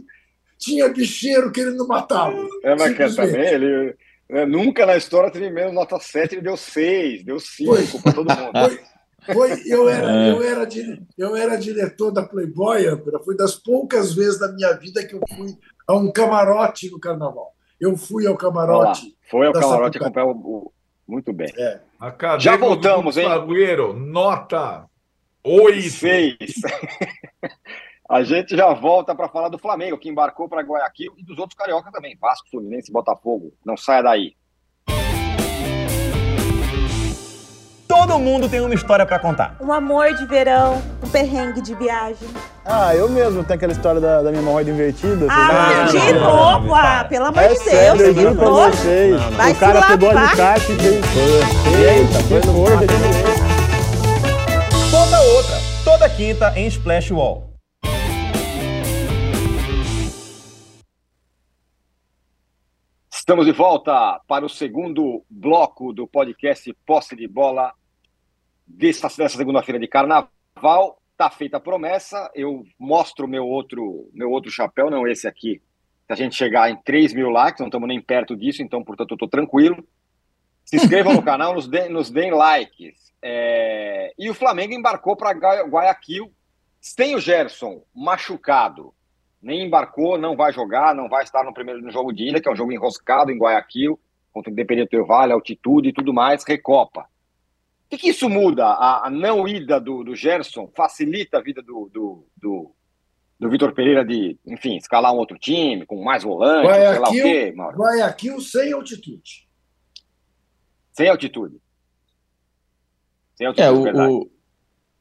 tinha 0.59 0.89
bicheiro 0.89 1.53
que 1.53 1.61
ele 1.61 1.73
não 1.73 1.87
matava. 1.87 2.37
É, 2.65 2.75
mas 2.75 2.97
quer 2.97 3.15
também, 3.15 3.47
ele 3.47 3.95
né, 4.29 4.45
nunca 4.47 4.87
na 4.87 4.97
história 4.97 5.31
teve 5.31 5.51
menos 5.51 5.75
nota 5.75 5.99
7, 5.99 6.37
ele 6.37 6.43
deu 6.43 6.57
6, 6.57 7.25
deu 7.25 7.39
5 7.39 8.03
para 8.03 8.13
todo 8.13 8.35
mundo. 8.35 8.53
Foi, 8.53 8.81
foi, 9.33 9.63
eu, 9.67 9.89
era, 9.89 10.11
é. 10.11 10.31
eu, 10.31 10.43
era, 10.43 10.69
eu 11.19 11.37
era 11.37 11.57
diretor 11.57 12.11
da 12.11 12.23
Playboy, 12.23 12.85
foi 13.25 13.37
das 13.37 13.55
poucas 13.55 14.15
vezes 14.15 14.39
da 14.39 14.53
minha 14.53 14.73
vida 14.73 15.07
que 15.07 15.15
eu 15.15 15.21
fui 15.37 15.57
a 15.87 15.95
um 15.95 16.11
camarote 16.11 16.91
no 16.91 16.99
carnaval. 16.99 17.55
Eu 17.81 17.97
fui 17.97 18.27
ao 18.27 18.37
camarote. 18.37 19.17
foi 19.31 19.47
ao 19.47 19.53
camarote 19.53 19.99
acompanhar 19.99 20.27
o, 20.27 20.33
o. 20.33 20.73
Muito 21.07 21.33
bem. 21.33 21.53
É. 21.57 21.81
Já 22.41 22.57
voltamos, 22.57 23.17
hein? 23.17 23.27
Agüero, 23.27 23.93
nota 23.93 24.87
Oito. 25.47 25.91
Seis. 25.91 26.55
A 28.11 28.23
gente 28.23 28.57
já 28.57 28.73
volta 28.73 29.15
para 29.15 29.29
falar 29.29 29.49
do 29.49 29.59
Flamengo, 29.59 29.99
que 29.99 30.09
embarcou 30.09 30.49
para 30.49 30.63
Guayaquil 30.63 31.15
e 31.17 31.25
dos 31.25 31.39
outros 31.39 31.57
carioca 31.57 31.91
também. 31.93 32.17
Vasco, 32.21 32.49
Fluminense, 32.51 32.93
Botafogo. 32.93 33.53
Não 33.65 33.77
saia 33.77 34.03
daí. 34.03 34.37
Todo 37.89 38.19
mundo 38.19 38.49
tem 38.49 38.61
uma 38.61 38.75
história 38.75 39.07
para 39.07 39.19
contar. 39.19 39.57
Um 39.61 39.73
amor 39.73 40.13
de 40.15 40.27
verão, 40.27 40.83
um 41.03 41.09
perrengue 41.09 41.61
de 41.61 41.75
viagem. 41.75 42.29
Ah, 42.65 42.95
eu 42.95 43.09
mesmo 43.09 43.45
tenho 43.45 43.57
aquela 43.57 43.73
história 43.73 44.01
da, 44.01 44.23
da 44.23 44.31
minha 44.31 44.43
hemorroida 44.43 44.71
invertida. 44.71 45.27
Ah, 45.31 45.87
de 45.89 46.13
novo? 46.15 46.75
Ah, 46.75 47.07
pelo 47.09 47.27
amor 47.27 47.43
é 47.43 47.49
de 47.49 47.55
Deus, 47.55 47.65
sério, 47.65 48.03
eu 48.03 48.15
juro 48.15 48.35
pra 48.35 48.49
vocês. 48.49 49.23
Vai 49.37 49.53
o 49.53 49.55
cara 49.57 49.83
pegou 49.83 50.11
a 50.11 50.21
alicate 50.21 50.73
e 50.73 50.77
fez... 50.77 51.05
Eita, 51.79 52.21
foi 52.25 52.41
no 52.41 52.67
forja 52.67 52.87
de 52.87 52.95
Conta 54.91 55.21
outra, 55.21 55.57
toda 55.85 56.09
quinta 56.09 56.53
em 56.57 56.67
Splash 56.67 57.13
Wall. 57.13 57.56
Estamos 63.27 63.45
de 63.45 63.51
volta 63.51 64.21
para 64.29 64.47
o 64.47 64.49
segundo 64.49 65.25
bloco 65.29 65.93
do 65.93 66.07
podcast 66.07 66.73
Posse 66.87 67.17
de 67.17 67.27
Bola 67.27 67.75
dessa 68.65 69.09
segunda-feira 69.09 69.81
de 69.81 69.89
carnaval. 69.89 71.03
Tá 71.17 71.29
feita 71.29 71.57
a 71.57 71.61
promessa, 71.61 72.31
eu 72.37 72.65
mostro 72.79 73.27
meu 73.27 73.45
outro, 73.45 74.09
meu 74.13 74.31
outro 74.31 74.49
chapéu, 74.49 74.89
não 74.89 75.09
esse 75.09 75.27
aqui. 75.27 75.61
Se 76.07 76.13
a 76.13 76.15
gente 76.15 76.37
chegar 76.37 76.71
em 76.71 76.77
3 76.77 77.15
mil 77.15 77.29
likes, 77.29 77.59
não 77.59 77.67
estamos 77.67 77.89
nem 77.89 78.01
perto 78.01 78.37
disso, 78.37 78.63
então, 78.63 78.85
portanto, 78.85 79.11
eu 79.11 79.17
estou 79.17 79.29
tranquilo. 79.29 79.85
Se 80.65 80.77
inscrevam 80.77 81.15
no 81.15 81.23
canal, 81.27 81.53
nos 81.53 81.67
deem, 81.67 81.89
nos 81.89 82.09
deem 82.09 82.31
likes. 82.31 83.13
É... 83.21 84.15
E 84.17 84.31
o 84.31 84.35
Flamengo 84.35 84.73
embarcou 84.73 85.17
para 85.17 85.33
Guayaquil 85.33 86.33
sem 86.81 87.17
o 87.17 87.21
Gerson 87.21 87.83
machucado. 87.93 88.95
Nem 89.47 89.65
embarcou, 89.65 90.19
não 90.19 90.35
vai 90.35 90.53
jogar, 90.53 90.93
não 90.93 91.09
vai 91.09 91.23
estar 91.23 91.45
no 91.45 91.55
primeiro 91.55 91.81
no 91.81 91.93
jogo 91.93 92.13
de 92.13 92.31
ida, 92.31 92.41
que 92.41 92.49
é 92.49 92.53
um 92.53 92.57
jogo 92.57 92.73
enroscado 92.73 93.31
em 93.31 93.39
Guayaquil, 93.39 93.97
contra 94.33 94.51
o 94.51 94.53
Independente 94.53 94.97
do 94.97 95.07
Vale, 95.07 95.33
altitude 95.33 95.91
e 95.91 95.93
tudo 95.93 96.13
mais, 96.13 96.43
recopa. 96.43 97.03
O 97.03 97.89
que, 97.89 97.97
que 97.97 98.09
isso 98.09 98.29
muda? 98.29 98.67
A, 98.67 99.07
a 99.07 99.11
não 99.11 99.47
ida 99.47 99.81
do, 99.81 100.03
do, 100.03 100.17
Gerson 100.17 100.69
facilita 100.77 101.39
a 101.39 101.41
vida 101.41 101.63
do, 101.63 101.89
do, 101.95 102.27
do, 102.37 102.75
do 103.39 103.49
Vitor 103.49 103.73
Pereira 103.73 104.05
de, 104.05 104.37
enfim, 104.45 104.79
escalar 104.79 105.15
um 105.15 105.19
outro 105.19 105.39
time, 105.39 105.87
com 105.87 106.03
mais 106.03 106.25
volante, 106.25 106.67
Guayaquil, 106.67 106.91
sei 106.91 106.99
lá 106.99 107.09
o 107.09 107.13
quê, 107.13 107.53
Mauro? 107.55 107.79
Guayaquil 107.79 108.41
sem 108.41 108.73
altitude. 108.73 109.49
Sem 110.93 111.07
altitude. 111.07 111.61
É, 113.39 113.71
o, 113.71 114.19
o, 114.19 114.31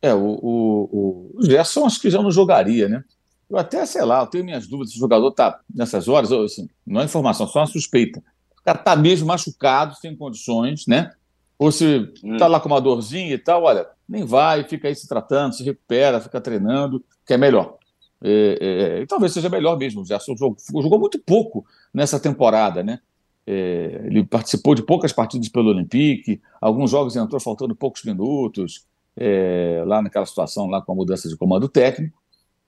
é, 0.04 0.14
o, 0.14 0.20
o, 0.20 1.32
o 1.34 1.42
Gerson 1.42 1.88
acho 1.88 2.00
que 2.00 2.12
já 2.12 2.22
não 2.22 2.30
jogaria, 2.30 2.88
né? 2.88 3.04
Eu 3.50 3.58
até, 3.58 3.86
sei 3.86 4.04
lá, 4.04 4.22
eu 4.22 4.28
tenho 4.28 4.44
minhas 4.44 4.68
dúvidas 4.68 4.92
se 4.92 4.98
o 4.98 5.00
jogador 5.00 5.30
está 5.30 5.60
nessas 5.74 6.08
horas, 6.08 6.32
assim, 6.32 6.68
não 6.86 7.02
é 7.02 7.06
informação, 7.06 7.48
só 7.48 7.60
uma 7.60 7.68
suspeita. 7.68 8.24
O 8.60 8.64
cara 8.64 8.80
está 8.80 8.96
mesmo 8.96 9.28
machucado, 9.28 9.96
sem 9.96 10.16
condições, 10.16 10.86
né? 10.88 11.12
Ou 11.58 11.72
se 11.72 12.12
está 12.24 12.48
hum. 12.48 12.50
lá 12.50 12.60
com 12.60 12.68
uma 12.68 12.82
dorzinha 12.82 13.34
e 13.34 13.38
tal, 13.38 13.64
olha, 13.64 13.88
nem 14.08 14.24
vai, 14.24 14.64
fica 14.64 14.88
aí 14.88 14.96
se 14.96 15.08
tratando, 15.08 15.54
se 15.54 15.64
recupera, 15.64 16.20
fica 16.20 16.42
treinando, 16.42 17.04
que 17.26 17.34
é 17.34 17.38
melhor. 17.38 17.78
É, 18.24 18.58
é, 18.60 19.02
e 19.02 19.08
talvez 19.08 19.34
seja 19.34 19.50
melhor 19.50 19.78
mesmo. 19.78 20.02
O 20.02 20.06
Gerson 20.06 20.36
jogou, 20.36 20.58
jogou 20.82 21.00
muito 21.00 21.20
pouco 21.20 21.66
nessa 21.94 22.20
temporada, 22.20 22.84
né? 22.84 23.00
É, 23.48 24.02
ele 24.06 24.26
participou 24.26 24.74
de 24.74 24.82
poucas 24.82 25.14
partidas 25.14 25.48
pelo 25.50 25.70
Olympique, 25.70 26.42
alguns 26.60 26.90
jogos 26.90 27.16
entrou 27.16 27.40
faltando 27.40 27.76
poucos 27.76 28.04
minutos, 28.04 28.86
é, 29.16 29.84
lá 29.86 30.02
naquela 30.02 30.26
situação, 30.26 30.66
lá 30.66 30.82
com 30.82 30.92
a 30.92 30.96
mudança 30.96 31.30
de 31.30 31.38
comando 31.38 31.70
técnico. 31.70 32.18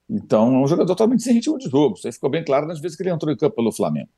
Então, 0.08 0.54
é 0.54 0.58
um 0.58 0.66
jogador 0.66 0.86
totalmente 0.86 1.22
sem 1.22 1.34
ritmo 1.34 1.58
de 1.58 1.68
jogo. 1.68 1.96
Isso 1.96 2.06
aí 2.06 2.12
ficou 2.12 2.30
bem 2.30 2.44
claro 2.44 2.66
nas 2.66 2.80
vezes 2.80 2.96
que 2.96 3.02
ele 3.02 3.10
entrou 3.10 3.32
em 3.32 3.36
campo 3.36 3.56
pelo 3.56 3.70
Flamengo. 3.70 4.08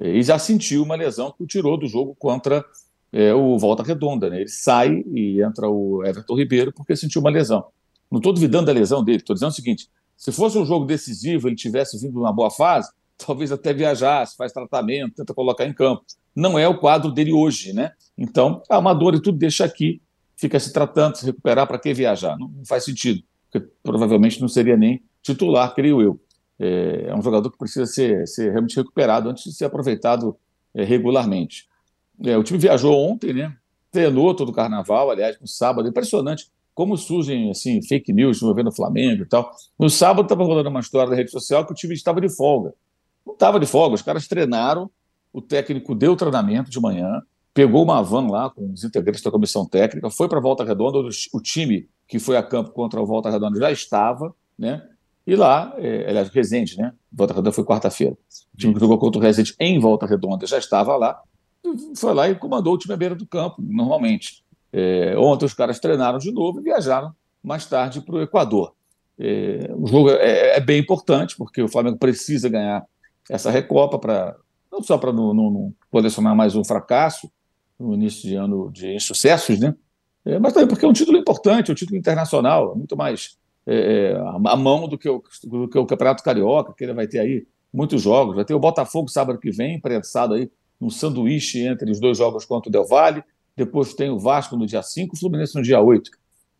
É, 0.00 0.08
e 0.08 0.22
já 0.22 0.38
sentiu 0.38 0.82
uma 0.82 0.94
lesão 0.94 1.30
que 1.30 1.42
o 1.42 1.46
tirou 1.46 1.76
do 1.78 1.86
jogo 1.86 2.14
contra 2.18 2.64
é, 3.12 3.34
o 3.34 3.58
Volta 3.58 3.82
Redonda. 3.82 4.30
Né? 4.30 4.40
Ele 4.40 4.48
sai 4.48 5.04
e 5.14 5.42
entra 5.42 5.68
o 5.68 6.04
Everton 6.04 6.36
Ribeiro 6.36 6.72
porque 6.72 6.96
sentiu 6.96 7.20
uma 7.20 7.30
lesão. 7.30 7.66
Não 8.10 8.18
estou 8.18 8.32
duvidando 8.32 8.66
da 8.66 8.72
lesão 8.72 9.02
dele, 9.02 9.18
estou 9.18 9.34
dizendo 9.34 9.50
o 9.50 9.54
seguinte: 9.54 9.88
se 10.16 10.32
fosse 10.32 10.56
um 10.56 10.64
jogo 10.64 10.86
decisivo, 10.86 11.48
ele 11.48 11.56
tivesse 11.56 11.98
vindo 12.00 12.14
numa 12.14 12.32
boa 12.32 12.50
fase, 12.50 12.90
talvez 13.18 13.50
até 13.52 13.72
viajasse, 13.72 14.36
faz 14.36 14.52
tratamento, 14.52 15.16
tenta 15.16 15.34
colocar 15.34 15.66
em 15.66 15.72
campo. 15.72 16.04
Não 16.34 16.58
é 16.58 16.68
o 16.68 16.78
quadro 16.78 17.10
dele 17.10 17.32
hoje, 17.32 17.72
né? 17.72 17.92
Então, 18.16 18.62
a 18.68 18.76
amador 18.76 19.14
e 19.14 19.20
tudo 19.20 19.38
deixa 19.38 19.64
aqui, 19.64 20.00
fica 20.36 20.60
se 20.60 20.72
tratando, 20.72 21.16
se 21.16 21.24
recuperar, 21.24 21.66
para 21.66 21.78
que 21.78 21.92
viajar? 21.92 22.38
Não, 22.38 22.48
não, 22.48 22.64
faz 22.64 22.84
sentido, 22.84 23.22
porque 23.50 23.66
provavelmente 23.82 24.40
não 24.40 24.48
seria 24.48 24.76
nem 24.76 25.02
titular, 25.26 25.74
creio 25.74 26.00
eu. 26.00 26.20
É, 26.58 27.06
é 27.08 27.14
um 27.14 27.22
jogador 27.22 27.50
que 27.50 27.58
precisa 27.58 27.86
ser, 27.86 28.26
ser, 28.26 28.50
realmente 28.50 28.76
recuperado 28.76 29.28
antes 29.28 29.44
de 29.44 29.52
ser 29.52 29.66
aproveitado 29.66 30.36
é, 30.74 30.84
regularmente. 30.84 31.66
É, 32.24 32.36
o 32.36 32.42
time 32.42 32.58
viajou 32.58 32.96
ontem, 32.96 33.32
né? 33.32 33.54
Treinou 33.90 34.34
todo 34.34 34.48
o 34.48 34.52
carnaval, 34.52 35.10
aliás, 35.10 35.38
no 35.40 35.46
sábado, 35.46 35.88
impressionante 35.88 36.50
como 36.76 36.94
surgem 36.98 37.50
assim, 37.50 37.80
fake 37.80 38.12
news 38.12 38.42
envolvendo 38.42 38.68
o 38.68 38.72
Flamengo 38.72 39.22
e 39.22 39.26
tal. 39.26 39.50
No 39.78 39.88
sábado 39.88 40.26
estava 40.26 40.44
rolando 40.44 40.68
uma 40.68 40.80
história 40.80 41.08
na 41.08 41.16
rede 41.16 41.30
social 41.30 41.64
que 41.64 41.72
o 41.72 41.74
time 41.74 41.94
estava 41.94 42.20
de 42.20 42.28
folga. 42.28 42.74
Não 43.24 43.32
estava 43.32 43.58
de 43.58 43.64
folga, 43.64 43.94
os 43.94 44.02
caras 44.02 44.28
treinaram, 44.28 44.90
o 45.32 45.40
técnico 45.40 45.94
deu 45.94 46.12
o 46.12 46.16
treinamento 46.16 46.70
de 46.70 46.78
manhã, 46.78 47.22
pegou 47.54 47.82
uma 47.82 48.02
van 48.02 48.26
lá 48.30 48.50
com 48.50 48.70
os 48.70 48.84
integrantes 48.84 49.22
da 49.22 49.30
comissão 49.30 49.66
técnica, 49.66 50.10
foi 50.10 50.28
para 50.28 50.36
a 50.36 50.42
Volta 50.42 50.64
Redonda, 50.64 50.98
o 51.32 51.40
time 51.40 51.88
que 52.06 52.18
foi 52.18 52.36
a 52.36 52.42
campo 52.42 52.72
contra 52.72 53.00
o 53.00 53.06
Volta 53.06 53.30
Redonda 53.30 53.58
já 53.58 53.72
estava, 53.72 54.34
né? 54.58 54.86
E 55.26 55.34
lá, 55.34 55.74
é, 55.78 56.08
aliás, 56.08 56.28
Resende, 56.28 56.78
né? 56.78 56.92
Volta 57.10 57.34
Redonda 57.34 57.52
foi 57.52 57.64
quarta-feira. 57.64 58.16
O 58.54 58.56
time 58.56 58.72
que 58.72 58.80
jogou 58.80 58.96
contra 58.98 59.20
o 59.20 59.22
Resende 59.22 59.54
em 59.58 59.78
Volta 59.80 60.06
Redonda 60.06 60.46
já 60.46 60.58
estava 60.58 60.96
lá, 60.96 61.20
foi 61.96 62.14
lá 62.14 62.28
e 62.28 62.34
comandou 62.36 62.74
o 62.74 62.78
time 62.78 62.94
à 62.94 62.96
beira 62.96 63.14
do 63.14 63.26
campo, 63.26 63.56
normalmente. 63.60 64.44
É, 64.72 65.16
ontem 65.18 65.44
os 65.44 65.54
caras 65.54 65.80
treinaram 65.80 66.18
de 66.18 66.30
novo 66.30 66.60
e 66.60 66.62
viajaram 66.62 67.12
mais 67.42 67.66
tarde 67.66 68.00
para 68.00 68.14
o 68.14 68.22
Equador. 68.22 68.72
É, 69.18 69.70
o 69.74 69.86
jogo 69.86 70.10
é, 70.10 70.56
é, 70.56 70.60
bem 70.60 70.78
importante, 70.78 71.36
porque 71.36 71.62
o 71.62 71.68
Flamengo 71.68 71.96
precisa 71.96 72.48
ganhar 72.48 72.84
essa 73.28 73.50
Recopa 73.50 73.98
para 73.98 74.36
não 74.70 74.82
só 74.82 74.98
para 74.98 75.12
não, 75.12 75.32
não, 75.32 75.50
não, 75.50 75.74
colecionar 75.90 76.36
mais 76.36 76.54
um 76.54 76.62
fracasso 76.62 77.30
no 77.78 77.94
início 77.94 78.28
de 78.28 78.34
ano 78.34 78.70
de 78.70 78.94
insucessos, 78.94 79.58
né? 79.58 79.74
É, 80.24 80.38
mas 80.38 80.52
também 80.52 80.68
porque 80.68 80.84
é 80.84 80.88
um 80.88 80.92
título 80.92 81.16
importante, 81.16 81.70
é 81.70 81.72
um 81.72 81.74
título 81.74 81.98
internacional, 81.98 82.76
muito 82.76 82.96
mais 82.96 83.38
é, 83.66 84.12
é 84.12 84.16
a 84.16 84.56
mão 84.56 84.88
do 84.88 84.96
que, 84.96 85.08
o, 85.08 85.22
do 85.44 85.68
que 85.68 85.78
o 85.78 85.86
Campeonato 85.86 86.22
Carioca, 86.22 86.72
que 86.72 86.84
ele 86.84 86.94
vai 86.94 87.06
ter 87.06 87.18
aí 87.18 87.46
muitos 87.72 88.02
jogos. 88.02 88.36
Vai 88.36 88.44
ter 88.44 88.54
o 88.54 88.58
Botafogo 88.58 89.08
sábado 89.08 89.38
que 89.38 89.50
vem, 89.50 89.80
prensado 89.80 90.34
aí 90.34 90.50
um 90.80 90.90
sanduíche 90.90 91.66
entre 91.66 91.90
os 91.90 91.98
dois 91.98 92.18
jogos 92.18 92.44
contra 92.44 92.68
o 92.68 92.72
Del 92.72 92.86
Valle 92.86 93.24
depois 93.56 93.94
tem 93.94 94.10
o 94.10 94.18
Vasco 94.18 94.54
no 94.56 94.66
dia 94.66 94.82
5, 94.82 95.16
o 95.16 95.18
Fluminense 95.18 95.54
no 95.54 95.62
dia 95.62 95.80
8. 95.80 96.10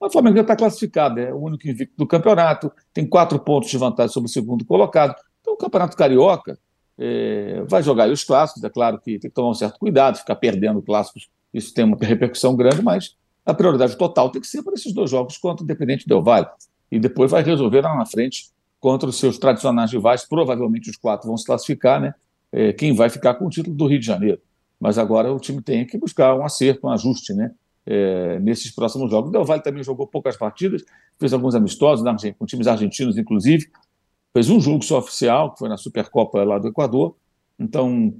O 0.00 0.10
Flamengo 0.10 0.36
já 0.36 0.42
está 0.42 0.56
classificado, 0.56 1.20
é 1.20 1.32
o 1.32 1.38
único 1.38 1.68
invicto 1.68 1.94
do 1.96 2.06
campeonato, 2.06 2.72
tem 2.92 3.06
quatro 3.06 3.38
pontos 3.38 3.70
de 3.70 3.76
vantagem 3.76 4.12
sobre 4.12 4.28
o 4.28 4.32
segundo 4.32 4.64
colocado. 4.64 5.14
Então, 5.40 5.54
o 5.54 5.56
Campeonato 5.56 5.96
Carioca 5.96 6.58
é, 6.98 7.62
vai 7.68 7.82
jogar 7.82 8.08
os 8.08 8.24
clássicos, 8.24 8.64
é 8.64 8.70
claro 8.70 8.98
que 8.98 9.18
tem 9.18 9.30
que 9.30 9.34
tomar 9.34 9.50
um 9.50 9.54
certo 9.54 9.78
cuidado, 9.78 10.18
ficar 10.18 10.36
perdendo 10.36 10.80
clássicos, 10.80 11.28
isso 11.52 11.72
tem 11.74 11.84
uma 11.84 11.96
repercussão 12.00 12.56
grande, 12.56 12.82
mas 12.82 13.14
a 13.44 13.52
prioridade 13.52 13.96
total 13.96 14.30
tem 14.30 14.40
que 14.40 14.46
ser 14.46 14.62
para 14.62 14.74
esses 14.74 14.92
dois 14.92 15.10
jogos 15.10 15.36
contra 15.36 15.62
o 15.62 15.64
Independente 15.64 16.06
Del 16.06 16.22
Valle. 16.22 16.48
E 16.90 16.98
depois 16.98 17.30
vai 17.30 17.42
resolver 17.42 17.80
lá 17.80 17.94
na 17.96 18.06
frente 18.06 18.50
contra 18.80 19.08
os 19.08 19.18
seus 19.18 19.38
tradicionais 19.38 19.92
rivais, 19.92 20.24
provavelmente 20.24 20.90
os 20.90 20.96
quatro 20.96 21.26
vão 21.26 21.36
se 21.36 21.44
classificar, 21.44 22.00
né? 22.00 22.14
É, 22.52 22.72
quem 22.72 22.94
vai 22.94 23.10
ficar 23.10 23.34
com 23.34 23.46
o 23.46 23.50
título 23.50 23.74
do 23.74 23.86
Rio 23.86 23.98
de 23.98 24.06
Janeiro 24.06 24.40
mas 24.78 24.98
agora 24.98 25.32
o 25.32 25.40
time 25.40 25.62
tem 25.62 25.86
que 25.86 25.98
buscar 25.98 26.34
um 26.34 26.44
acerto, 26.44 26.86
um 26.86 26.90
ajuste, 26.90 27.32
né? 27.32 27.52
É, 27.84 28.38
nesses 28.40 28.70
próximos 28.70 29.10
jogos. 29.10 29.30
O 29.30 29.32
Del 29.32 29.44
Valle 29.44 29.62
também 29.62 29.82
jogou 29.82 30.06
poucas 30.06 30.36
partidas, 30.36 30.84
fez 31.18 31.32
alguns 31.32 31.54
amistosos 31.54 32.04
com 32.38 32.44
times 32.44 32.66
argentinos, 32.66 33.16
inclusive. 33.16 33.70
Fez 34.32 34.50
um 34.50 34.60
jogo 34.60 34.84
só 34.84 34.98
oficial, 34.98 35.52
que 35.52 35.58
foi 35.60 35.68
na 35.68 35.76
Supercopa 35.76 36.42
lá 36.42 36.58
do 36.58 36.68
Equador. 36.68 37.16
Então, 37.58 38.12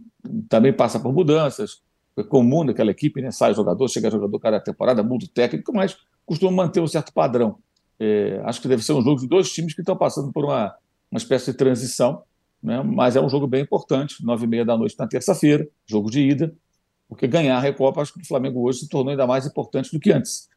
também 0.49 0.73
passa 0.73 1.01
por 1.01 1.13
mudanças. 1.13 1.83
É 2.17 2.23
comum 2.23 2.65
naquela 2.65 2.91
equipe, 2.91 3.21
né? 3.21 3.31
Sai 3.31 3.53
jogador, 3.55 3.89
chega 3.89 4.11
jogador 4.11 4.39
cada 4.39 4.61
temporada, 4.61 5.03
muda 5.03 5.27
o 5.27 5.29
técnico, 5.29 5.73
mas 5.75 5.99
costuma 6.25 6.53
manter 6.53 6.81
um 6.81 6.87
certo 6.87 7.13
padrão. 7.13 7.59
É, 7.99 8.41
acho 8.45 8.61
que 8.61 8.69
deve 8.69 8.83
ser 8.83 8.93
um 8.93 9.03
jogo 9.03 9.21
de 9.21 9.27
dois 9.27 9.51
times 9.53 9.75
que 9.75 9.81
estão 9.81 9.97
passando 9.97 10.33
por 10.33 10.45
uma, 10.45 10.75
uma 11.11 11.19
espécie 11.19 11.51
de 11.51 11.57
transição 11.57 12.23
né? 12.63 12.83
mas 12.83 13.15
é 13.17 13.21
um 13.21 13.29
jogo 13.29 13.47
bem 13.47 13.63
importante, 13.63 14.25
nove 14.25 14.45
e 14.45 14.49
meia 14.49 14.65
da 14.65 14.77
noite 14.77 14.97
na 14.99 15.07
terça-feira, 15.07 15.67
jogo 15.87 16.11
de 16.11 16.21
ida, 16.21 16.53
porque 17.09 17.27
ganhar 17.29 17.57
a 17.57 17.61
Recopa, 17.61 18.03
acho 18.03 18.13
que 18.13 18.21
o 18.21 18.27
Flamengo 18.27 18.67
hoje 18.67 18.81
se 18.81 18.89
tornou 18.89 19.13
ainda 19.13 19.27
mais 19.27 19.47
importante 19.47 19.93
do 19.93 20.01
que 20.01 20.11
antes. 20.11 20.49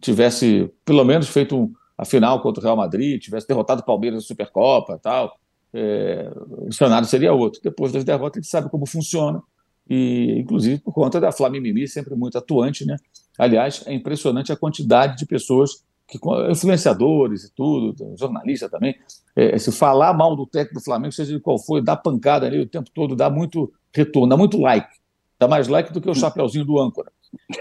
Tivesse, 0.00 0.70
pelo 0.84 1.04
menos, 1.04 1.28
feito 1.28 1.56
um, 1.56 1.72
a 1.96 2.06
final 2.06 2.40
contra 2.40 2.62
o 2.62 2.64
Real 2.64 2.76
Madrid, 2.76 3.20
tivesse 3.20 3.46
derrotado 3.46 3.82
o 3.82 3.84
Palmeiras 3.84 4.22
na 4.22 4.26
Supercopa 4.26 4.98
tal, 4.98 5.38
é, 5.74 6.32
o 6.66 6.72
cenário 6.72 7.06
seria 7.06 7.34
outro. 7.34 7.60
Depois 7.62 7.92
das 7.92 8.04
derrotas, 8.04 8.38
a 8.38 8.40
gente 8.40 8.50
sabe 8.50 8.70
como 8.70 8.86
funciona, 8.86 9.42
e 9.88 10.38
inclusive 10.38 10.80
por 10.80 10.94
conta 10.94 11.20
da 11.20 11.32
Flamengo 11.32 11.86
sempre 11.86 12.14
muito 12.14 12.38
atuante, 12.38 12.86
né? 12.86 12.96
Aliás, 13.38 13.84
é 13.86 13.92
impressionante 13.92 14.50
a 14.50 14.56
quantidade 14.56 15.18
de 15.18 15.26
pessoas 15.26 15.84
que 16.08 16.18
influenciadores 16.50 17.44
e 17.44 17.54
tudo, 17.54 17.94
jornalista 18.16 18.68
também, 18.68 18.96
é, 19.36 19.58
se 19.58 19.70
falar 19.70 20.14
mal 20.14 20.34
do 20.34 20.46
técnico 20.46 20.80
do 20.80 20.84
Flamengo, 20.84 21.12
seja 21.12 21.34
de 21.34 21.40
qual 21.40 21.58
for, 21.58 21.82
dá 21.82 21.94
pancada 21.94 22.46
ali 22.46 22.58
o 22.58 22.66
tempo 22.66 22.88
todo, 22.94 23.14
dá 23.14 23.28
muito 23.28 23.70
retorno, 23.94 24.30
dá 24.30 24.36
muito 24.36 24.58
like. 24.58 24.88
Dá 25.38 25.46
mais 25.46 25.68
like 25.68 25.92
do 25.92 26.00
que 26.00 26.08
o 26.08 26.14
chapeuzinho 26.14 26.64
do 26.64 26.80
âncora. 26.80 27.12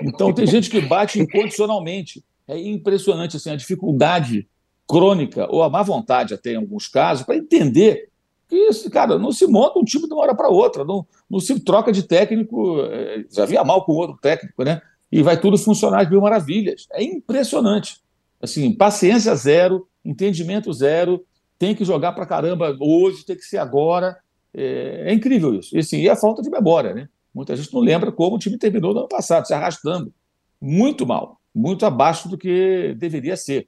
Então 0.02 0.34
tem 0.34 0.48
gente 0.48 0.70
que 0.70 0.80
bate 0.80 1.20
incondicionalmente. 1.20 2.24
É 2.48 2.58
impressionante 2.58 3.36
assim, 3.36 3.52
a 3.52 3.56
dificuldade 3.58 4.48
crônica, 4.88 5.45
ou 5.52 5.62
a 5.62 5.70
má 5.70 5.84
vontade 5.84 6.34
até 6.34 6.54
em 6.54 6.56
alguns 6.56 6.88
casos, 6.88 7.26
para 7.26 7.36
entender 7.36 8.08
que, 8.48 8.56
isso, 8.56 8.89
cara, 8.89 9.20
não 9.20 9.34
se 9.34 9.45
monta 9.45 9.78
um 9.78 9.84
time 9.84 10.08
de 10.08 10.14
uma 10.14 10.24
hora 10.24 10.34
para 10.34 10.48
outra, 10.48 10.86
não, 10.86 11.06
não 11.30 11.41
se 11.41 11.60
troca 11.60 11.91
de 11.91 12.04
técnico, 12.04 12.80
é, 12.84 13.26
já 13.30 13.45
via 13.45 13.62
mal 13.66 13.84
com 13.84 13.91
outro 13.91 14.18
técnico, 14.22 14.64
né? 14.64 14.82
E 15.12 15.22
vai 15.22 15.38
tudo 15.38 15.58
funcionar 15.58 16.06
de 16.06 16.12
mil 16.12 16.22
maravilhas. 16.22 16.88
É 16.93 17.04
impressionante 17.04 18.07
assim, 18.41 18.73
paciência 18.73 19.33
zero, 19.35 19.88
entendimento 20.03 20.71
zero, 20.71 21.25
tem 21.59 21.75
que 21.75 21.83
jogar 21.83 22.13
para 22.13 22.25
caramba 22.25 22.75
hoje, 22.79 23.25
tem 23.25 23.35
que 23.35 23.43
ser 23.43 23.57
agora. 23.57 24.17
É, 24.53 25.05
é 25.07 25.13
incrível 25.13 25.53
isso. 25.53 25.75
E, 25.75 25.79
assim, 25.79 26.01
e 26.01 26.09
a 26.09 26.15
falta 26.15 26.41
de 26.41 26.49
memória, 26.49 26.93
né? 26.93 27.09
Muita 27.33 27.55
gente 27.55 27.73
não 27.73 27.81
lembra 27.81 28.11
como 28.11 28.35
o 28.35 28.39
time 28.39 28.57
terminou 28.57 28.93
no 28.93 29.01
ano 29.01 29.07
passado, 29.07 29.45
se 29.45 29.53
arrastando. 29.53 30.13
Muito 30.59 31.05
mal, 31.05 31.39
muito 31.53 31.85
abaixo 31.85 32.27
do 32.29 32.38
que 32.38 32.95
deveria 32.97 33.38
ser. 33.38 33.67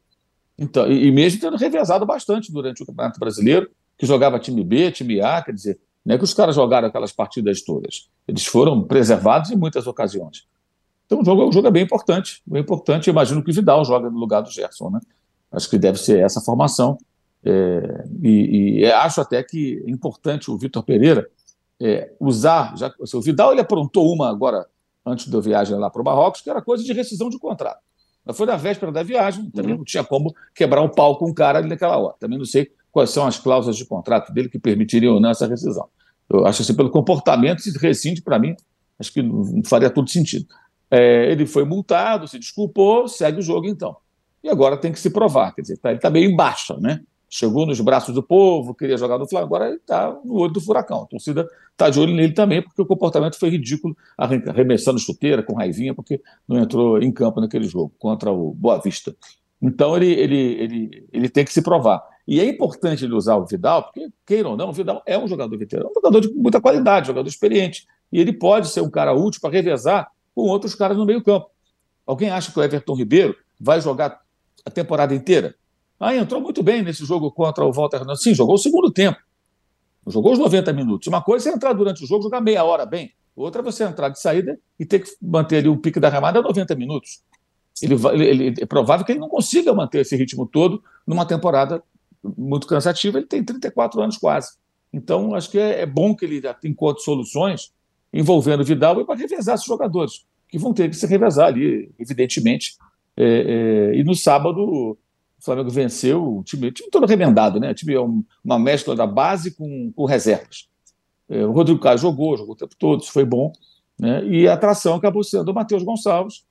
Então, 0.58 0.92
e, 0.92 1.08
e 1.08 1.12
mesmo 1.12 1.40
tendo 1.40 1.58
revezado 1.58 2.06
bastante 2.06 2.52
durante 2.52 2.82
o 2.82 2.86
Campeonato 2.86 3.20
Brasileiro, 3.20 3.70
que 3.98 4.06
jogava 4.06 4.40
time 4.40 4.64
B, 4.64 4.92
time 4.92 5.22
A, 5.22 5.42
quer 5.42 5.54
dizer, 5.54 5.80
não 6.06 6.16
é 6.16 6.18
que 6.18 6.24
os 6.24 6.34
caras 6.34 6.56
jogaram 6.56 6.88
aquelas 6.88 7.12
partidas 7.12 7.62
todas. 7.62 8.10
Eles 8.28 8.46
foram 8.46 8.84
preservados 8.84 9.52
em 9.52 9.56
muitas 9.56 9.86
ocasiões. 9.86 10.48
Então 11.10 11.22
o 11.22 11.26
jogo, 11.26 11.48
o 11.48 11.52
jogo 11.52 11.68
é 11.68 11.72
bem 11.72 11.84
importante, 11.84 12.40
bem 12.46 12.62
importante. 12.62 13.08
Eu 13.08 13.12
imagino 13.12 13.44
que 13.44 13.50
o 13.50 13.54
Vidal 13.54 13.84
joga 13.84 14.12
no 14.12 14.20
lugar 14.20 14.42
do 14.42 14.52
Gerson, 14.52 14.92
né? 14.92 15.00
Acho 15.52 15.68
que 15.68 15.80
deve 15.80 15.98
ser 15.98 16.20
essa 16.20 16.40
formação. 16.40 17.00
É, 17.44 18.06
e, 18.22 18.82
e, 18.82 18.86
acho 18.86 19.20
até 19.20 19.42
que 19.42 19.84
é 19.88 19.90
importante 19.90 20.52
o 20.52 20.58
Vitor 20.58 20.84
Pereira 20.84 21.28
é, 21.82 22.14
usar. 22.20 22.78
Já, 22.78 22.94
assim, 23.02 23.18
o 23.18 23.22
Vidal 23.22 23.52
ele 23.52 23.62
aprontou 23.62 24.14
uma 24.14 24.30
agora, 24.30 24.68
antes 25.04 25.28
da 25.30 25.40
viagem 25.40 25.76
lá 25.80 25.90
para 25.90 26.00
o 26.00 26.06
Marrocos, 26.06 26.42
que 26.42 26.50
era 26.50 26.62
coisa 26.62 26.84
de 26.84 26.94
rescisão 26.94 27.28
de 27.28 27.40
contrato. 27.40 27.80
Mas 28.24 28.38
foi 28.38 28.46
na 28.46 28.56
véspera 28.56 28.92
da 28.92 29.02
viagem, 29.02 29.50
também 29.50 29.72
uhum. 29.72 29.80
não 29.80 29.86
tinha 29.86 30.04
como 30.04 30.36
quebrar 30.54 30.84
o 30.84 30.90
pau 30.90 31.18
com 31.18 31.26
o 31.26 31.34
cara 31.34 31.58
ali 31.58 31.68
naquela 31.68 31.98
hora. 31.98 32.14
Também 32.20 32.38
não 32.38 32.46
sei 32.46 32.70
quais 32.92 33.10
são 33.10 33.26
as 33.26 33.40
cláusulas 33.40 33.78
de 33.78 33.86
contrato 33.86 34.32
dele 34.32 34.48
que 34.48 34.60
permitiriam 34.60 35.16
ou 35.16 35.20
não 35.20 35.32
essa 35.32 35.48
rescisão. 35.48 35.88
Eu 36.30 36.46
acho 36.46 36.62
assim, 36.62 36.76
pelo 36.76 36.92
comportamento, 36.92 37.64
se 37.64 37.76
rescinde, 37.80 38.22
para 38.22 38.38
mim, 38.38 38.56
acho 39.00 39.12
que 39.12 39.24
não 39.24 39.64
faria 39.66 39.90
todo 39.90 40.08
sentido. 40.08 40.46
É, 40.92 41.32
ele 41.32 41.46
foi 41.46 41.64
multado, 41.64 42.28
se 42.28 42.40
desculpou, 42.40 43.08
segue 43.08 43.40
o 43.40 43.44
jogo 43.44 43.68
então. 43.68 43.96
E 44.44 44.50
agora 44.50 44.78
tem 44.78 44.92
que 44.92 45.00
se 45.00 45.10
provar, 45.10 45.54
quer 45.54 45.62
dizer, 45.62 45.78
tá, 45.78 45.90
ele 45.90 45.98
está 45.98 46.10
meio 46.10 46.30
em 46.30 46.36
baixa, 46.36 46.78
né? 46.78 47.02
chegou 47.30 47.66
nos 47.66 47.80
braços 47.80 48.14
do 48.14 48.24
povo, 48.24 48.74
queria 48.74 48.98
jogar 48.98 49.20
no 49.20 49.28
Flamengo, 49.28 49.56
agora 49.56 49.70
ele 49.70 49.78
está 49.78 50.18
no 50.26 50.34
olho 50.34 50.52
do 50.52 50.60
furacão. 50.60 51.04
A 51.04 51.06
torcida 51.06 51.48
está 51.72 51.90
de 51.90 52.00
olho 52.00 52.14
nele 52.14 52.34
também, 52.34 52.62
porque 52.62 52.82
o 52.82 52.86
comportamento 52.86 53.38
foi 53.38 53.50
ridículo, 53.50 53.96
arremessando 54.18 55.00
chuteira 55.00 55.44
com 55.44 55.54
raivinha, 55.54 55.94
porque 55.94 56.20
não 56.48 56.58
entrou 56.58 57.02
em 57.02 57.12
campo 57.12 57.40
naquele 57.40 57.66
jogo 57.66 57.94
contra 58.00 58.32
o 58.32 58.54
Boa 58.54 58.80
Vista. 58.80 59.16
Então 59.62 59.96
ele, 59.96 60.12
ele, 60.12 60.38
ele, 60.38 61.08
ele 61.14 61.30
tem 61.30 61.46
que 61.46 61.54
se 61.54 61.62
provar. 61.62 62.02
E 62.28 62.40
é 62.40 62.46
importante 62.46 63.06
ele 63.06 63.14
usar 63.14 63.36
o 63.36 63.46
Vidal, 63.46 63.84
porque, 63.84 64.10
queira 64.26 64.50
ou 64.50 64.58
não, 64.58 64.70
o 64.70 64.74
Vidal 64.74 65.04
é 65.06 65.18
um 65.18 65.28
jogador 65.28 65.58
veterano, 65.58 65.90
um 65.90 65.94
jogador 65.94 66.22
de 66.22 66.30
muita 66.34 66.60
qualidade, 66.60 67.08
jogador 67.08 67.28
experiente. 67.28 67.86
E 68.12 68.20
ele 68.20 68.34
pode 68.34 68.70
ser 68.70 68.82
um 68.82 68.90
cara 68.90 69.14
útil 69.14 69.42
para 69.42 69.52
revezar 69.52 70.10
com 70.40 70.48
outros 70.48 70.74
caras 70.74 70.98
no 70.98 71.06
meio-campo. 71.06 71.50
Alguém 72.06 72.30
acha 72.30 72.52
que 72.52 72.58
o 72.58 72.64
Everton 72.64 72.96
Ribeiro 72.96 73.36
vai 73.60 73.82
jogar 73.82 74.22
a 74.66 74.72
temporada 74.72 75.14
inteira? 75.14 75.54
Ah, 76.00 76.16
entrou 76.16 76.40
muito 76.40 76.64
bem 76.64 76.82
nesse 76.82 77.04
jogo 77.06 77.30
contra 77.30 77.66
o 77.66 77.74
Walter 77.74 77.98
Hernandes. 77.98 78.24
Sim, 78.24 78.34
jogou 78.34 78.56
o 78.56 78.58
segundo 78.58 78.90
tempo. 78.90 79.20
Jogou 80.08 80.32
os 80.32 80.40
90 80.40 80.72
minutos. 80.72 81.08
Uma 81.08 81.22
coisa 81.22 81.50
é 81.50 81.54
entrar 81.54 81.74
durante 81.74 82.04
o 82.04 82.08
jogo, 82.08 82.24
jogar 82.24 82.40
meia 82.40 82.64
hora 82.64 82.86
bem. 82.86 83.12
Outra 83.36 83.62
é 83.62 83.64
você 83.64 83.84
entrar 83.84 84.08
de 84.08 84.20
saída 84.20 84.58
e 84.80 84.86
ter 84.86 85.00
que 85.00 85.12
manter 85.22 85.58
ali 85.58 85.68
o 85.68 85.78
pique 85.78 86.00
da 86.00 86.10
remada 86.10 86.40
a 86.40 86.42
90 86.42 86.74
minutos. 86.76 87.22
Ele, 87.82 87.96
ele, 88.24 88.54
é 88.62 88.66
provável 88.66 89.06
que 89.06 89.12
ele 89.12 89.20
não 89.20 89.30
consiga 89.30 89.74
manter 89.74 90.00
esse 90.00 90.16
ritmo 90.16 90.48
todo 90.48 90.82
numa 91.06 91.26
temporada 91.26 91.84
muito 92.24 92.66
cansativa. 92.66 93.18
Ele 93.18 93.28
tem 93.28 93.44
34 93.44 94.02
anos 94.02 94.18
quase. 94.18 94.58
Então, 94.92 95.36
acho 95.36 95.52
que 95.52 95.60
é, 95.60 95.82
é 95.82 95.86
bom 95.86 96.16
que 96.16 96.26
ele 96.26 96.42
encontre 96.64 97.04
soluções 97.04 97.74
envolvendo 98.12 98.64
Vidal 98.64 99.00
e 99.02 99.06
para 99.06 99.16
revezar 99.16 99.56
esses 99.56 99.68
jogadores, 99.68 100.26
que 100.50 100.58
vão 100.58 100.74
ter 100.74 100.90
que 100.90 100.96
se 100.96 101.06
revezar 101.06 101.48
ali, 101.48 101.92
evidentemente. 101.98 102.76
É, 103.16 103.92
é, 103.94 103.98
e 103.98 104.04
no 104.04 104.16
sábado, 104.16 104.60
o 104.60 104.98
Flamengo 105.40 105.70
venceu 105.70 106.38
o 106.38 106.44
time, 106.44 106.72
time 106.72 106.90
todo 106.90 107.06
remendado, 107.06 107.60
né? 107.60 107.72
O 107.72 107.74
time 107.74 107.94
é 107.94 108.02
um, 108.02 108.24
uma 108.44 108.58
mescla 108.58 108.96
da 108.96 109.06
base 109.06 109.52
com, 109.52 109.92
com 109.96 110.06
reservas. 110.06 110.68
É, 111.30 111.46
o 111.46 111.52
Rodrigo 111.52 111.80
Caio 111.80 111.98
jogou, 112.00 112.36
jogou 112.36 112.56
o 112.56 112.58
tempo 112.58 112.76
todo, 112.78 113.04
isso 113.04 113.12
foi 113.12 113.24
bom. 113.24 113.54
Né? 113.98 114.26
E 114.26 114.48
a 114.48 114.54
atração 114.54 114.96
acabou 114.96 115.24
sendo 115.24 115.52
o 115.52 115.54
Matheus 115.54 115.84
Gonçalves, 115.84 116.44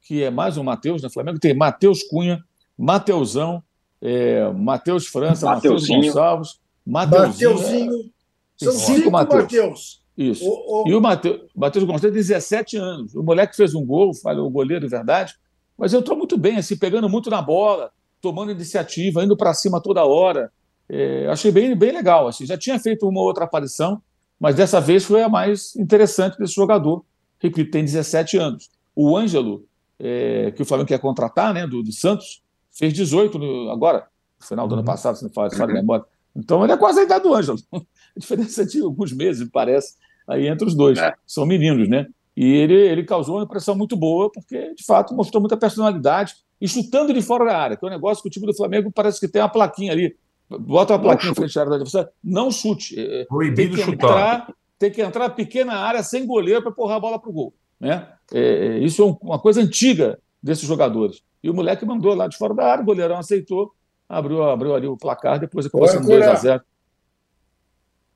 que 0.00 0.22
é 0.22 0.30
mais 0.30 0.56
um 0.56 0.62
Matheus, 0.62 1.02
né? 1.02 1.08
O 1.08 1.12
Flamengo 1.12 1.38
tem 1.38 1.54
Matheus 1.54 2.02
Cunha, 2.04 2.44
Mateusão, 2.78 3.62
é, 4.00 4.48
Matheus 4.52 5.06
França, 5.06 5.46
Matheus 5.46 5.88
Gonçalves, 5.88 6.60
Mateuzinho. 6.86 7.54
Mateuzinho. 7.54 8.12
São 8.56 8.72
cinco 8.72 9.10
Matheus. 9.10 10.01
Isso. 10.16 10.46
O, 10.46 10.84
o... 10.84 10.88
E 10.88 10.94
o 10.94 11.00
Matheus 11.00 11.40
Gonçalves 11.56 12.02
tem 12.02 12.12
17 12.12 12.76
anos. 12.76 13.14
O 13.14 13.22
moleque 13.22 13.56
fez 13.56 13.74
um 13.74 13.84
gol, 13.84 14.14
falhou 14.14 14.46
o 14.46 14.50
goleiro, 14.50 14.86
é 14.86 14.88
verdade, 14.88 15.34
mas 15.76 15.94
entrou 15.94 16.16
muito 16.16 16.36
bem, 16.36 16.58
assim, 16.58 16.76
pegando 16.76 17.08
muito 17.08 17.30
na 17.30 17.40
bola, 17.40 17.90
tomando 18.20 18.52
iniciativa, 18.52 19.24
indo 19.24 19.36
para 19.36 19.54
cima 19.54 19.80
toda 19.80 20.04
hora. 20.04 20.52
É, 20.88 21.26
achei 21.28 21.50
bem, 21.50 21.74
bem 21.74 21.92
legal. 21.92 22.28
Assim. 22.28 22.46
Já 22.46 22.56
tinha 22.56 22.78
feito 22.78 23.08
uma 23.08 23.20
outra 23.20 23.44
aparição, 23.44 24.00
mas 24.38 24.54
dessa 24.54 24.80
vez 24.80 25.04
foi 25.04 25.22
a 25.22 25.28
mais 25.28 25.74
interessante 25.76 26.38
desse 26.38 26.54
jogador. 26.54 27.04
Repito, 27.38 27.70
tem 27.70 27.84
17 27.84 28.36
anos. 28.36 28.70
O 28.94 29.16
Ângelo, 29.16 29.66
é, 29.98 30.52
que 30.52 30.62
o 30.62 30.64
Flamengo 30.64 30.88
quer 30.88 30.98
contratar, 30.98 31.52
né, 31.52 31.66
do, 31.66 31.82
do 31.82 31.92
Santos, 31.92 32.42
fez 32.70 32.92
18 32.92 33.38
no, 33.38 33.70
agora, 33.70 34.06
no 34.40 34.46
final 34.46 34.68
do 34.68 34.72
uhum. 34.72 34.78
ano 34.80 34.86
passado, 34.86 35.16
se 35.16 35.24
não 35.24 35.30
faz, 35.30 35.56
faz 35.56 35.72
memória. 35.72 36.04
Então 36.34 36.62
ele 36.62 36.72
é 36.72 36.76
quase 36.76 37.00
a 37.00 37.02
idade 37.02 37.24
do 37.24 37.34
Ângelo. 37.34 37.58
A 38.16 38.18
diferença 38.20 38.64
de 38.64 38.80
alguns 38.80 39.12
meses, 39.12 39.48
parece, 39.52 39.96
aí 40.28 40.46
entre 40.46 40.66
os 40.66 40.74
dois. 40.74 40.98
É. 40.98 41.14
São 41.26 41.46
meninos, 41.46 41.88
né? 41.88 42.06
E 42.36 42.44
ele, 42.44 42.74
ele 42.74 43.04
causou 43.04 43.36
uma 43.36 43.44
impressão 43.44 43.74
muito 43.74 43.96
boa, 43.96 44.30
porque, 44.30 44.74
de 44.74 44.84
fato, 44.84 45.14
mostrou 45.14 45.40
muita 45.40 45.56
personalidade 45.56 46.34
e 46.60 46.66
chutando 46.66 47.12
de 47.12 47.20
fora 47.20 47.44
da 47.44 47.58
área, 47.58 47.76
que 47.76 47.84
é 47.84 47.88
um 47.88 47.90
negócio 47.90 48.22
que 48.22 48.28
o 48.28 48.30
time 48.30 48.46
do 48.46 48.54
Flamengo 48.54 48.90
parece 48.90 49.20
que 49.20 49.28
tem 49.28 49.42
uma 49.42 49.48
plaquinha 49.48 49.92
ali. 49.92 50.16
Bota 50.48 50.94
uma 50.94 50.98
plaquinha 50.98 51.32
em 51.32 51.34
frente 51.34 51.58
à 51.58 51.62
área 51.62 51.70
da 51.70 51.76
adversária. 51.76 52.10
Não 52.22 52.50
chute. 52.50 52.98
É, 52.98 53.24
Proibido 53.24 53.76
tem 53.76 53.84
que 53.84 53.90
chutar. 53.90 54.08
Entrar, 54.08 54.54
tem 54.78 54.90
que 54.90 55.02
entrar 55.02 55.30
pequena 55.30 55.74
área 55.74 56.02
sem 56.02 56.26
goleiro 56.26 56.62
para 56.62 56.72
porrar 56.72 56.96
a 56.96 57.00
bola 57.00 57.18
para 57.18 57.30
o 57.30 57.32
gol. 57.32 57.54
Né? 57.80 58.06
É, 58.32 58.78
isso 58.78 59.02
é 59.02 59.26
uma 59.26 59.38
coisa 59.38 59.60
antiga 59.60 60.18
desses 60.42 60.66
jogadores. 60.66 61.22
E 61.42 61.50
o 61.50 61.54
moleque 61.54 61.84
mandou 61.84 62.14
lá 62.14 62.28
de 62.28 62.36
fora 62.36 62.54
da 62.54 62.64
área, 62.64 62.82
o 62.82 62.86
goleirão 62.86 63.18
aceitou, 63.18 63.72
abriu, 64.08 64.42
abriu 64.44 64.74
ali 64.74 64.86
o 64.86 64.96
placar, 64.96 65.40
depois 65.40 65.66
acabou 65.66 65.88
sendo 65.88 66.06
2 66.06 66.28
a 66.28 66.34
0 66.34 66.62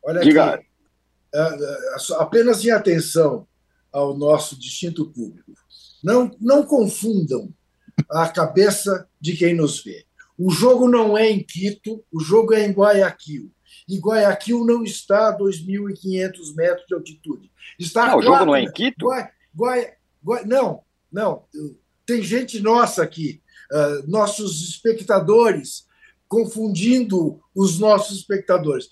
Olha 0.07 0.21
Diga. 0.21 0.55
aqui, 0.55 0.67
é, 1.35 1.41
é, 1.41 1.97
apenas 2.19 2.65
em 2.65 2.71
atenção 2.71 3.47
ao 3.93 4.17
nosso 4.17 4.57
distinto 4.57 5.11
público. 5.11 5.53
Não, 6.03 6.31
não 6.41 6.63
confundam 6.65 7.53
a 8.09 8.29
cabeça 8.29 9.09
de 9.21 9.37
quem 9.37 9.53
nos 9.53 9.83
vê. 9.83 10.07
O 10.39 10.51
jogo 10.51 10.89
não 10.89 11.19
é 11.19 11.29
em 11.29 11.43
Quito, 11.43 12.05
o 12.13 12.21
jogo 12.21 12.55
é 12.55 12.65
em 12.65 12.71
Guayaquil. 12.71 13.51
E 13.89 13.99
Guayaquil 13.99 14.65
não 14.65 14.85
está 14.85 15.31
a 15.31 15.37
2.500 15.37 16.55
metros 16.55 16.87
de 16.87 16.95
altitude. 16.95 17.51
Está 17.77 18.09
não, 18.09 18.19
o 18.19 18.23
jogo 18.23 18.45
não 18.45 18.55
é 18.55 18.63
em 18.63 18.71
Quito? 18.71 19.07
Guai, 19.07 19.29
Guai, 19.57 19.95
Guai, 20.25 20.45
não, 20.45 20.83
não. 21.11 21.45
Tem 22.05 22.23
gente 22.23 22.61
nossa 22.61 23.03
aqui, 23.03 23.43
uh, 23.73 24.09
nossos 24.09 24.69
espectadores, 24.69 25.87
confundindo 26.29 27.41
os 27.55 27.79
nossos 27.81 28.19
espectadores 28.19 28.89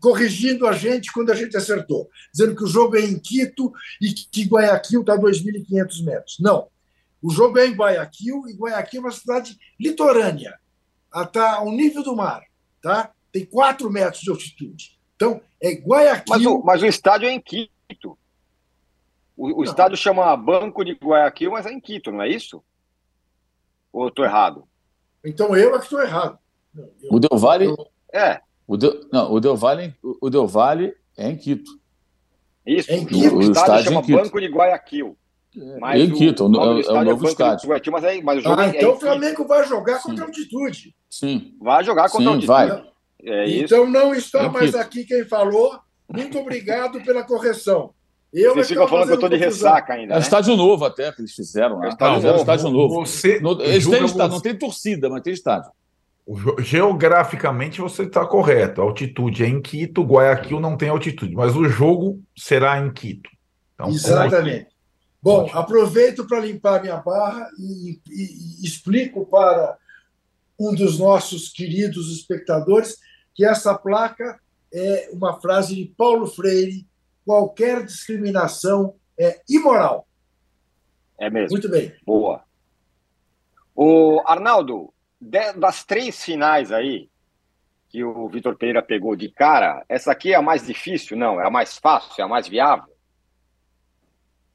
corrigindo 0.00 0.66
a 0.66 0.72
gente 0.72 1.12
quando 1.12 1.30
a 1.30 1.34
gente 1.34 1.56
acertou, 1.56 2.08
dizendo 2.32 2.54
que 2.54 2.64
o 2.64 2.68
jogo 2.68 2.96
é 2.96 3.00
em 3.00 3.18
Quito 3.18 3.72
e 4.00 4.12
que 4.12 4.44
Guayaquil 4.44 5.00
está 5.00 5.14
a 5.14 5.18
2.500 5.18 6.04
metros. 6.04 6.36
Não. 6.40 6.68
O 7.22 7.30
jogo 7.30 7.58
é 7.58 7.66
em 7.66 7.74
Guayaquil 7.74 8.48
e 8.48 8.54
Guayaquil 8.54 9.00
é 9.00 9.04
uma 9.04 9.10
cidade 9.12 9.58
litorânea, 9.78 10.58
está 11.14 11.56
ao 11.56 11.70
nível 11.72 12.02
do 12.02 12.14
mar, 12.14 12.42
tá? 12.80 13.12
tem 13.32 13.44
4 13.44 13.90
metros 13.90 14.22
de 14.22 14.30
altitude. 14.30 14.98
Então, 15.14 15.40
é 15.60 15.72
Guayaquil. 15.72 16.24
Mas 16.28 16.46
o, 16.46 16.62
mas 16.62 16.82
o 16.82 16.86
estádio 16.86 17.28
é 17.28 17.32
em 17.32 17.40
Quito. 17.40 18.18
O, 19.36 19.60
o 19.60 19.64
estádio 19.64 19.96
chama 19.96 20.36
Banco 20.36 20.84
de 20.84 20.92
Guayaquil, 20.92 21.52
mas 21.52 21.66
é 21.66 21.72
em 21.72 21.80
Quito, 21.80 22.10
não 22.10 22.22
é 22.22 22.28
isso? 22.28 22.62
Ou 23.92 24.08
estou 24.08 24.24
errado? 24.24 24.68
Então 25.24 25.56
eu 25.56 25.74
é 25.74 25.78
que 25.78 25.84
estou 25.84 26.00
errado. 26.00 26.38
Eu, 26.76 26.92
o 27.10 27.18
Del 27.18 27.38
Valle. 27.38 27.66
Eu... 27.66 27.90
É. 28.12 28.40
O 28.68 28.76
Del, 28.76 29.00
não, 29.10 29.32
o 29.32 29.40
Del 29.40 29.56
Valle, 29.56 29.94
o 30.20 30.28
Del 30.28 30.46
Valle 30.46 30.94
é 31.16 31.30
em 31.30 31.36
Quito. 31.36 31.70
Isso, 32.66 32.92
em 32.92 33.06
Quito. 33.06 33.34
o, 33.34 33.38
o 33.38 33.42
estádio, 33.42 33.84
chama 33.84 34.02
Banco 34.02 34.38
de 34.38 34.46
Guayaquil. 34.46 35.16
Mas 35.80 36.00
em 36.02 36.10
Quito, 36.12 36.44
o, 36.46 36.78
é, 36.78 36.82
é 36.82 36.92
o 36.92 37.04
novo 37.04 37.26
é 37.26 37.30
estádio. 37.30 37.68
Guayaquil, 37.68 37.92
mas, 37.92 38.04
é, 38.04 38.22
mas 38.22 38.38
o 38.38 38.42
jogo 38.42 38.60
ah, 38.60 38.66
é, 38.66 38.68
então 38.68 38.92
o 38.92 39.00
Flamengo 39.00 39.44
vai 39.46 39.66
jogar 39.66 40.02
contra 40.02 40.16
Sim. 40.24 40.30
altitude. 40.30 40.94
Sim. 41.08 41.54
Vai 41.60 41.82
jogar 41.82 42.10
contra 42.10 42.20
Sim, 42.20 42.26
altitude. 42.26 42.46
Vai. 42.46 42.88
É 43.24 43.50
então 43.50 43.88
não 43.90 44.14
está 44.14 44.40
É 44.44 44.48
mais 44.48 44.66
Quito. 44.66 44.78
aqui 44.78 45.04
quem 45.04 45.24
falou. 45.24 45.80
Muito 46.12 46.38
obrigado 46.38 47.00
pela 47.02 47.22
correção. 47.24 47.90
Eu 48.30 48.52
Vocês 48.52 48.66
é 48.66 48.68
ficam 48.68 48.86
falando 48.86 49.06
que 49.06 49.12
eu 49.12 49.14
estou 49.14 49.28
de 49.30 49.36
ressaca 49.36 49.94
ainda. 49.94 50.12
É 50.12 50.16
Né? 50.16 50.20
estádio 50.22 50.54
novo 50.56 50.84
até 50.84 51.10
que 51.10 51.22
eles 51.22 51.32
fizeram. 51.32 51.78
Né? 51.80 51.86
É 51.86 51.88
estádio 51.88 52.16
Fizeram 52.16 52.36
novo. 52.36 52.42
estádio 52.52 52.70
novo. 52.70 53.06
Você 53.06 53.40
No- 53.40 53.62
eles 53.62 53.86
têm 53.86 54.04
estádio, 54.04 54.08
você- 54.08 54.28
não 54.28 54.40
tem 54.40 54.54
torcida, 54.58 55.08
mas 55.08 55.22
tem 55.22 55.32
estádio. 55.32 55.70
Geograficamente 56.58 57.80
você 57.80 58.02
está 58.02 58.26
correto. 58.26 58.80
A 58.80 58.84
altitude 58.84 59.44
é 59.44 59.48
em 59.48 59.60
Quito, 59.62 60.02
Guayaquil 60.02 60.60
não 60.60 60.76
tem 60.76 60.88
altitude, 60.90 61.34
mas 61.34 61.56
o 61.56 61.64
jogo 61.68 62.22
será 62.36 62.78
em 62.78 62.92
Quito. 62.92 63.30
Então, 63.74 63.88
Exatamente. 63.88 64.68
Bom, 65.22 65.50
aproveito 65.52 66.26
para 66.26 66.40
limpar 66.40 66.80
minha 66.82 66.98
barra 66.98 67.48
e, 67.58 67.98
e- 68.08 68.60
e 68.62 68.66
explico 68.66 69.26
para 69.26 69.76
um 70.58 70.74
dos 70.74 70.98
nossos 70.98 71.48
queridos 71.48 72.12
espectadores 72.16 72.96
que 73.34 73.44
essa 73.44 73.74
placa 73.76 74.38
é 74.72 75.08
uma 75.12 75.40
frase 75.40 75.74
de 75.74 75.86
Paulo 75.86 76.26
Freire: 76.26 76.86
qualquer 77.24 77.84
discriminação 77.84 78.94
é 79.18 79.40
imoral. 79.48 80.06
É 81.18 81.28
mesmo. 81.30 81.50
Muito 81.50 81.68
bem. 81.68 81.92
Boa. 82.06 82.42
O 83.74 84.22
Arnaldo, 84.26 84.92
das 85.20 85.84
três 85.84 86.22
finais 86.24 86.70
aí 86.72 87.08
que 87.88 88.04
o 88.04 88.28
Vitor 88.28 88.54
Pereira 88.56 88.82
pegou 88.82 89.16
de 89.16 89.30
cara, 89.30 89.82
essa 89.88 90.12
aqui 90.12 90.32
é 90.32 90.36
a 90.36 90.42
mais 90.42 90.66
difícil? 90.66 91.16
Não, 91.16 91.40
é 91.40 91.46
a 91.46 91.50
mais 91.50 91.78
fácil, 91.78 92.20
é 92.20 92.22
a 92.22 92.28
mais 92.28 92.46
viável? 92.46 92.92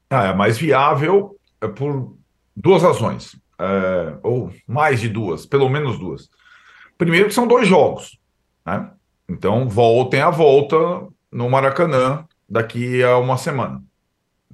Ah, 0.08 0.26
é 0.26 0.28
a 0.28 0.34
mais 0.34 0.56
viável 0.56 1.36
é 1.60 1.66
por 1.66 2.16
duas 2.54 2.82
razões, 2.82 3.36
é, 3.58 4.16
ou 4.22 4.52
mais 4.66 5.00
de 5.00 5.08
duas, 5.08 5.44
pelo 5.44 5.68
menos 5.68 5.98
duas. 5.98 6.30
Primeiro 6.96 7.26
que 7.26 7.34
são 7.34 7.46
dois 7.46 7.66
jogos, 7.66 8.18
né? 8.64 8.90
Então 9.28 9.68
voltem 9.68 10.20
à 10.20 10.30
volta 10.30 10.76
no 11.32 11.50
Maracanã 11.50 12.24
daqui 12.48 13.02
a 13.02 13.18
uma 13.18 13.36
semana. 13.36 13.82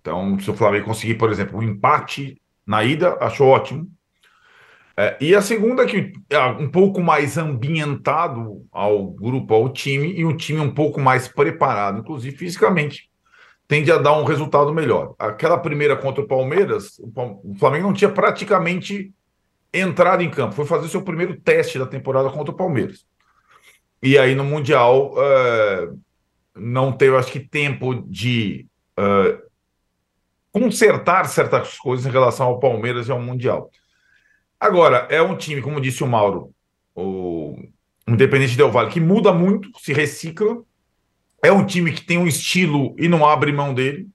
Então, 0.00 0.38
se 0.38 0.50
o 0.50 0.54
Flamengo 0.54 0.86
conseguir, 0.86 1.16
por 1.16 1.30
exemplo, 1.30 1.58
um 1.58 1.62
empate 1.62 2.40
na 2.66 2.82
ida, 2.82 3.18
acho 3.20 3.44
ótimo. 3.44 3.90
É, 5.00 5.16
e 5.18 5.34
a 5.34 5.40
segunda 5.40 5.86
que 5.86 6.12
é 6.28 6.38
um 6.44 6.70
pouco 6.70 7.00
mais 7.00 7.38
ambientado 7.38 8.66
ao 8.70 9.06
grupo, 9.06 9.54
ao 9.54 9.70
time, 9.70 10.12
e 10.12 10.26
um 10.26 10.36
time 10.36 10.60
um 10.60 10.74
pouco 10.74 11.00
mais 11.00 11.26
preparado, 11.26 12.00
inclusive 12.00 12.36
fisicamente 12.36 13.08
tende 13.66 13.90
a 13.90 13.96
dar 13.96 14.12
um 14.12 14.24
resultado 14.24 14.74
melhor. 14.74 15.14
Aquela 15.18 15.56
primeira 15.56 15.96
contra 15.96 16.22
o 16.22 16.26
Palmeiras, 16.26 16.98
o 16.98 17.54
Flamengo 17.54 17.86
não 17.86 17.94
tinha 17.94 18.10
praticamente 18.10 19.10
entrado 19.72 20.22
em 20.22 20.28
campo. 20.28 20.54
Foi 20.54 20.66
fazer 20.66 20.88
seu 20.88 21.00
primeiro 21.00 21.40
teste 21.40 21.78
da 21.78 21.86
temporada 21.86 22.28
contra 22.28 22.52
o 22.52 22.56
Palmeiras. 22.56 23.06
e 24.02 24.18
aí 24.18 24.34
no 24.34 24.44
Mundial 24.44 25.14
uh, 25.14 25.98
não 26.54 26.92
teve, 26.92 27.16
acho 27.16 27.32
que, 27.32 27.40
tempo 27.40 27.94
de 28.06 28.66
uh, 28.98 29.40
consertar 30.52 31.24
certas 31.26 31.78
coisas 31.78 32.04
em 32.04 32.10
relação 32.10 32.48
ao 32.48 32.60
Palmeiras 32.60 33.08
e 33.08 33.12
ao 33.12 33.20
Mundial. 33.20 33.70
Agora, 34.60 35.08
é 35.10 35.22
um 35.22 35.34
time, 35.34 35.62
como 35.62 35.80
disse 35.80 36.04
o 36.04 36.06
Mauro, 36.06 36.54
o 36.94 37.56
Independente 38.06 38.56
Del 38.56 38.70
Vale, 38.70 38.90
que 38.90 39.00
muda 39.00 39.32
muito, 39.32 39.70
se 39.80 39.94
recicla. 39.94 40.62
É 41.42 41.50
um 41.50 41.64
time 41.64 41.90
que 41.92 42.04
tem 42.04 42.18
um 42.18 42.26
estilo 42.26 42.94
e 42.98 43.08
não 43.08 43.26
abre 43.26 43.50
mão 43.52 43.72
dele. 43.72 44.06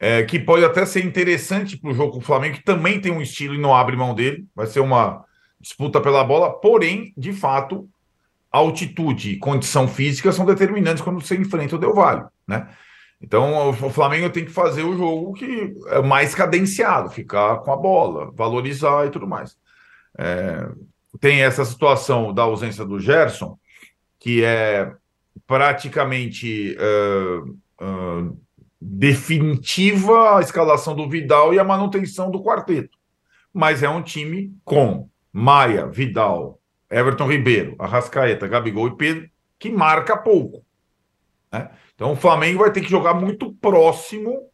É, 0.00 0.22
que 0.22 0.38
pode 0.38 0.64
até 0.64 0.86
ser 0.86 1.04
interessante 1.04 1.76
para 1.76 1.90
o 1.90 1.94
jogo 1.94 2.12
com 2.12 2.18
o 2.18 2.22
Flamengo, 2.22 2.56
que 2.56 2.64
também 2.64 3.00
tem 3.00 3.12
um 3.12 3.20
estilo 3.20 3.54
e 3.54 3.58
não 3.58 3.74
abre 3.74 3.96
mão 3.96 4.14
dele. 4.14 4.46
Vai 4.54 4.66
ser 4.66 4.80
uma 4.80 5.24
disputa 5.60 6.00
pela 6.00 6.24
bola, 6.24 6.52
porém, 6.60 7.12
de 7.16 7.32
fato, 7.32 7.88
altitude 8.50 9.32
e 9.32 9.38
condição 9.38 9.88
física 9.88 10.32
são 10.32 10.46
determinantes 10.46 11.02
quando 11.02 11.20
você 11.20 11.36
enfrenta 11.36 11.76
o 11.76 11.78
Del 11.78 11.94
Valle, 11.94 12.24
né? 12.46 12.68
Então, 13.20 13.70
o 13.70 13.90
Flamengo 13.90 14.30
tem 14.30 14.44
que 14.44 14.50
fazer 14.50 14.84
o 14.84 14.96
jogo 14.96 15.34
que 15.34 15.74
é 15.88 16.00
mais 16.00 16.34
cadenciado, 16.34 17.10
ficar 17.10 17.58
com 17.58 17.72
a 17.72 17.76
bola, 17.76 18.30
valorizar 18.32 19.06
e 19.06 19.10
tudo 19.10 19.26
mais. 19.26 19.58
É, 20.16 20.68
tem 21.20 21.42
essa 21.42 21.64
situação 21.64 22.32
da 22.32 22.42
ausência 22.42 22.84
do 22.84 23.00
Gerson, 23.00 23.58
que 24.20 24.44
é 24.44 24.92
praticamente 25.46 26.76
uh, 26.78 27.50
uh, 27.84 28.40
definitiva 28.80 30.36
a 30.36 30.40
escalação 30.40 30.94
do 30.94 31.08
Vidal 31.08 31.52
e 31.52 31.58
a 31.58 31.64
manutenção 31.64 32.30
do 32.30 32.42
quarteto. 32.42 32.96
Mas 33.52 33.82
é 33.82 33.88
um 33.88 34.02
time 34.02 34.54
com 34.64 35.08
Maia, 35.32 35.86
Vidal, 35.86 36.60
Everton 36.90 37.26
Ribeiro, 37.26 37.76
Arrascaeta, 37.78 38.46
Gabigol 38.46 38.88
e 38.88 38.96
Pedro, 38.96 39.28
que 39.58 39.70
marca 39.70 40.16
pouco. 40.16 40.64
Né? 41.52 41.70
Então 41.98 42.12
o 42.12 42.16
Flamengo 42.16 42.60
vai 42.60 42.70
ter 42.70 42.80
que 42.80 42.88
jogar 42.88 43.12
muito 43.12 43.52
próximo 43.54 44.48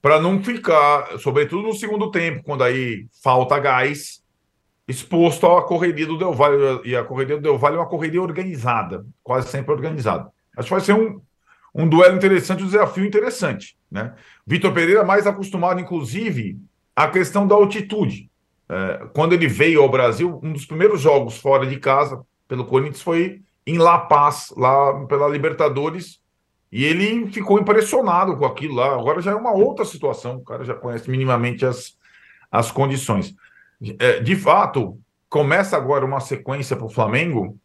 para 0.00 0.20
não 0.20 0.40
ficar, 0.40 1.18
sobretudo 1.18 1.66
no 1.66 1.74
segundo 1.74 2.08
tempo, 2.08 2.44
quando 2.44 2.62
aí 2.62 3.08
falta 3.20 3.58
gás, 3.58 4.22
exposto 4.86 5.44
à 5.44 5.62
correria 5.62 6.06
do 6.06 6.16
Del 6.16 6.32
Valle. 6.32 6.82
E 6.84 6.94
a 6.94 7.02
correria 7.02 7.34
do 7.34 7.42
Del 7.42 7.58
Valle 7.58 7.74
é 7.74 7.80
uma 7.80 7.88
correria 7.88 8.22
organizada, 8.22 9.04
quase 9.24 9.48
sempre 9.48 9.72
organizada. 9.72 10.30
Acho 10.56 10.68
que 10.68 10.74
vai 10.74 10.80
ser 10.80 10.92
um, 10.92 11.20
um 11.74 11.88
duelo 11.88 12.16
interessante, 12.16 12.62
um 12.62 12.66
desafio 12.66 13.04
interessante. 13.04 13.76
Né? 13.90 14.14
Vitor 14.46 14.72
Pereira 14.72 15.02
mais 15.02 15.26
acostumado, 15.26 15.80
inclusive, 15.80 16.60
à 16.94 17.08
questão 17.08 17.44
da 17.44 17.56
altitude. 17.56 18.30
É, 18.68 19.08
quando 19.12 19.32
ele 19.32 19.48
veio 19.48 19.82
ao 19.82 19.88
Brasil, 19.88 20.38
um 20.44 20.52
dos 20.52 20.64
primeiros 20.64 21.00
jogos 21.00 21.38
fora 21.38 21.66
de 21.66 21.76
casa 21.76 22.24
pelo 22.46 22.64
Corinthians 22.64 23.02
foi 23.02 23.42
em 23.66 23.78
La 23.78 23.98
Paz, 23.98 24.54
lá 24.56 25.04
pela 25.06 25.26
Libertadores, 25.26 26.22
e 26.74 26.84
ele 26.84 27.30
ficou 27.30 27.60
impressionado 27.60 28.36
com 28.36 28.44
aquilo 28.44 28.74
lá. 28.74 28.94
Agora 28.94 29.22
já 29.22 29.30
é 29.30 29.34
uma 29.36 29.52
outra 29.52 29.84
situação, 29.84 30.38
o 30.38 30.44
cara 30.44 30.64
já 30.64 30.74
conhece 30.74 31.08
minimamente 31.08 31.64
as, 31.64 31.96
as 32.50 32.72
condições. 32.72 33.32
É, 34.00 34.18
de 34.18 34.34
fato, 34.34 34.98
começa 35.28 35.76
agora 35.76 36.04
uma 36.04 36.18
sequência 36.18 36.74
para 36.74 36.84
o 36.84 36.90
Flamengo, 36.90 37.56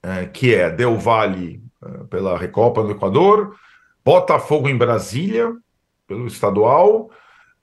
é, 0.00 0.26
que 0.26 0.54
é 0.54 0.70
Del 0.70 0.96
Valle 0.96 1.64
é, 1.84 2.04
pela 2.04 2.38
Recopa 2.38 2.84
do 2.84 2.92
Equador, 2.92 3.56
Botafogo 4.04 4.68
em 4.68 4.78
Brasília, 4.78 5.52
pelo 6.06 6.28
estadual, 6.28 7.10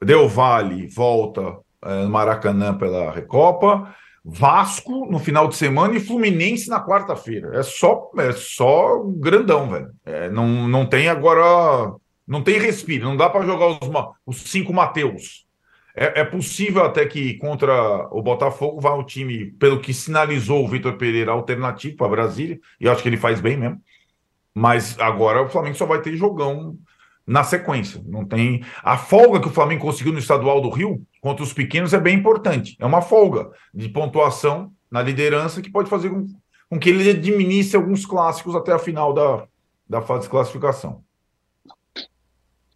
Del 0.01 0.28
Valle 0.28 0.88
volta 0.88 1.57
é, 1.82 2.03
no 2.03 2.10
Maracanã 2.10 2.78
pela 2.78 3.12
Recopa, 3.12 3.95
Vasco 4.32 5.08
no 5.10 5.20
final 5.20 5.48
de 5.48 5.56
semana 5.56 5.96
e 5.96 6.00
Fluminense 6.00 6.70
na 6.70 6.84
quarta-feira. 6.84 7.58
É 7.58 7.64
só, 7.64 8.12
é 8.18 8.32
só 8.32 9.04
grandão, 9.04 9.70
velho. 9.70 9.90
É, 10.06 10.30
não, 10.30 10.68
não 10.68 10.86
tem 10.86 11.10
agora. 11.10 11.94
Não 12.28 12.44
tem 12.44 12.60
respiro, 12.60 13.06
não 13.06 13.18
dá 13.18 13.28
para 13.28 13.46
jogar 13.46 13.68
os, 13.68 13.80
os 14.26 14.52
cinco 14.52 14.72
Mateus. 14.72 15.48
É, 15.96 16.22
é, 16.22 16.24
possível 16.24 16.86
até 16.86 17.06
que 17.06 17.34
contra 17.40 18.08
o 18.12 18.22
Botafogo 18.22 18.80
vá 18.80 18.94
o 18.94 19.04
time, 19.04 19.48
pelo 19.54 19.82
que 19.82 19.94
sinalizou 19.94 20.64
o 20.64 20.68
Vitor 20.68 20.96
Pereira, 20.96 21.32
alternativo 21.32 21.98
para 21.98 22.08
Brasília, 22.08 22.60
e 22.80 22.86
eu 22.86 22.92
acho 22.92 23.02
que 23.02 23.10
ele 23.10 23.18
faz 23.18 23.42
bem 23.42 23.58
mesmo. 23.58 23.82
Mas 24.54 25.00
agora 25.00 25.42
o 25.42 25.50
Flamengo 25.50 25.76
só 25.76 25.88
vai 25.88 26.02
ter 26.02 26.16
jogão 26.16 26.78
na 27.30 27.44
sequência. 27.44 28.02
Não 28.08 28.26
tem 28.26 28.64
a 28.84 28.98
folga 28.98 29.40
que 29.40 29.48
o 29.48 29.52
Flamengo 29.52 29.84
conseguiu 29.84 30.12
no 30.12 30.18
estadual 30.18 30.60
do 30.60 30.70
Rio 30.72 31.06
contra 31.22 31.44
os 31.44 31.54
pequenos 31.54 31.94
é 31.94 32.00
bem 32.00 32.18
importante. 32.18 32.76
É 32.80 32.86
uma 32.86 33.04
folga 33.04 33.52
de 33.72 33.88
pontuação 33.88 34.72
na 34.90 35.04
liderança 35.04 35.62
que 35.62 35.72
pode 35.72 35.92
fazer 35.92 36.10
com, 36.10 36.26
com 36.68 36.80
que 36.80 36.90
ele 36.90 37.08
administre 37.08 37.78
alguns 37.78 38.04
clássicos 38.04 38.56
até 38.56 38.74
a 38.74 38.80
final 38.80 39.14
da, 39.14 39.46
da 39.88 40.02
fase 40.02 40.24
de 40.24 40.30
classificação. 40.30 41.04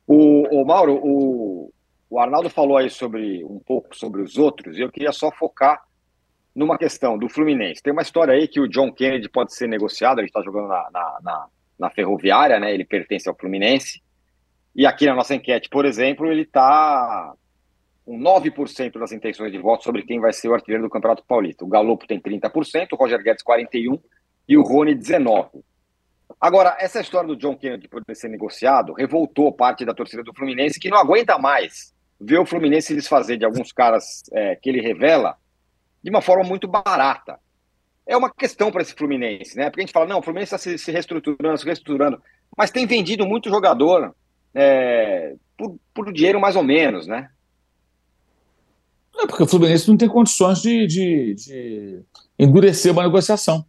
O, 0.06 0.62
o 0.62 0.64
Mauro, 0.64 1.00
o, 1.02 1.74
o 2.08 2.20
Arnaldo 2.20 2.48
falou 2.48 2.78
aí 2.78 2.92
sobre 2.92 3.44
um 3.44 3.60
pouco 3.60 3.96
sobre 3.96 4.22
os 4.22 4.38
outros, 4.38 4.78
e 4.78 4.82
eu 4.82 4.92
queria 4.92 5.12
só 5.12 5.32
focar 5.32 5.82
numa 6.56 6.78
questão 6.78 7.18
do 7.18 7.28
Fluminense. 7.28 7.82
Tem 7.82 7.92
uma 7.92 8.04
história 8.04 8.36
aí 8.36 8.48
que 8.48 8.60
o 8.60 8.68
John 8.68 8.94
Kennedy 8.94 9.28
pode 9.30 9.56
ser 9.56 9.68
negociado, 9.68 10.20
ele 10.20 10.28
está 10.28 10.44
jogando 10.44 10.68
na, 10.68 10.92
na, 10.92 11.20
na, 11.24 11.48
na 11.80 11.90
ferroviária, 11.90 12.60
né? 12.60 12.72
Ele 12.72 12.86
pertence 12.86 13.28
ao 13.28 13.36
Fluminense. 13.36 14.04
E 14.76 14.86
aqui 14.86 15.06
na 15.06 15.16
nossa 15.16 15.36
enquete, 15.36 15.70
por 15.70 15.86
exemplo, 15.86 16.32
ele 16.32 16.42
está 16.42 17.34
com 18.06 18.20
9% 18.20 19.00
das 19.00 19.12
intenções 19.12 19.52
de 19.52 19.58
voto 19.58 19.84
sobre 19.84 20.04
quem 20.04 20.20
vai 20.20 20.34
ser 20.34 20.50
o 20.50 20.54
artilheiro 20.54 20.84
do 20.84 20.90
Campeonato 20.90 21.24
Paulista. 21.26 21.64
O 21.64 21.68
Galopo 21.68 22.08
tem 22.08 22.20
30%, 22.20 22.88
o 22.92 22.96
Roger 22.96 23.22
Guedes 23.22 23.44
41% 23.44 24.02
e 24.48 24.58
o 24.58 24.64
Rony 24.64 24.96
19%. 24.96 25.64
Agora, 26.40 26.76
essa 26.80 27.00
história 27.00 27.28
do 27.28 27.38
John 27.38 27.56
Kennedy 27.56 27.88
poder 27.88 28.16
ser 28.16 28.28
negociado 28.28 28.94
revoltou 28.94 29.54
parte 29.54 29.86
da 29.86 29.94
torcida 29.94 30.24
do 30.24 30.34
Fluminense 30.34 30.80
que 30.80 30.90
não 30.90 30.98
aguenta 30.98 31.38
mais 31.38 31.94
ver 32.20 32.40
o 32.40 32.46
Fluminense 32.46 32.88
se 32.88 32.96
desfazer 32.96 33.38
de 33.38 33.46
alguns 33.46 33.72
caras 33.72 34.24
é, 34.34 34.56
que 34.56 34.70
ele 34.70 34.82
revela 34.82 35.38
de 36.04 36.10
uma 36.10 36.22
forma 36.22 36.44
muito 36.44 36.68
barata. 36.68 37.40
É 38.06 38.18
uma 38.18 38.30
questão 38.30 38.72
para 38.72 38.82
esse 38.82 38.94
Fluminense, 38.94 39.56
né? 39.56 39.70
Porque 39.70 39.82
a 39.82 39.86
gente 39.86 39.94
fala, 39.94 40.06
não, 40.06 40.20
o 40.20 40.22
Fluminense 40.22 40.54
está 40.54 40.58
se, 40.58 40.78
se 40.78 40.92
reestruturando, 40.92 41.58
se 41.58 41.66
reestruturando, 41.66 42.22
mas 42.58 42.72
tem 42.72 42.86
vendido 42.86 43.26
muito 43.26 43.50
jogador 43.50 44.14
é, 44.54 45.36
por, 45.58 45.78
por 45.94 46.14
dinheiro 46.14 46.40
mais 46.40 46.56
ou 46.56 46.64
menos, 46.64 47.08
né? 47.08 47.30
É 49.20 49.28
porque 49.28 49.44
o 49.44 49.48
Fluminense 49.48 49.88
não 49.88 49.98
tem 49.98 50.10
condições 50.10 50.62
de, 50.62 50.88
de, 50.88 51.36
de 51.36 52.00
endurecer 52.38 52.92
uma 52.92 53.04
negociação. 53.04 53.66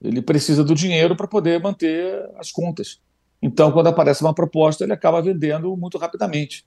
Ele 0.00 0.20
precisa 0.20 0.64
do 0.64 0.74
dinheiro 0.74 1.16
para 1.16 1.28
poder 1.28 1.60
manter 1.60 2.28
as 2.36 2.50
contas. 2.50 3.00
Então, 3.40 3.70
quando 3.72 3.86
aparece 3.86 4.22
uma 4.22 4.34
proposta, 4.34 4.84
ele 4.84 4.92
acaba 4.92 5.22
vendendo 5.22 5.76
muito 5.76 5.98
rapidamente. 5.98 6.64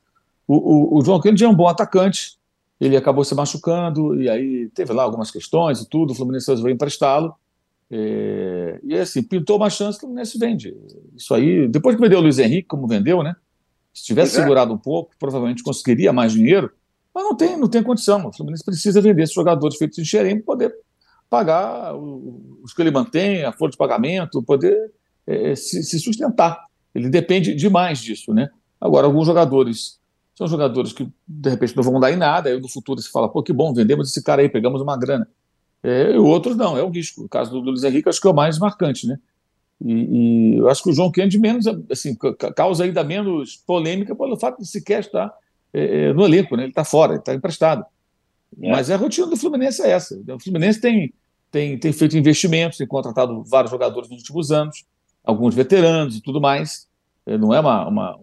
O, 0.48 0.56
o, 0.56 1.00
o 1.00 1.06
João 1.06 1.20
Kennedy 1.20 1.44
é 1.44 1.48
um 1.48 1.56
bom 1.56 1.68
atacante, 1.68 2.38
ele 2.80 2.96
acabou 2.96 3.24
se 3.24 3.36
machucando, 3.36 4.22
e 4.22 4.30
aí 4.30 4.70
teve 4.74 4.94
lá 4.94 5.04
algumas 5.04 5.32
questões 5.32 5.82
e 5.82 5.90
tudo, 5.90 6.12
o 6.12 6.16
Fluminense 6.16 6.50
resolveu 6.50 6.74
emprestá-lo. 6.74 7.34
É, 7.90 8.80
e 8.84 8.96
assim, 8.96 9.22
pintou 9.22 9.58
uma 9.58 9.70
chance, 9.70 9.98
o 9.98 10.02
Fluminense 10.02 10.38
vende. 10.38 10.76
Isso 11.16 11.34
aí, 11.34 11.68
depois 11.68 11.96
que 11.96 12.02
vendeu 12.02 12.20
o 12.20 12.22
Luiz 12.22 12.40
Henrique, 12.40 12.68
como 12.68 12.88
vendeu, 12.88 13.22
né? 13.22 13.36
Se 13.96 14.04
tivesse 14.04 14.38
é. 14.38 14.42
segurado 14.42 14.74
um 14.74 14.78
pouco, 14.78 15.14
provavelmente 15.18 15.64
conseguiria 15.64 16.12
mais 16.12 16.34
dinheiro, 16.34 16.70
mas 17.14 17.24
não 17.24 17.34
tem, 17.34 17.58
não 17.58 17.70
tem 17.70 17.82
condição. 17.82 18.28
O 18.28 18.34
Fluminense 18.34 18.64
precisa 18.64 19.00
vender 19.00 19.24
esses 19.24 19.34
jogadores 19.34 19.78
feitos 19.78 19.98
em 19.98 20.04
xerém 20.04 20.36
para 20.36 20.46
poder 20.46 20.76
pagar 21.30 21.96
os 21.96 22.74
que 22.74 22.82
ele 22.82 22.92
mantém, 22.92 23.46
a 23.46 23.54
folha 23.54 23.72
de 23.72 23.78
pagamento, 23.78 24.44
poder 24.44 24.92
é, 25.26 25.56
se, 25.56 25.82
se, 25.82 25.98
sustentar. 25.98 26.66
Ele 26.94 27.10
depende 27.10 27.56
demais 27.56 28.00
disso, 28.00 28.34
né? 28.34 28.50
Agora, 28.80 29.08
alguns 29.08 29.26
jogadores 29.26 29.98
são 30.36 30.46
jogadores 30.46 30.92
que, 30.92 31.10
de 31.26 31.50
repente, 31.50 31.76
não 31.78 31.84
vão 31.84 32.00
dar 32.00 32.12
em 32.12 32.18
nada, 32.18 32.50
aí 32.50 32.60
no 32.60 32.68
futuro 32.68 33.02
se 33.02 33.10
fala, 33.10 33.30
pô, 33.30 33.42
que 33.42 33.54
bom, 33.54 33.74
vendemos 33.74 34.10
esse 34.10 34.22
cara 34.22 34.42
aí, 34.42 34.50
pegamos 34.50 34.82
uma 34.82 34.98
grana. 34.98 35.26
É, 35.82 36.12
e 36.12 36.18
outros 36.18 36.58
não, 36.58 36.78
é 36.78 36.84
um 36.84 36.90
risco. 36.90 37.24
O 37.24 37.30
caso 37.30 37.50
do, 37.52 37.62
do 37.62 37.70
Luiz 37.70 37.84
Henrique 37.84 38.10
acho 38.10 38.20
que 38.20 38.28
é 38.28 38.30
o 38.30 38.36
mais 38.36 38.60
marcante, 38.60 39.08
né? 39.08 39.18
E, 39.84 39.94
e, 39.94 40.58
eu 40.58 40.70
acho 40.70 40.84
que 40.84 40.90
o 40.90 40.94
João 40.94 41.12
Kennedy 41.12 41.38
menos, 41.38 41.66
assim, 41.92 42.16
causa 42.56 42.84
ainda 42.84 43.04
menos 43.04 43.58
polêmica 43.58 44.16
pelo 44.16 44.38
fato 44.38 44.62
de 44.62 44.68
sequer 44.68 45.02
estar 45.02 45.34
é, 45.74 46.10
é, 46.10 46.14
no 46.14 46.26
elenco, 46.26 46.56
né? 46.56 46.64
ele 46.64 46.72
está 46.72 46.86
fora, 46.86 47.14
ele 47.14 47.20
está 47.20 47.34
emprestado. 47.34 47.86
É. 48.62 48.72
Mas 48.72 48.90
a 48.90 48.96
rotina 48.96 49.28
do 49.28 49.36
Fluminense 49.36 49.82
é 49.82 49.92
essa. 49.92 50.20
O 50.30 50.40
Fluminense 50.40 50.80
tem, 50.80 51.14
tem, 51.52 51.78
tem 51.78 51.92
feito 51.92 52.18
investimentos, 52.18 52.78
tem 52.78 52.88
contratado 52.88 53.44
vários 53.44 53.72
jogadores 53.72 54.10
nos 54.10 54.20
últimos 54.20 54.52
anos, 54.52 54.86
alguns 55.24 55.54
veteranos 55.54 56.16
e 56.16 56.22
tudo 56.22 56.40
mais. 56.40 56.88
É, 57.26 57.38
não 57.38 57.54
é 57.54 57.60
uma, 57.60 57.88
uma, 57.88 58.20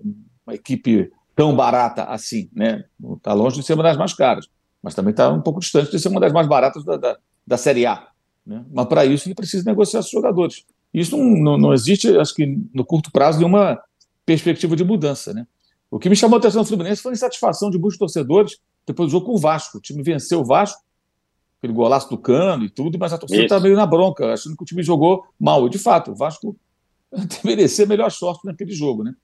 uma 0.46 0.54
equipe 0.54 1.10
tão 1.36 1.54
barata 1.54 2.04
assim, 2.04 2.48
né? 2.52 2.84
Está 3.16 3.32
longe 3.32 3.56
de 3.56 3.66
ser 3.66 3.74
uma 3.74 3.82
das 3.82 3.96
mais 3.96 4.14
caras, 4.14 4.48
mas 4.82 4.94
também 4.94 5.10
está 5.10 5.30
um 5.30 5.40
pouco 5.40 5.60
distante 5.60 5.90
de 5.90 5.98
ser 5.98 6.08
uma 6.08 6.20
das 6.20 6.32
mais 6.32 6.46
baratas 6.46 6.84
da, 6.84 6.96
da, 6.96 7.18
da 7.46 7.56
Série 7.56 7.86
A. 7.86 8.08
Né? 8.46 8.64
Mas 8.72 8.86
para 8.86 9.04
isso 9.04 9.28
ele 9.28 9.34
precisa 9.34 9.64
negociar 9.64 10.00
esses 10.00 10.10
jogadores. 10.10 10.64
Isso 10.92 11.16
não, 11.16 11.56
não, 11.56 11.72
existe, 11.72 12.08
acho 12.18 12.34
que 12.34 12.58
no 12.74 12.84
curto 12.84 13.10
prazo, 13.10 13.38
nenhuma 13.38 13.80
perspectiva 14.26 14.76
de 14.76 14.84
mudança. 14.84 15.32
Né? 15.32 15.46
O 15.90 15.98
que 15.98 16.08
me 16.08 16.16
chamou 16.16 16.36
a 16.36 16.38
atenção 16.38 16.62
do 16.62 16.68
Fluminense 16.68 17.02
foi 17.02 17.12
a 17.12 17.14
insatisfação 17.14 17.70
de 17.70 17.78
muitos 17.78 17.98
torcedores 17.98 18.58
depois 18.86 19.08
do 19.08 19.12
jogo 19.12 19.26
com 19.26 19.32
o 19.32 19.38
Vasco. 19.38 19.78
O 19.78 19.80
time 19.80 20.02
venceu 20.02 20.40
o 20.40 20.44
Vasco, 20.44 20.82
aquele 21.58 21.72
golaço 21.72 22.10
do 22.10 22.18
Cano 22.18 22.64
e 22.64 22.70
tudo, 22.70 22.98
mas 22.98 23.12
a 23.12 23.18
torcida 23.18 23.42
está 23.42 23.58
meio 23.58 23.76
na 23.76 23.86
bronca, 23.86 24.32
achando 24.32 24.56
que 24.56 24.62
o 24.62 24.66
time 24.66 24.82
jogou 24.82 25.24
mal. 25.38 25.66
E, 25.66 25.70
de 25.70 25.78
fato, 25.78 26.12
o 26.12 26.14
Vasco 26.14 26.56
ser 27.68 27.86
melhor 27.86 28.10
sorte 28.10 28.44
naquele 28.44 28.72
jogo, 28.72 29.02
né? 29.02 29.14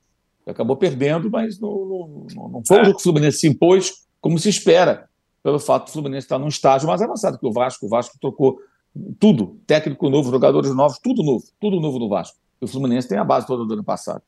Acabou 0.46 0.76
perdendo, 0.76 1.30
mas 1.30 1.60
não, 1.60 2.24
não, 2.34 2.48
não 2.48 2.62
foi 2.66 2.78
um 2.78 2.80
é. 2.80 2.84
jogo 2.84 2.96
que 2.96 3.00
o 3.00 3.02
Fluminense 3.02 3.38
se 3.38 3.48
impôs 3.48 4.06
como 4.18 4.38
se 4.38 4.48
espera, 4.48 5.08
pelo 5.42 5.58
fato 5.58 5.86
do 5.86 5.92
Fluminense 5.92 6.24
estar 6.24 6.38
num 6.38 6.48
estágio 6.48 6.88
mais 6.88 7.02
avançado 7.02 7.38
que 7.38 7.46
o 7.46 7.52
Vasco. 7.52 7.84
O 7.84 7.88
Vasco 7.88 8.16
trocou 8.18 8.58
tudo, 9.18 9.60
técnico 9.66 10.08
novo, 10.08 10.30
jogadores 10.30 10.74
novos, 10.74 10.98
tudo 10.98 11.22
novo, 11.22 11.44
tudo 11.60 11.80
novo 11.80 11.98
no 11.98 12.08
Vasco. 12.08 12.38
E 12.60 12.64
o 12.64 12.68
Fluminense 12.68 13.08
tem 13.08 13.18
a 13.18 13.24
base 13.24 13.46
toda 13.46 13.64
do 13.64 13.74
ano 13.74 13.84
passado. 13.84 14.22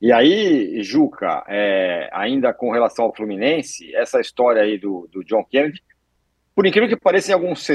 E 0.00 0.12
aí, 0.12 0.80
Juca, 0.82 1.44
é, 1.48 2.08
ainda 2.12 2.52
com 2.52 2.70
relação 2.70 3.06
ao 3.06 3.14
Fluminense, 3.14 3.92
essa 3.96 4.20
história 4.20 4.62
aí 4.62 4.78
do, 4.78 5.08
do 5.12 5.24
John 5.24 5.44
Kennedy, 5.44 5.82
por 6.54 6.66
incrível 6.66 6.88
que 6.88 6.96
pareça, 6.96 7.32
em 7.32 7.34
alguns, 7.34 7.68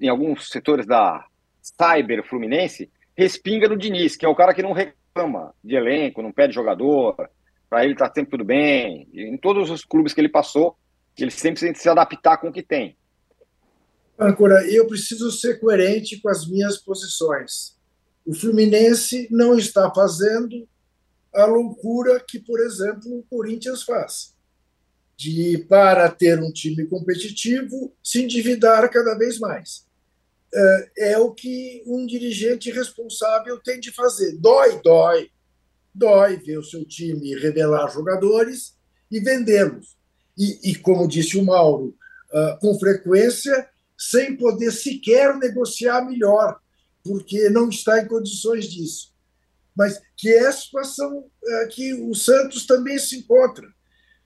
em 0.00 0.08
alguns 0.08 0.48
setores 0.48 0.86
da 0.86 1.24
Cyber 1.62 2.24
Fluminense, 2.24 2.90
respinga 3.16 3.68
no 3.68 3.76
Diniz, 3.76 4.16
que 4.16 4.26
é 4.26 4.28
o 4.28 4.34
cara 4.34 4.52
que 4.52 4.62
não 4.62 4.72
reclama 4.72 5.54
de 5.62 5.76
elenco, 5.76 6.22
não 6.22 6.32
pede 6.32 6.54
jogador, 6.54 7.16
para 7.70 7.84
ele 7.84 7.94
tá 7.94 8.06
sempre 8.06 8.30
tudo 8.32 8.44
bem. 8.44 9.08
Em 9.14 9.36
todos 9.36 9.70
os 9.70 9.84
clubes 9.84 10.12
que 10.12 10.20
ele 10.20 10.28
passou, 10.28 10.76
ele 11.16 11.30
sempre 11.30 11.60
tem 11.60 11.72
que 11.72 11.78
se 11.78 11.88
adaptar 11.88 12.38
com 12.38 12.48
o 12.48 12.52
que 12.52 12.62
tem. 12.62 12.96
Âncora, 14.18 14.66
eu 14.68 14.86
preciso 14.86 15.30
ser 15.30 15.60
coerente 15.60 16.20
com 16.20 16.28
as 16.28 16.46
minhas 16.46 16.76
posições. 16.76 17.76
O 18.26 18.34
Fluminense 18.34 19.28
não 19.30 19.56
está 19.56 19.92
fazendo 19.94 20.68
a 21.32 21.44
loucura 21.44 22.18
que, 22.26 22.38
por 22.38 22.60
exemplo, 22.60 23.18
o 23.18 23.22
Corinthians 23.22 23.82
faz, 23.82 24.34
de, 25.16 25.58
para 25.68 26.10
ter 26.10 26.42
um 26.42 26.52
time 26.52 26.84
competitivo, 26.86 27.92
se 28.02 28.22
endividar 28.22 28.90
cada 28.90 29.14
vez 29.14 29.38
mais. 29.38 29.86
É, 30.52 30.90
é 31.12 31.18
o 31.18 31.32
que 31.32 31.82
um 31.86 32.06
dirigente 32.06 32.70
responsável 32.70 33.58
tem 33.58 33.78
de 33.78 33.92
fazer. 33.92 34.36
Dói, 34.38 34.80
dói. 34.82 35.30
Dói 35.94 36.36
ver 36.36 36.58
o 36.58 36.64
seu 36.64 36.84
time 36.84 37.34
revelar 37.38 37.88
jogadores 37.88 38.74
e 39.10 39.20
vendê-los. 39.20 39.96
E, 40.36 40.70
e, 40.70 40.74
como 40.76 41.08
disse 41.08 41.36
o 41.36 41.44
Mauro, 41.44 41.96
uh, 42.32 42.58
com 42.60 42.78
frequência, 42.78 43.68
sem 43.98 44.36
poder 44.36 44.70
sequer 44.70 45.36
negociar 45.36 46.04
melhor, 46.04 46.60
porque 47.02 47.50
não 47.50 47.68
está 47.68 48.00
em 48.00 48.06
condições 48.06 48.66
disso 48.66 49.12
mas 49.78 50.02
que 50.16 50.28
é 50.28 50.48
a 50.48 50.52
situação 50.52 51.30
é, 51.40 51.66
que 51.66 51.94
o 51.94 52.12
Santos 52.12 52.66
também 52.66 52.98
se 52.98 53.18
encontra. 53.18 53.64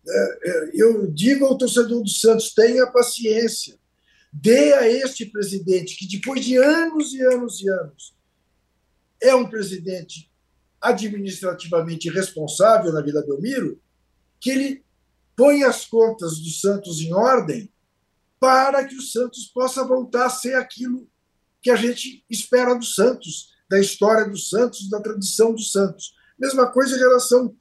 É, 0.09 0.39
é, 0.45 0.71
eu 0.73 1.13
digo 1.13 1.45
ao 1.45 1.59
torcedor 1.59 2.03
do 2.03 2.09
Santos: 2.09 2.55
tenha 2.55 2.87
paciência, 2.87 3.79
dê 4.33 4.73
a 4.73 4.89
este 4.89 5.27
presidente, 5.27 5.95
que 5.95 6.09
depois 6.09 6.43
de 6.43 6.57
anos 6.57 7.13
e 7.13 7.21
anos 7.21 7.61
e 7.61 7.69
anos 7.69 8.17
é 9.21 9.35
um 9.35 9.47
presidente 9.47 10.33
administrativamente 10.81 12.09
responsável 12.09 12.91
na 12.91 13.03
Vila 13.03 13.21
Belmiro, 13.21 13.79
que 14.41 14.51
ele 14.51 14.85
põe 15.37 15.65
as 15.65 15.85
contas 15.85 16.39
do 16.39 16.49
Santos 16.49 16.99
em 17.03 17.13
ordem 17.13 17.71
para 18.43 18.85
que 18.85 18.97
o 18.97 19.01
Santos 19.01 19.53
possa 19.55 19.87
voltar 19.87 20.27
a 20.27 20.31
ser 20.31 20.57
aquilo 20.57 21.09
que 21.63 21.71
a 21.71 21.77
gente 21.77 22.25
espera 22.29 22.75
do 22.75 22.85
Santos, 22.85 23.53
da 23.71 23.79
história 23.79 24.29
do 24.29 24.37
Santos, 24.37 24.91
da 24.91 25.01
tradição 25.01 25.55
do 25.55 25.63
Santos. 25.63 26.13
Mesma 26.37 26.67
coisa 26.67 26.97
em 26.97 26.99
relação 26.99 27.55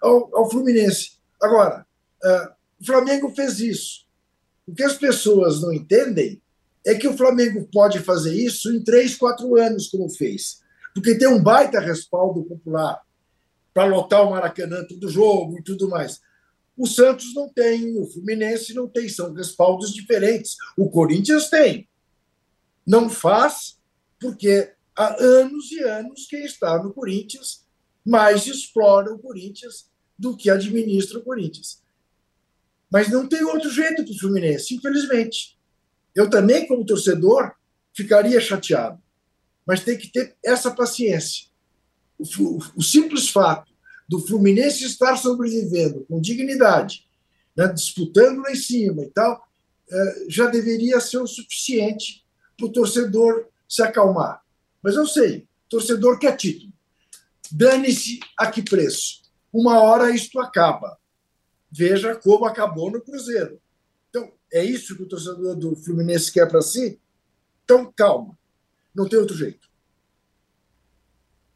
ao, 0.00 0.36
ao 0.36 0.48
Fluminense. 0.48 1.18
Agora, 1.42 1.84
uh, 2.22 2.54
o 2.80 2.86
Flamengo 2.86 3.34
fez 3.34 3.58
isso. 3.58 4.06
O 4.64 4.72
que 4.72 4.84
as 4.84 4.96
pessoas 4.96 5.60
não 5.60 5.72
entendem 5.72 6.40
é 6.86 6.94
que 6.94 7.08
o 7.08 7.16
Flamengo 7.16 7.68
pode 7.72 7.98
fazer 7.98 8.32
isso 8.32 8.72
em 8.72 8.80
três, 8.84 9.16
quatro 9.16 9.56
anos, 9.56 9.88
como 9.88 10.08
fez. 10.08 10.60
Porque 10.94 11.18
tem 11.18 11.26
um 11.26 11.42
baita 11.42 11.80
respaldo 11.80 12.44
popular 12.44 13.02
para 13.74 13.86
lotar 13.86 14.24
o 14.24 14.30
Maracanã 14.30 14.84
todo 14.84 15.10
jogo 15.10 15.58
e 15.58 15.64
tudo 15.64 15.88
mais. 15.88 16.20
O 16.78 16.86
Santos 16.86 17.34
não 17.34 17.48
tem, 17.48 17.98
o 17.98 18.06
Fluminense 18.06 18.72
não 18.72 18.88
tem, 18.88 19.08
são 19.08 19.32
respaldos 19.32 19.92
diferentes. 19.92 20.54
O 20.76 20.88
Corinthians 20.88 21.50
tem. 21.50 21.88
Não 22.86 23.10
faz 23.10 23.80
porque 24.20 24.72
há 24.94 25.20
anos 25.20 25.72
e 25.72 25.82
anos 25.82 26.26
quem 26.28 26.44
está 26.44 26.80
no 26.80 26.94
Corinthians 26.94 27.66
mais 28.06 28.46
explora 28.46 29.12
o 29.12 29.18
Corinthians 29.18 29.90
do 30.16 30.36
que 30.36 30.48
administra 30.48 31.18
o 31.18 31.22
Corinthians. 31.22 31.82
Mas 32.90 33.08
não 33.08 33.28
tem 33.28 33.42
outro 33.42 33.70
jeito 33.70 34.04
para 34.04 34.12
o 34.12 34.18
Fluminense, 34.18 34.74
infelizmente. 34.74 35.58
Eu 36.14 36.30
também, 36.30 36.66
como 36.66 36.86
torcedor, 36.86 37.52
ficaria 37.92 38.40
chateado. 38.40 39.02
Mas 39.66 39.82
tem 39.82 39.98
que 39.98 40.10
ter 40.10 40.36
essa 40.44 40.70
paciência. 40.70 41.48
O, 42.18 42.58
o 42.76 42.82
simples 42.82 43.28
fato 43.28 43.70
do 44.08 44.18
Fluminense 44.20 44.84
estar 44.84 45.16
sobrevivendo 45.16 46.04
com 46.08 46.20
dignidade, 46.20 47.06
né, 47.54 47.68
disputando 47.68 48.40
lá 48.40 48.50
em 48.50 48.56
cima 48.56 49.02
e 49.02 49.10
tal, 49.10 49.46
eh, 49.90 50.26
já 50.28 50.46
deveria 50.46 51.00
ser 51.00 51.18
o 51.18 51.26
suficiente 51.26 52.24
para 52.56 52.66
o 52.66 52.72
torcedor 52.72 53.46
se 53.68 53.82
acalmar. 53.82 54.42
Mas 54.82 54.94
eu 54.94 55.06
sei, 55.06 55.46
torcedor 55.68 56.18
quer 56.18 56.36
título. 56.36 56.72
Dane-se 57.50 58.20
a 58.36 58.50
que 58.50 58.62
preço. 58.62 59.22
Uma 59.52 59.80
hora 59.80 60.14
isto 60.14 60.40
acaba. 60.40 60.98
Veja 61.70 62.14
como 62.16 62.44
acabou 62.44 62.90
no 62.90 63.00
Cruzeiro. 63.00 63.60
Então, 64.08 64.30
é 64.52 64.64
isso 64.64 64.96
que 64.96 65.02
o 65.02 65.08
torcedor 65.08 65.54
do 65.54 65.74
Fluminense 65.76 66.32
quer 66.32 66.48
para 66.48 66.62
si? 66.62 67.00
Então, 67.64 67.92
calma. 67.94 68.38
Não 68.94 69.08
tem 69.08 69.18
outro 69.18 69.36
jeito. 69.36 69.68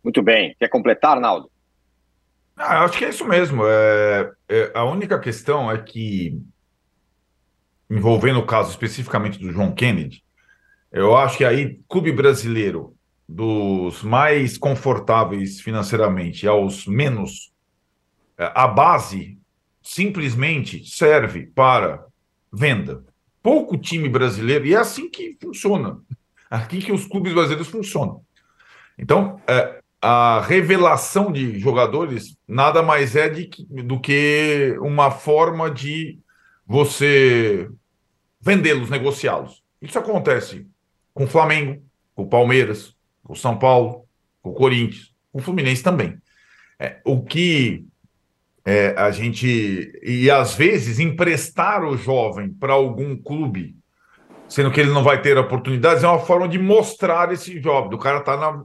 Muito 0.03 0.23
bem. 0.23 0.55
Quer 0.59 0.69
completar, 0.69 1.13
Arnaldo? 1.13 1.52
Ah, 2.57 2.85
acho 2.85 2.99
que 2.99 3.05
é 3.05 3.09
isso 3.09 3.27
mesmo. 3.27 3.63
É, 3.67 4.33
é, 4.49 4.73
a 4.75 4.85
única 4.85 5.19
questão 5.19 5.71
é 5.71 5.79
que, 5.79 6.39
envolvendo 7.91 8.39
o 8.39 8.47
caso 8.47 8.71
especificamente 8.71 9.39
do 9.39 9.53
João 9.53 9.75
Kennedy, 9.75 10.23
eu 10.91 11.17
acho 11.17 11.39
que 11.39 11.45
aí, 11.45 11.81
clube 11.89 12.13
brasileiro 12.13 12.95
dos 13.29 14.03
mais 14.03 14.59
confortáveis 14.59 15.61
financeiramente 15.61 16.47
aos 16.47 16.87
menos, 16.87 17.53
é, 18.37 18.53
a 18.55 18.67
base 18.67 19.39
simplesmente 19.83 20.85
serve 20.85 21.47
para 21.47 22.05
venda. 22.53 23.05
Pouco 23.43 23.77
time 23.77 24.09
brasileiro, 24.09 24.67
e 24.67 24.75
é 24.75 24.79
assim 24.79 25.11
que 25.11 25.37
funciona. 25.41 26.01
Aqui 26.49 26.81
que 26.81 26.93
os 26.93 27.07
clubes 27.07 27.33
brasileiros 27.33 27.69
funcionam. 27.69 28.23
Então, 28.99 29.41
é, 29.47 29.82
a 30.03 30.41
revelação 30.41 31.31
de 31.31 31.61
jogadores 31.61 32.37
nada 32.47 32.83
mais 32.83 33.15
é 33.15 33.29
de, 33.29 33.49
do 33.85 34.01
que 34.01 34.77
uma 34.81 35.13
forma 35.13 35.71
de 35.71 36.19
você 36.67 37.71
vendê-los, 38.41 38.91
negociá-los. 38.91 39.63
Isso 39.81 39.97
acontece 39.99 40.67
com 41.15 41.25
o 41.25 41.29
Flamengo, 41.29 41.81
com 42.15 42.25
o 42.25 42.29
Palmeiras, 42.29 42.97
com 43.23 43.33
o 43.33 43.37
São 43.37 43.57
Paulo, 43.57 44.05
com 44.43 44.51
o 44.51 44.55
Corinthians, 44.55 45.15
com 45.31 45.39
o 45.39 45.43
Fluminense 45.43 45.83
também. 45.83 46.19
É, 46.81 47.01
o 47.05 47.23
que 47.23 47.87
é, 48.65 48.95
a 48.97 49.11
gente. 49.11 49.93
E 50.03 50.31
às 50.31 50.55
vezes 50.55 50.99
emprestar 50.99 51.85
o 51.85 51.97
jovem 51.97 52.53
para 52.53 52.73
algum 52.73 53.17
clube, 53.17 53.77
sendo 54.49 54.71
que 54.71 54.81
ele 54.81 54.91
não 54.91 55.05
vai 55.05 55.21
ter 55.21 55.39
oportunidades, 55.39 56.03
é 56.03 56.09
uma 56.09 56.19
forma 56.19 56.49
de 56.49 56.59
mostrar 56.59 57.33
esse 57.33 57.61
jovem. 57.61 57.91
Do 57.91 57.99
cara 57.99 58.21
tá 58.21 58.37
na. 58.37 58.65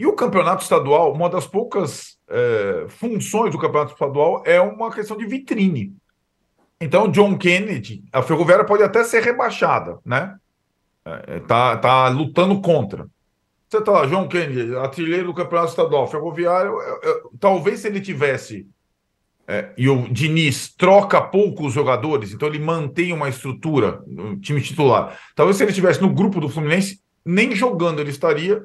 E 0.00 0.06
o 0.06 0.14
campeonato 0.14 0.62
estadual, 0.62 1.12
uma 1.12 1.28
das 1.28 1.46
poucas 1.46 2.16
é, 2.26 2.86
funções 2.88 3.52
do 3.52 3.58
campeonato 3.58 3.92
estadual 3.92 4.42
é 4.46 4.58
uma 4.58 4.90
questão 4.90 5.14
de 5.14 5.26
vitrine. 5.26 5.94
Então, 6.80 7.06
John 7.06 7.36
Kennedy, 7.36 8.02
a 8.10 8.22
Ferroviária 8.22 8.64
pode 8.64 8.82
até 8.82 9.04
ser 9.04 9.22
rebaixada, 9.22 9.98
né? 10.02 10.34
É, 11.04 11.40
tá, 11.40 11.76
tá 11.76 12.08
lutando 12.08 12.62
contra. 12.62 13.06
Você 13.68 13.76
está 13.76 13.92
lá, 13.92 14.06
João 14.06 14.26
Kennedy, 14.26 14.74
artilheiro 14.74 15.26
do 15.26 15.34
Campeonato 15.34 15.68
Estadual, 15.68 16.08
Ferroviário. 16.08 16.72
Talvez 17.38 17.80
se 17.80 17.88
ele 17.88 18.00
tivesse. 18.00 18.66
É, 19.46 19.70
e 19.76 19.86
o 19.86 20.08
Diniz 20.08 20.74
troca 20.74 21.20
pouco 21.20 21.66
os 21.66 21.74
jogadores, 21.74 22.32
então 22.32 22.48
ele 22.48 22.58
mantém 22.58 23.12
uma 23.12 23.28
estrutura 23.28 24.02
no 24.06 24.40
time 24.40 24.62
titular. 24.62 25.18
Talvez 25.36 25.58
se 25.58 25.62
ele 25.62 25.72
estivesse 25.72 26.00
no 26.00 26.08
grupo 26.08 26.40
do 26.40 26.48
Fluminense, 26.48 27.02
nem 27.22 27.54
jogando 27.54 28.00
ele 28.00 28.10
estaria, 28.10 28.64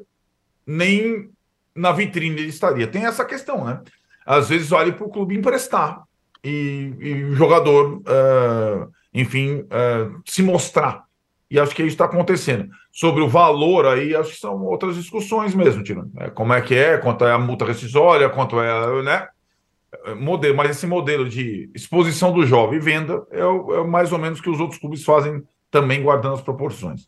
nem 0.65 1.29
na 1.75 1.91
vitrine 1.91 2.39
ele 2.39 2.49
estaria. 2.49 2.87
Tem 2.87 3.05
essa 3.05 3.25
questão, 3.25 3.65
né? 3.65 3.81
Às 4.25 4.49
vezes 4.49 4.69
vale 4.69 4.91
para 4.91 5.05
o 5.05 5.09
clube 5.09 5.35
emprestar 5.35 6.03
e, 6.43 6.93
e 6.99 7.23
o 7.25 7.35
jogador, 7.35 7.97
uh, 7.97 8.91
enfim, 9.13 9.61
uh, 9.61 10.21
se 10.25 10.41
mostrar. 10.41 11.05
E 11.49 11.59
acho 11.59 11.75
que 11.75 11.83
isso 11.83 11.91
está 11.91 12.05
acontecendo. 12.05 12.69
Sobre 12.91 13.21
o 13.21 13.29
valor 13.29 13.85
aí, 13.85 14.15
acho 14.15 14.31
que 14.31 14.39
são 14.39 14.63
outras 14.63 14.95
discussões 14.95 15.53
mesmo, 15.53 15.83
Tino. 15.83 16.11
É, 16.17 16.29
como 16.29 16.53
é 16.53 16.61
que 16.61 16.73
é, 16.73 16.97
quanto 16.97 17.25
é 17.25 17.31
a 17.31 17.37
multa 17.37 17.65
rescisória, 17.65 18.29
quanto 18.29 18.59
é, 18.59 19.03
né? 19.03 19.27
É, 20.05 20.15
modelo, 20.15 20.55
mas 20.55 20.71
esse 20.71 20.87
modelo 20.87 21.27
de 21.27 21.69
exposição 21.73 22.31
do 22.31 22.45
jovem 22.45 22.77
e 22.77 22.81
venda 22.81 23.23
é, 23.31 23.41
é 23.41 23.83
mais 23.83 24.11
ou 24.11 24.17
menos 24.17 24.41
que 24.41 24.49
os 24.49 24.59
outros 24.59 24.79
clubes 24.79 25.03
fazem 25.03 25.43
também 25.69 26.01
guardando 26.01 26.35
as 26.35 26.41
proporções. 26.41 27.07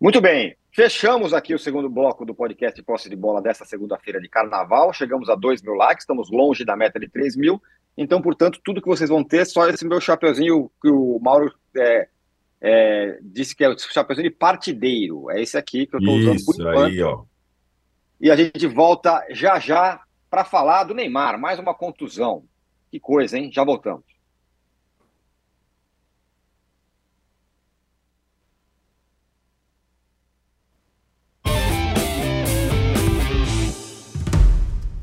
Muito 0.00 0.18
bem. 0.18 0.56
Fechamos 0.72 1.34
aqui 1.34 1.52
o 1.52 1.58
segundo 1.58 1.90
bloco 1.90 2.24
do 2.24 2.34
podcast 2.34 2.82
Posse 2.82 3.10
de 3.10 3.14
Bola 3.14 3.42
dessa 3.42 3.66
segunda-feira 3.66 4.18
de 4.18 4.30
carnaval. 4.30 4.94
Chegamos 4.94 5.28
a 5.28 5.34
2 5.34 5.60
mil 5.60 5.74
likes, 5.74 6.04
estamos 6.04 6.30
longe 6.30 6.64
da 6.64 6.74
meta 6.74 6.98
de 6.98 7.06
3 7.06 7.36
mil. 7.36 7.60
Então, 7.98 8.22
portanto, 8.22 8.60
tudo 8.64 8.80
que 8.80 8.88
vocês 8.88 9.10
vão 9.10 9.22
ter, 9.22 9.44
só 9.44 9.68
esse 9.68 9.86
meu 9.86 10.00
chapeuzinho 10.00 10.70
que 10.80 10.88
o 10.88 11.18
Mauro 11.20 11.52
é, 11.76 12.08
é, 12.62 13.18
disse 13.20 13.54
que 13.54 13.62
é 13.62 13.68
o 13.68 13.78
chapeuzinho 13.78 14.30
de 14.30 14.34
partideiro. 14.34 15.30
É 15.30 15.42
esse 15.42 15.58
aqui 15.58 15.86
que 15.86 15.96
eu 15.96 16.00
estou 16.00 16.14
usando 16.14 16.44
por 16.46 16.54
enquanto. 16.54 16.84
Aí, 16.86 17.02
ó. 17.02 17.24
E 18.18 18.30
a 18.30 18.36
gente 18.36 18.66
volta 18.66 19.26
já 19.32 19.58
já 19.58 20.00
para 20.30 20.44
falar 20.44 20.84
do 20.84 20.94
Neymar, 20.94 21.38
mais 21.38 21.58
uma 21.58 21.74
contusão. 21.74 22.44
Que 22.90 22.98
coisa, 22.98 23.36
hein? 23.36 23.50
Já 23.52 23.64
voltamos. 23.64 24.04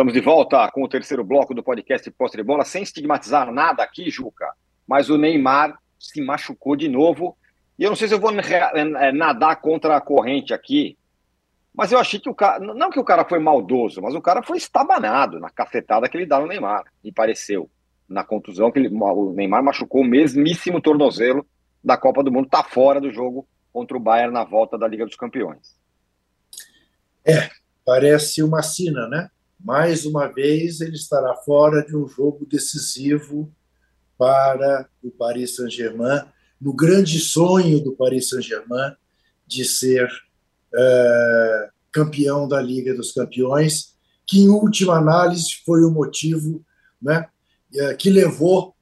Estamos 0.00 0.14
de 0.14 0.20
volta 0.22 0.66
com 0.72 0.82
o 0.82 0.88
terceiro 0.88 1.22
bloco 1.22 1.52
do 1.52 1.62
podcast 1.62 2.10
Posse 2.12 2.34
de 2.34 2.42
Bola, 2.42 2.64
sem 2.64 2.82
estigmatizar 2.82 3.52
nada 3.52 3.82
aqui, 3.82 4.08
Juca, 4.08 4.50
mas 4.88 5.10
o 5.10 5.18
Neymar 5.18 5.78
se 5.98 6.22
machucou 6.22 6.74
de 6.74 6.88
novo. 6.88 7.36
E 7.78 7.84
eu 7.84 7.90
não 7.90 7.96
sei 7.96 8.08
se 8.08 8.14
eu 8.14 8.18
vou 8.18 8.30
é, 8.32 9.12
nadar 9.12 9.56
contra 9.56 9.94
a 9.94 10.00
corrente 10.00 10.54
aqui, 10.54 10.96
mas 11.74 11.92
eu 11.92 11.98
achei 11.98 12.18
que 12.18 12.30
o 12.30 12.34
cara. 12.34 12.58
Não 12.60 12.88
que 12.88 12.98
o 12.98 13.04
cara 13.04 13.26
foi 13.26 13.38
maldoso, 13.40 14.00
mas 14.00 14.14
o 14.14 14.22
cara 14.22 14.42
foi 14.42 14.56
estabanado 14.56 15.38
na 15.38 15.50
cafetada 15.50 16.08
que 16.08 16.16
ele 16.16 16.24
dá 16.24 16.40
no 16.40 16.46
Neymar, 16.46 16.84
me 17.04 17.12
pareceu. 17.12 17.68
Na 18.08 18.24
contusão 18.24 18.72
que 18.72 18.78
ele, 18.78 18.88
o 18.88 19.32
Neymar 19.34 19.62
machucou 19.62 20.00
o 20.00 20.06
mesmíssimo 20.06 20.80
tornozelo 20.80 21.46
da 21.84 21.98
Copa 21.98 22.24
do 22.24 22.32
Mundo, 22.32 22.46
está 22.46 22.64
fora 22.64 23.02
do 23.02 23.12
jogo 23.12 23.46
contra 23.70 23.98
o 23.98 24.00
Bayern 24.00 24.32
na 24.32 24.44
volta 24.44 24.78
da 24.78 24.88
Liga 24.88 25.04
dos 25.04 25.16
Campeões. 25.16 25.78
É, 27.22 27.50
parece 27.84 28.42
uma 28.42 28.62
sina, 28.62 29.06
né? 29.06 29.28
Mais 29.62 30.06
uma 30.06 30.26
vez 30.26 30.80
ele 30.80 30.96
estará 30.96 31.34
fora 31.36 31.84
de 31.84 31.96
um 31.96 32.08
jogo 32.08 32.46
decisivo 32.46 33.52
para 34.16 34.88
o 35.02 35.10
Paris 35.10 35.56
Saint-Germain, 35.56 36.22
no 36.60 36.74
grande 36.74 37.18
sonho 37.18 37.82
do 37.82 37.92
Paris 37.92 38.28
Saint-Germain 38.28 38.94
de 39.46 39.64
ser 39.64 40.06
uh, 40.74 41.72
campeão 41.90 42.46
da 42.46 42.60
Liga 42.60 42.94
dos 42.94 43.12
Campeões, 43.12 43.96
que 44.26 44.40
em 44.40 44.48
última 44.48 44.98
análise 44.98 45.62
foi 45.64 45.82
o 45.84 45.90
motivo 45.90 46.64
né, 47.00 47.26
uh, 47.74 47.96
que 47.96 48.10
levou 48.10 48.74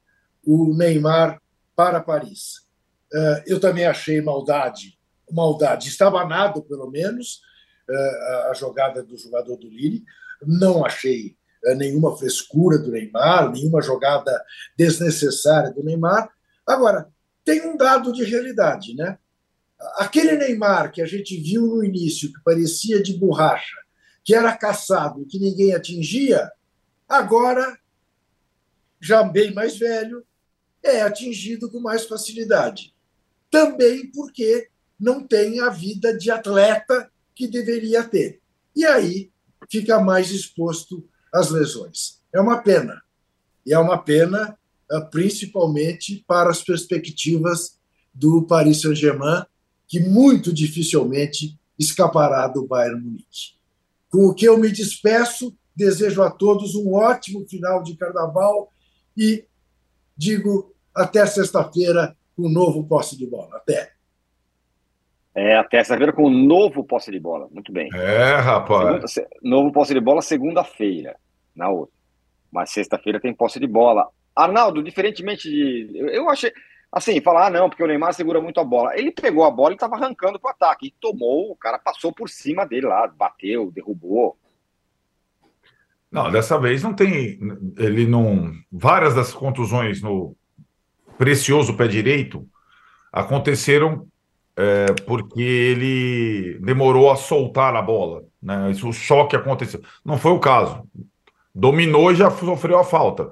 o 0.45 0.75
Neymar 0.75 1.41
para 1.75 2.01
Paris. 2.01 2.67
Uh, 3.13 3.41
eu 3.47 3.59
também 3.59 3.85
achei 3.85 4.21
maldade, 4.21 4.99
maldade, 5.31 5.87
estava 5.87 6.25
nada 6.25 6.61
pelo 6.61 6.89
menos, 6.89 7.41
a 8.49 8.53
jogada 8.53 9.01
do 9.01 9.17
jogador 9.17 9.57
do 9.57 9.67
Lille, 9.67 10.03
não 10.41 10.85
achei 10.85 11.35
eh, 11.65 11.75
nenhuma 11.75 12.15
frescura 12.17 12.77
do 12.77 12.91
Neymar, 12.91 13.51
nenhuma 13.51 13.81
jogada 13.81 14.43
desnecessária 14.77 15.71
do 15.71 15.83
Neymar. 15.83 16.29
Agora, 16.65 17.09
tem 17.43 17.67
um 17.67 17.75
dado 17.75 18.13
de 18.13 18.23
realidade, 18.23 18.95
né? 18.95 19.17
Aquele 19.95 20.35
Neymar 20.35 20.91
que 20.91 21.01
a 21.01 21.05
gente 21.05 21.37
viu 21.37 21.67
no 21.67 21.83
início, 21.83 22.31
que 22.31 22.43
parecia 22.43 23.01
de 23.01 23.17
borracha, 23.17 23.77
que 24.23 24.35
era 24.35 24.55
caçado, 24.55 25.25
que 25.25 25.39
ninguém 25.39 25.73
atingia, 25.73 26.51
agora, 27.07 27.77
já 28.99 29.23
bem 29.23 29.53
mais 29.53 29.77
velho, 29.77 30.25
é 30.83 31.01
atingido 31.01 31.71
com 31.71 31.79
mais 31.79 32.05
facilidade. 32.05 32.93
Também 33.49 34.11
porque 34.11 34.69
não 34.99 35.25
tem 35.25 35.59
a 35.61 35.69
vida 35.69 36.15
de 36.15 36.29
atleta 36.29 37.09
que 37.33 37.47
deveria 37.47 38.03
ter. 38.03 38.41
E 38.75 38.85
aí 38.85 39.31
fica 39.69 39.99
mais 39.99 40.31
exposto 40.31 41.07
às 41.33 41.49
lesões. 41.49 42.19
É 42.33 42.39
uma 42.39 42.61
pena. 42.61 43.01
E 43.65 43.73
é 43.73 43.79
uma 43.79 43.97
pena, 43.97 44.57
ah, 44.91 45.01
principalmente 45.01 46.23
para 46.27 46.49
as 46.49 46.63
perspectivas 46.63 47.77
do 48.13 48.43
Paris 48.43 48.81
Saint-Germain, 48.81 49.43
que 49.87 49.99
muito 49.99 50.51
dificilmente 50.51 51.57
escapará 51.77 52.47
do 52.47 52.65
Bayern 52.65 53.01
Munique. 53.01 53.55
Com 54.09 54.25
o 54.25 54.33
que 54.33 54.45
eu 54.45 54.57
me 54.57 54.71
despeço, 54.71 55.55
desejo 55.75 56.21
a 56.21 56.29
todos 56.29 56.75
um 56.75 56.93
ótimo 56.93 57.47
final 57.47 57.81
de 57.83 57.95
carnaval 57.95 58.71
e 59.15 59.45
digo 60.17 60.73
até 60.93 61.25
sexta-feira 61.25 62.17
com 62.35 62.47
um 62.47 62.51
novo 62.51 62.83
posse 62.83 63.15
de 63.17 63.25
bola. 63.25 63.57
Até. 63.57 63.98
É, 65.39 65.55
até 65.55 65.77
terça-feira 65.77 66.11
com 66.11 66.27
um 66.27 66.29
novo 66.45 66.83
posse 66.83 67.09
de 67.09 67.19
bola. 67.19 67.47
Muito 67.49 67.71
bem. 67.71 67.89
É, 67.93 68.35
rapaz. 68.35 69.09
Segunda, 69.09 69.35
novo 69.41 69.71
posse 69.71 69.93
de 69.93 69.99
bola 70.01 70.21
segunda-feira, 70.21 71.15
na 71.55 71.69
outra. 71.69 71.95
Mas 72.51 72.71
sexta-feira 72.71 73.21
tem 73.21 73.33
posse 73.33 73.57
de 73.57 73.65
bola. 73.65 74.09
Arnaldo, 74.35 74.83
diferentemente 74.83 75.49
de. 75.49 75.89
Eu 76.13 76.29
achei. 76.29 76.51
Assim, 76.91 77.21
falar, 77.21 77.47
ah, 77.47 77.49
não, 77.51 77.69
porque 77.69 77.83
o 77.83 77.87
Neymar 77.87 78.13
segura 78.13 78.41
muito 78.41 78.59
a 78.59 78.65
bola. 78.65 78.97
Ele 78.97 79.11
pegou 79.11 79.45
a 79.45 79.51
bola 79.51 79.71
e 79.71 79.75
estava 79.75 79.95
arrancando 79.95 80.39
para 80.39 80.49
o 80.49 80.51
ataque. 80.51 80.87
E 80.87 80.95
tomou, 80.99 81.51
o 81.51 81.55
cara 81.55 81.79
passou 81.79 82.11
por 82.11 82.27
cima 82.27 82.65
dele 82.65 82.87
lá, 82.87 83.07
bateu, 83.07 83.71
derrubou. 83.71 84.35
Não, 86.11 86.29
dessa 86.29 86.59
vez 86.59 86.83
não 86.83 86.93
tem. 86.93 87.39
Ele 87.77 88.07
não. 88.07 88.51
Várias 88.69 89.15
das 89.15 89.31
contusões 89.31 90.01
no 90.01 90.35
precioso 91.17 91.77
pé 91.77 91.87
direito 91.87 92.45
aconteceram 93.13 94.05
é, 94.59 94.87
porque 95.05 95.41
ele 95.41 96.59
demorou 96.59 97.09
a 97.09 97.15
soltar 97.15 97.73
a 97.77 97.81
bola. 97.81 98.25
Né? 98.43 98.71
Isso, 98.71 98.89
o 98.89 98.93
choque 98.93 99.33
aconteceu. 99.33 99.81
Não 100.03 100.17
foi 100.17 100.33
o 100.33 100.39
caso. 100.39 100.83
Dominou 101.55 102.11
e 102.11 102.15
já 102.15 102.29
sofreu 102.29 102.77
a 102.77 102.83
falta. 102.83 103.31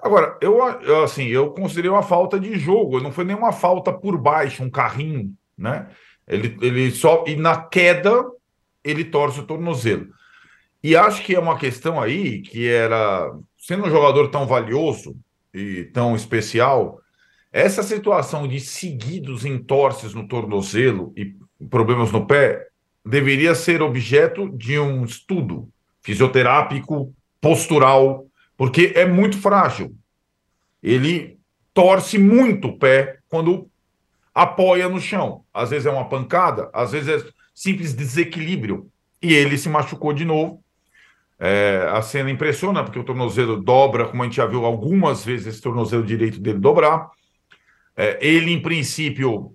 Agora, 0.00 0.36
eu, 0.40 0.60
assim, 1.04 1.26
eu 1.28 1.52
considerei 1.52 1.88
uma 1.88 2.02
falta 2.02 2.40
de 2.40 2.58
jogo, 2.58 3.00
não 3.00 3.12
foi 3.12 3.24
nenhuma 3.24 3.52
falta 3.52 3.92
por 3.92 4.18
baixo, 4.18 4.64
um 4.64 4.68
carrinho, 4.68 5.32
né? 5.56 5.88
Ele, 6.26 6.58
ele 6.60 6.90
só. 6.90 7.24
E 7.26 7.36
na 7.36 7.56
queda, 7.56 8.24
ele 8.82 9.04
torce 9.04 9.40
o 9.40 9.46
tornozelo. 9.46 10.08
E 10.82 10.96
acho 10.96 11.22
que 11.22 11.36
é 11.36 11.38
uma 11.38 11.56
questão 11.56 12.00
aí 12.00 12.42
que 12.42 12.68
era. 12.68 13.32
Sendo 13.56 13.84
um 13.84 13.90
jogador 13.90 14.28
tão 14.28 14.46
valioso 14.46 15.16
e 15.54 15.84
tão 15.84 16.16
especial, 16.16 17.00
essa 17.54 17.84
situação 17.84 18.48
de 18.48 18.58
seguidos 18.58 19.44
entorces 19.44 20.12
no 20.12 20.26
tornozelo 20.26 21.12
e 21.16 21.36
problemas 21.70 22.10
no 22.10 22.26
pé 22.26 22.66
deveria 23.06 23.54
ser 23.54 23.80
objeto 23.80 24.48
de 24.48 24.76
um 24.76 25.04
estudo 25.04 25.68
fisioterápico, 26.02 27.14
postural, 27.40 28.26
porque 28.56 28.92
é 28.96 29.06
muito 29.06 29.38
frágil. 29.38 29.94
Ele 30.82 31.38
torce 31.72 32.18
muito 32.18 32.66
o 32.66 32.76
pé 32.76 33.18
quando 33.28 33.70
apoia 34.34 34.88
no 34.88 35.00
chão. 35.00 35.44
Às 35.54 35.70
vezes 35.70 35.86
é 35.86 35.90
uma 35.92 36.08
pancada, 36.08 36.68
às 36.72 36.90
vezes 36.90 37.22
é 37.22 37.28
simples 37.54 37.94
desequilíbrio. 37.94 38.90
E 39.22 39.32
ele 39.32 39.56
se 39.56 39.68
machucou 39.68 40.12
de 40.12 40.24
novo. 40.24 40.60
É, 41.38 41.88
a 41.88 42.02
cena 42.02 42.32
impressiona, 42.32 42.82
porque 42.82 42.98
o 42.98 43.04
tornozelo 43.04 43.62
dobra, 43.62 44.08
como 44.08 44.24
a 44.24 44.26
gente 44.26 44.38
já 44.38 44.46
viu 44.46 44.64
algumas 44.64 45.24
vezes 45.24 45.46
esse 45.46 45.60
tornozelo 45.60 46.02
direito 46.02 46.40
dele 46.40 46.58
dobrar. 46.58 47.14
É, 47.96 48.18
ele, 48.20 48.52
em 48.52 48.60
princípio, 48.60 49.54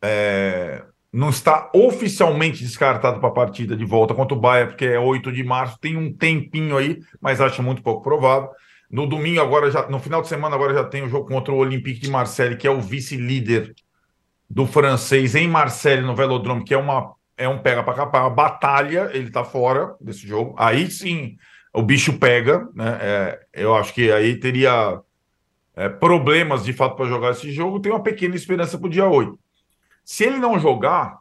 é, 0.00 0.82
não 1.12 1.28
está 1.28 1.70
oficialmente 1.74 2.62
descartado 2.64 3.20
para 3.20 3.28
a 3.28 3.32
partida 3.32 3.76
de 3.76 3.84
volta 3.84 4.14
contra 4.14 4.36
o 4.36 4.40
Bahia, 4.40 4.66
porque 4.66 4.86
é 4.86 4.98
8 4.98 5.30
de 5.30 5.44
março, 5.44 5.78
tem 5.78 5.96
um 5.96 6.12
tempinho 6.12 6.76
aí, 6.76 6.98
mas 7.20 7.40
acho 7.40 7.62
muito 7.62 7.82
pouco 7.82 8.02
provável. 8.02 8.48
No 8.90 9.06
domingo, 9.06 9.40
agora 9.40 9.70
já, 9.70 9.88
no 9.88 9.98
final 9.98 10.22
de 10.22 10.28
semana, 10.28 10.54
agora 10.54 10.74
já 10.74 10.84
tem 10.84 11.02
o 11.02 11.08
jogo 11.08 11.26
contra 11.26 11.52
o 11.52 11.58
Olympique 11.58 12.00
de 12.00 12.10
Marseille, 12.10 12.56
que 12.56 12.66
é 12.66 12.70
o 12.70 12.80
vice-líder 12.80 13.74
do 14.48 14.66
francês 14.66 15.34
em 15.34 15.48
Marseille, 15.48 16.02
no 16.02 16.14
Velodrome, 16.14 16.64
que 16.64 16.74
é 16.74 16.78
uma 16.78 17.14
é 17.36 17.48
um 17.48 17.58
pega 17.58 17.82
para 17.82 17.94
capar, 17.94 18.22
uma 18.22 18.30
batalha, 18.30 19.10
ele 19.12 19.28
está 19.28 19.42
fora 19.42 19.94
desse 20.00 20.26
jogo. 20.26 20.54
Aí 20.58 20.90
sim 20.90 21.36
o 21.72 21.82
bicho 21.82 22.18
pega, 22.18 22.68
né? 22.74 22.98
É, 23.00 23.40
eu 23.54 23.74
acho 23.74 23.94
que 23.94 24.12
aí 24.12 24.38
teria 24.38 25.00
é, 25.74 25.88
problemas 25.88 26.64
de 26.64 26.72
fato 26.72 26.96
para 26.96 27.06
jogar 27.06 27.32
esse 27.32 27.50
jogo. 27.50 27.80
Tem 27.80 27.92
uma 27.92 28.02
pequena 28.02 28.36
esperança 28.36 28.78
para 28.78 28.86
o 28.86 28.90
dia 28.90 29.06
8. 29.06 29.38
Se 30.04 30.24
ele 30.24 30.38
não 30.38 30.58
jogar, 30.58 31.18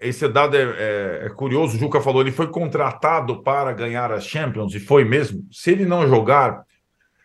esse 0.00 0.26
dado 0.28 0.56
é, 0.56 0.62
é, 0.62 1.26
é, 1.26 1.28
curioso. 1.30 1.76
O 1.76 1.80
Juca 1.80 2.00
falou, 2.00 2.22
ele 2.22 2.32
foi 2.32 2.48
contratado 2.48 3.42
para 3.42 3.72
ganhar 3.72 4.12
a 4.12 4.20
Champions, 4.20 4.74
e 4.74 4.80
foi 4.80 5.04
mesmo. 5.04 5.46
Se 5.50 5.70
ele 5.70 5.84
não 5.84 6.06
jogar, 6.06 6.64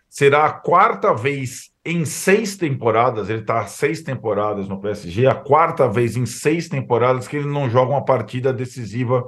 será 0.10 0.46
a 0.46 0.52
quarta 0.52 1.14
vez 1.14 1.72
em 1.86 2.04
seis 2.04 2.58
temporadas, 2.58 3.30
ele 3.30 3.42
está 3.42 3.66
seis 3.66 4.02
temporadas 4.02 4.68
no 4.68 4.80
PSG, 4.80 5.26
a 5.26 5.36
quarta 5.36 5.88
vez 5.88 6.18
em 6.18 6.26
seis 6.26 6.68
temporadas 6.68 7.28
que 7.28 7.38
ele 7.38 7.48
não 7.48 7.70
joga 7.70 7.92
uma 7.92 8.04
partida 8.04 8.52
decisiva 8.52 9.24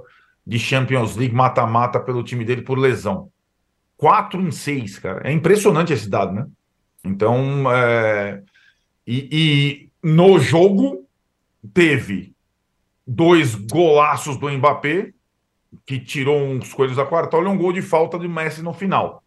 de 0.45 0.59
Champions 0.59 1.15
League 1.15 1.33
mata-mata 1.33 1.99
pelo 1.99 2.23
time 2.23 2.43
dele 2.43 2.61
por 2.61 2.77
lesão. 2.77 3.29
Quatro 3.95 4.41
em 4.41 4.51
seis, 4.51 4.99
cara. 4.99 5.21
É 5.27 5.31
impressionante 5.31 5.93
esse 5.93 6.09
dado, 6.09 6.33
né? 6.33 6.45
Então, 7.03 7.71
é... 7.71 8.43
e, 9.05 9.29
e 9.31 9.89
no 10.03 10.39
jogo 10.39 11.05
teve 11.73 12.33
dois 13.05 13.55
golaços 13.55 14.37
do 14.37 14.49
Mbappé, 14.49 15.11
que 15.85 15.99
tirou 15.99 16.39
uns 16.39 16.73
coelhos 16.73 16.97
da 16.97 17.05
quartola, 17.05 17.47
e 17.47 17.51
um 17.51 17.57
gol 17.57 17.73
de 17.73 17.81
falta 17.81 18.17
de 18.17 18.27
Messi 18.27 18.61
no 18.61 18.73
final. 18.73 19.23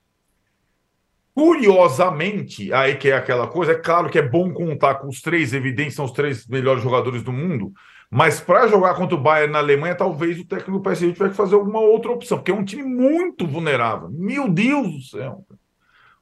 Curiosamente, 1.35 2.73
aí 2.73 2.97
que 2.97 3.09
é 3.09 3.17
aquela 3.17 3.47
coisa, 3.47 3.73
é 3.73 3.77
claro 3.77 4.11
que 4.11 4.19
é 4.19 4.23
bom 4.23 4.53
contar 4.53 4.97
com 4.97 5.09
os 5.09 5.23
três, 5.23 5.55
evidentes, 5.55 5.95
são 5.95 6.05
os 6.05 6.13
três 6.13 6.47
melhores 6.47 6.83
jogadores 6.83 7.23
do 7.23 7.33
mundo, 7.33 7.73
mas 8.11 8.39
para 8.39 8.69
jogar 8.69 8.95
contra 8.95 9.17
o 9.17 9.21
Bayern 9.21 9.53
na 9.53 9.59
Alemanha, 9.59 9.95
talvez 9.95 10.39
o 10.39 10.45
técnico 10.45 10.73
do 10.73 10.83
PSG 10.83 11.15
tiver 11.15 11.31
que 11.31 11.37
fazer 11.37 11.55
alguma 11.55 11.81
outra 11.81 12.13
opção, 12.13 12.37
porque 12.37 12.51
é 12.51 12.55
um 12.55 12.65
time 12.65 12.83
muito 12.83 13.47
vulnerável. 13.47 14.11
Meu 14.11 14.47
Deus 14.49 14.93
do 14.93 15.01
céu. 15.01 15.47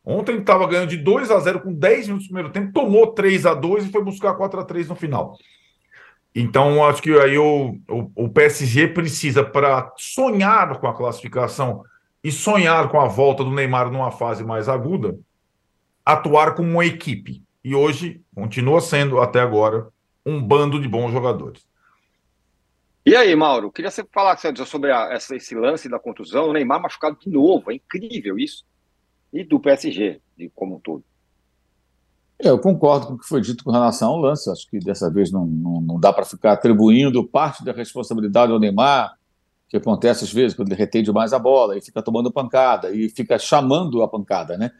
Ontem 0.05 0.39
estava 0.39 0.67
ganhando 0.67 0.89
de 0.89 0.97
2 0.97 1.31
a 1.31 1.39
0 1.39 1.61
com 1.61 1.73
10 1.73 2.07
minutos 2.07 2.27
do 2.27 2.33
primeiro 2.33 2.53
tempo, 2.53 2.73
tomou 2.73 3.09
3 3.09 3.47
a 3.47 3.55
2 3.55 3.87
e 3.87 3.93
foi 3.93 4.03
buscar 4.03 4.35
4 4.35 4.61
a 4.61 4.65
3 4.65 4.89
no 4.89 4.95
final. 4.95 5.37
Então, 6.35 6.85
acho 6.85 7.03
que 7.03 7.11
aí 7.19 7.37
o, 7.37 7.77
o, 7.89 8.25
o 8.25 8.29
PSG 8.29 8.89
precisa, 8.89 9.45
para 9.45 9.93
sonhar 9.97 10.79
com 10.79 10.87
a 10.87 10.97
classificação, 10.97 11.85
e 12.23 12.31
sonhar 12.31 12.89
com 12.89 13.01
a 13.01 13.07
volta 13.07 13.43
do 13.43 13.51
Neymar 13.51 13.91
numa 13.91 14.11
fase 14.11 14.45
mais 14.45 14.69
aguda, 14.69 15.19
atuar 16.05 16.55
como 16.55 16.71
uma 16.71 16.85
equipe. 16.85 17.43
E 17.65 17.75
hoje 17.75 18.23
continua 18.35 18.81
sendo, 18.81 19.21
até 19.21 19.41
agora, 19.41 19.89
um 20.25 20.41
bando 20.43 20.81
de 20.81 20.87
bons 20.87 21.13
jogadores. 21.13 21.67
E 23.05 23.17
aí, 23.17 23.35
Mauro, 23.35 23.73
queria 23.73 23.91
você 23.91 24.05
falar 24.13 24.37
sobre 24.67 24.93
a, 24.93 25.13
essa, 25.13 25.35
esse 25.35 25.55
lance 25.55 25.89
da 25.89 25.99
contusão, 25.99 26.49
o 26.49 26.53
Neymar 26.53 26.81
machucado 26.81 27.19
de 27.19 27.31
novo, 27.31 27.71
é 27.71 27.75
incrível 27.75 28.39
isso. 28.39 28.65
E 29.33 29.45
do 29.45 29.61
PSG, 29.61 30.20
de 30.37 30.51
como 30.55 30.76
um 30.76 30.81
todo. 30.81 31.05
Eu 32.39 32.59
concordo 32.59 33.07
com 33.07 33.12
o 33.14 33.18
que 33.18 33.26
foi 33.26 33.41
dito 33.41 33.62
com 33.62 33.70
relação 33.70 34.11
ao 34.11 34.16
lance. 34.16 34.51
Acho 34.51 34.68
que 34.68 34.78
dessa 34.78 35.11
vez 35.11 35.31
não, 35.31 35.47
não, 35.47 35.81
não 35.81 36.01
dá 36.01 36.12
para 36.12 36.24
ficar 36.24 36.53
atribuindo 36.53 37.26
parte 37.26 37.62
da 37.62 37.72
responsabilidade 37.72 38.51
ao 38.51 38.59
Neymar, 38.59 39.14
que 39.68 39.76
acontece 39.76 40.24
às 40.24 40.33
vezes 40.33 40.57
quando 40.57 40.68
ele 40.68 40.78
retém 40.78 41.03
demais 41.03 41.33
a 41.33 41.39
bola 41.39 41.76
e 41.76 41.83
fica 41.83 42.03
tomando 42.03 42.33
pancada 42.33 42.91
e 42.91 43.11
fica 43.11 43.39
chamando 43.39 44.03
a 44.03 44.09
pancada, 44.09 44.57
né? 44.57 44.70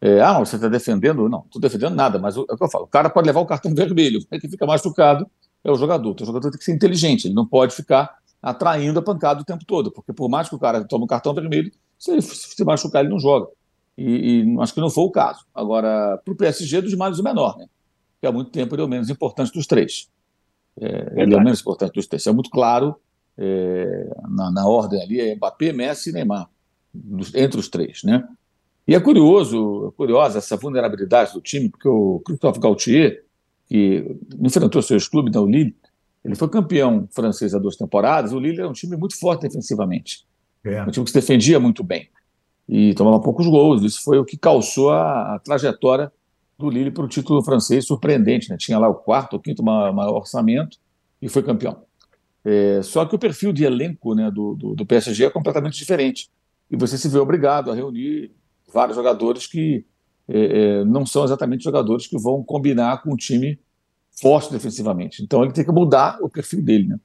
É, 0.00 0.20
ah, 0.20 0.38
você 0.38 0.56
está 0.56 0.68
defendendo? 0.68 1.28
Não, 1.28 1.44
estou 1.44 1.60
defendendo 1.60 1.94
nada, 1.94 2.18
mas 2.18 2.36
é 2.36 2.40
o 2.40 2.56
que 2.56 2.64
eu 2.64 2.70
falo. 2.70 2.84
O 2.86 2.88
cara 2.88 3.08
pode 3.08 3.26
levar 3.26 3.40
o 3.40 3.46
cartão 3.46 3.72
vermelho, 3.72 4.18
é 4.30 4.38
que 4.38 4.48
fica 4.48 4.66
machucado 4.66 5.30
é 5.64 5.70
o 5.70 5.76
jogador. 5.76 6.16
O 6.20 6.24
jogador 6.24 6.50
tem 6.50 6.58
que 6.58 6.64
ser 6.64 6.74
inteligente, 6.74 7.26
ele 7.26 7.34
não 7.34 7.46
pode 7.46 7.74
ficar 7.74 8.18
atraindo 8.42 8.98
a 8.98 9.02
pancada 9.02 9.42
o 9.42 9.44
tempo 9.44 9.64
todo, 9.64 9.92
porque 9.92 10.12
por 10.12 10.28
mais 10.28 10.48
que 10.48 10.54
o 10.54 10.58
cara 10.58 10.84
tome 10.84 11.04
o 11.04 11.06
cartão 11.06 11.32
vermelho, 11.32 11.70
se 11.96 12.10
ele 12.10 12.22
se 12.22 12.64
machucar, 12.64 13.02
ele 13.02 13.10
não 13.10 13.20
joga. 13.20 13.46
E, 13.96 14.42
e 14.42 14.60
acho 14.60 14.74
que 14.74 14.80
não 14.80 14.90
foi 14.90 15.04
o 15.04 15.10
caso. 15.10 15.44
Agora, 15.54 16.18
para 16.24 16.32
o 16.32 16.36
PSG, 16.36 16.80
dos 16.80 16.94
males 16.94 17.18
o 17.18 17.22
menor, 17.22 17.58
né? 17.58 17.66
Que 18.20 18.26
há 18.26 18.32
muito 18.32 18.50
tempo 18.50 18.74
ele 18.74 18.82
é 18.82 18.84
o 18.84 18.88
menos 18.88 19.10
importante 19.10 19.52
dos 19.52 19.66
três. 19.66 20.08
É, 20.80 21.22
ele 21.22 21.34
é 21.34 21.36
o 21.36 21.42
menos 21.42 21.60
importante 21.60 21.92
dos 21.92 22.06
três. 22.06 22.22
Isso 22.22 22.30
é 22.30 22.32
muito 22.32 22.50
claro 22.50 22.96
é, 23.36 24.10
na, 24.28 24.50
na, 24.50 24.66
ordem 24.66 25.02
ali, 25.02 25.20
é 25.20 25.34
Mbappé, 25.34 25.72
Messi 25.72 26.10
e 26.10 26.12
Neymar, 26.12 26.48
entre 27.34 27.58
os 27.58 27.68
três, 27.68 28.02
né? 28.02 28.26
E 28.86 28.94
é 28.94 29.00
curioso, 29.00 29.88
é 29.88 29.96
curiosa 29.96 30.38
essa 30.38 30.56
vulnerabilidade 30.56 31.32
do 31.32 31.40
time, 31.40 31.68
porque 31.68 31.88
o 31.88 32.20
Christophe 32.24 32.58
Gaultier, 32.58 33.24
que 33.66 34.16
enfrentou 34.40 34.82
seus 34.82 35.06
clubes, 35.06 35.34
o 35.36 35.46
Lille, 35.46 35.76
ele 36.24 36.34
foi 36.34 36.48
campeão 36.48 37.08
francês 37.12 37.54
há 37.54 37.58
duas 37.58 37.76
temporadas, 37.76 38.32
o 38.32 38.40
Lille 38.40 38.58
era 38.58 38.68
um 38.68 38.72
time 38.72 38.96
muito 38.96 39.18
forte 39.18 39.42
defensivamente, 39.42 40.26
é. 40.64 40.82
um 40.82 40.90
time 40.90 41.04
que 41.04 41.12
se 41.12 41.20
defendia 41.20 41.60
muito 41.60 41.84
bem 41.84 42.08
e 42.68 42.94
tomava 42.94 43.20
poucos 43.20 43.46
gols, 43.46 43.82
isso 43.82 44.02
foi 44.02 44.18
o 44.18 44.24
que 44.24 44.36
calçou 44.36 44.90
a, 44.90 45.34
a 45.34 45.38
trajetória 45.38 46.12
do 46.58 46.70
Lille 46.70 46.90
para 46.90 47.04
o 47.04 47.08
título 47.08 47.42
francês 47.42 47.86
surpreendente, 47.86 48.48
né? 48.50 48.56
tinha 48.56 48.78
lá 48.78 48.88
o 48.88 48.94
quarto 48.94 49.34
ou 49.34 49.40
quinto 49.40 49.62
maior 49.62 50.14
orçamento 50.14 50.78
e 51.20 51.28
foi 51.28 51.42
campeão. 51.42 51.82
É, 52.44 52.82
só 52.82 53.04
que 53.04 53.14
o 53.14 53.18
perfil 53.18 53.52
de 53.52 53.64
elenco 53.64 54.14
né, 54.14 54.30
do, 54.30 54.54
do, 54.54 54.74
do, 54.74 54.86
PSG 54.86 55.24
é 55.24 55.30
completamente 55.30 55.76
diferente. 55.76 56.28
E 56.70 56.76
você 56.76 56.98
se 56.98 57.08
vê 57.08 57.18
obrigado 57.18 57.70
a 57.70 57.74
reunir 57.74 58.32
vários 58.72 58.96
jogadores 58.96 59.46
que 59.46 59.84
é, 60.28 60.80
é, 60.80 60.84
não 60.84 61.06
são 61.06 61.24
exatamente 61.24 61.62
jogadores 61.62 62.06
que 62.06 62.18
vão 62.18 62.42
combinar 62.42 63.02
com 63.02 63.12
um 63.12 63.16
time 63.16 63.58
forte 64.20 64.50
defensivamente. 64.50 65.22
Então 65.22 65.42
ele 65.42 65.52
tem 65.52 65.64
que 65.64 65.72
mudar 65.72 66.18
o 66.20 66.28
perfil 66.28 66.62
dele. 66.62 66.88
Né? 66.88 66.98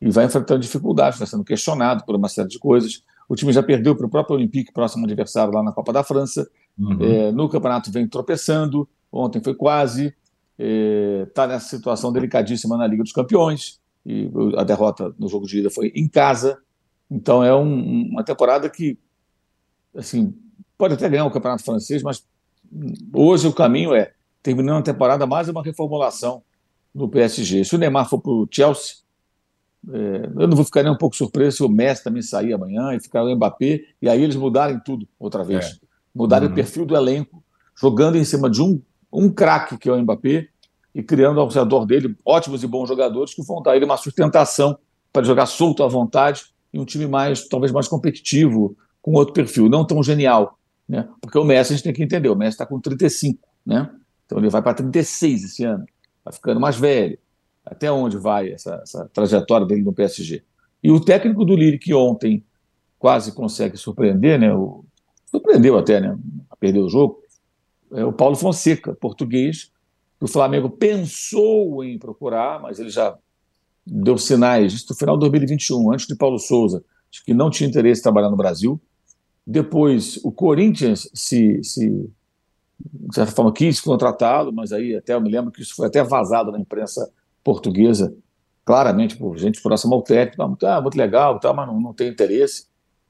E 0.00 0.10
vai 0.10 0.24
enfrentando 0.24 0.60
dificuldades, 0.60 1.16
está 1.16 1.26
sendo 1.26 1.44
questionado 1.44 2.04
por 2.04 2.14
uma 2.14 2.28
série 2.28 2.48
de 2.48 2.58
coisas. 2.58 3.02
O 3.28 3.34
time 3.34 3.52
já 3.52 3.62
perdeu 3.62 3.94
para 3.94 4.06
o 4.06 4.08
próprio 4.08 4.36
Olympique, 4.36 4.72
próximo 4.72 5.04
adversário 5.04 5.52
lá 5.52 5.62
na 5.62 5.72
Copa 5.72 5.92
da 5.92 6.02
França. 6.02 6.48
Uhum. 6.78 6.98
É, 7.00 7.32
no 7.32 7.48
campeonato 7.48 7.90
vem 7.92 8.08
tropeçando. 8.08 8.88
Ontem 9.12 9.40
foi 9.42 9.54
quase. 9.54 10.14
Está 10.58 11.44
é, 11.44 11.46
nessa 11.48 11.68
situação 11.68 12.12
delicadíssima 12.12 12.76
na 12.76 12.86
Liga 12.86 13.02
dos 13.02 13.12
Campeões 13.12 13.78
e 14.04 14.30
a 14.56 14.64
derrota 14.64 15.14
no 15.18 15.28
jogo 15.28 15.46
de 15.46 15.58
ida 15.58 15.70
foi 15.70 15.92
em 15.94 16.08
casa. 16.08 16.58
Então 17.10 17.44
é 17.44 17.54
um, 17.54 18.08
uma 18.10 18.24
temporada 18.24 18.68
que, 18.68 18.98
assim, 19.94 20.34
pode 20.76 20.94
até 20.94 21.08
ganhar 21.08 21.26
o 21.26 21.30
campeonato 21.30 21.62
francês, 21.62 22.02
mas 22.02 22.26
hoje 23.12 23.46
o 23.46 23.52
caminho 23.52 23.94
é 23.94 24.12
terminando 24.42 24.78
a 24.78 24.82
temporada 24.82 25.26
mais 25.26 25.48
uma 25.48 25.62
reformulação 25.62 26.42
no 26.94 27.08
PSG. 27.08 27.64
Se 27.64 27.74
o 27.74 27.78
Neymar 27.78 28.08
for 28.08 28.18
para 28.18 28.32
o 28.32 28.48
Chelsea, 28.50 28.96
eu 29.86 30.48
não 30.48 30.56
vou 30.56 30.64
ficar 30.64 30.82
nem 30.82 30.92
um 30.92 30.96
pouco 30.96 31.16
surpreso 31.16 31.58
se 31.58 31.62
o 31.62 31.68
Messi 31.68 32.02
também 32.02 32.22
sair 32.22 32.52
amanhã 32.52 32.94
e 32.94 33.00
ficar 33.00 33.22
o 33.22 33.34
Mbappé, 33.34 33.80
e 34.02 34.08
aí 34.08 34.22
eles 34.22 34.36
mudarem 34.36 34.80
tudo 34.84 35.06
outra 35.18 35.44
vez. 35.44 35.66
É. 35.66 35.72
Mudarem 36.14 36.48
uhum. 36.48 36.52
o 36.52 36.54
perfil 36.56 36.84
do 36.84 36.96
elenco, 36.96 37.42
jogando 37.80 38.16
em 38.16 38.24
cima 38.24 38.50
de 38.50 38.60
um, 38.60 38.80
um 39.12 39.30
craque 39.30 39.78
que 39.78 39.88
é 39.88 39.92
o 39.92 40.02
Mbappé, 40.02 40.48
e 40.94 41.02
criando 41.02 41.40
ao 41.40 41.48
redor 41.48 41.86
dele 41.86 42.16
ótimos 42.24 42.62
e 42.64 42.66
bons 42.66 42.88
jogadores 42.88 43.34
que 43.34 43.42
vão 43.42 43.62
dar 43.62 43.76
ele 43.76 43.84
uma 43.84 43.96
sustentação 43.96 44.76
para 45.12 45.24
jogar 45.24 45.46
solto 45.46 45.84
à 45.84 45.88
vontade 45.88 46.46
e 46.72 46.78
um 46.78 46.84
time 46.84 47.06
mais, 47.06 47.46
talvez 47.46 47.72
mais 47.72 47.86
competitivo, 47.86 48.76
com 49.00 49.12
outro 49.12 49.32
perfil, 49.32 49.68
não 49.68 49.86
tão 49.86 50.02
genial. 50.02 50.58
Né? 50.88 51.08
Porque 51.20 51.38
o 51.38 51.44
Messi 51.44 51.72
a 51.72 51.76
gente 51.76 51.84
tem 51.84 51.92
que 51.92 52.02
entender, 52.02 52.28
o 52.28 52.34
Messi 52.34 52.54
está 52.54 52.66
com 52.66 52.80
35, 52.80 53.38
né? 53.64 53.90
então 54.26 54.38
ele 54.38 54.50
vai 54.50 54.60
para 54.60 54.74
36 54.74 55.44
esse 55.44 55.64
ano, 55.64 55.84
está 56.18 56.32
ficando 56.32 56.60
mais 56.60 56.76
velho. 56.76 57.18
Até 57.70 57.90
onde 57.90 58.16
vai 58.16 58.52
essa, 58.52 58.80
essa 58.82 59.08
trajetória 59.12 59.66
dele 59.66 59.82
no 59.82 59.92
PSG? 59.92 60.42
E 60.82 60.90
o 60.90 61.00
técnico 61.00 61.44
do 61.44 61.56
Lille, 61.56 61.78
que 61.78 61.94
ontem 61.94 62.44
quase 62.98 63.32
consegue 63.32 63.76
surpreender, 63.76 64.38
né? 64.38 64.54
O, 64.54 64.84
surpreendeu 65.26 65.76
até, 65.78 66.00
né? 66.00 66.18
A 66.50 66.56
perder 66.56 66.80
o 66.80 66.88
jogo, 66.88 67.20
é 67.92 68.04
o 68.04 68.12
Paulo 68.12 68.36
Fonseca, 68.36 68.94
português, 68.94 69.70
que 70.18 70.24
o 70.24 70.28
Flamengo 70.28 70.68
pensou 70.68 71.84
em 71.84 71.98
procurar, 71.98 72.60
mas 72.60 72.78
ele 72.78 72.90
já 72.90 73.16
deu 73.86 74.18
sinais, 74.18 74.72
isso 74.72 74.86
no 74.90 74.96
final 74.96 75.16
de 75.16 75.20
2021, 75.20 75.92
antes 75.92 76.06
de 76.06 76.16
Paulo 76.16 76.38
Souza, 76.38 76.84
de 77.10 77.24
que 77.24 77.32
não 77.32 77.50
tinha 77.50 77.68
interesse 77.68 78.00
em 78.00 78.02
trabalhar 78.02 78.30
no 78.30 78.36
Brasil. 78.36 78.80
Depois, 79.46 80.18
o 80.22 80.30
Corinthians 80.30 81.08
se, 81.14 81.62
se 81.62 81.88
de 81.88 83.14
certa 83.14 83.32
forma, 83.32 83.52
quis 83.52 83.80
contratá-lo, 83.80 84.52
mas 84.52 84.72
aí 84.72 84.94
até 84.94 85.14
eu 85.14 85.20
me 85.20 85.30
lembro 85.30 85.50
que 85.50 85.62
isso 85.62 85.74
foi 85.74 85.86
até 85.86 86.02
vazado 86.02 86.52
na 86.52 86.60
imprensa 86.60 87.10
portuguesa, 87.48 88.14
claramente 88.62 89.16
por 89.16 89.38
gente 89.38 89.62
próxima 89.62 89.96
ao 89.96 90.02
técnico, 90.02 90.42
ah, 90.42 90.46
muito, 90.46 90.66
ah, 90.66 90.80
muito 90.82 90.98
legal, 90.98 91.40
tá, 91.40 91.50
mas 91.50 91.66
não, 91.66 91.80
não 91.80 91.94
tem 91.94 92.08
interesse. 92.08 92.66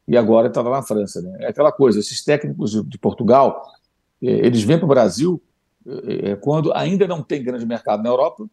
E 0.06 0.16
agora 0.16 0.46
está 0.46 0.62
lá 0.62 0.70
na 0.70 0.82
França. 0.82 1.20
Né? 1.20 1.38
É 1.40 1.48
aquela 1.48 1.72
coisa, 1.72 1.98
esses 1.98 2.22
técnicos 2.22 2.70
de, 2.70 2.84
de 2.84 2.98
Portugal, 2.98 3.60
eh, 4.22 4.46
eles 4.46 4.62
vêm 4.62 4.78
para 4.78 4.84
o 4.84 4.88
Brasil 4.88 5.42
é, 6.06 6.36
quando 6.36 6.72
ainda 6.72 7.04
não 7.08 7.20
tem 7.20 7.42
grande 7.42 7.66
mercado 7.66 8.00
na 8.00 8.08
Europa 8.08 8.48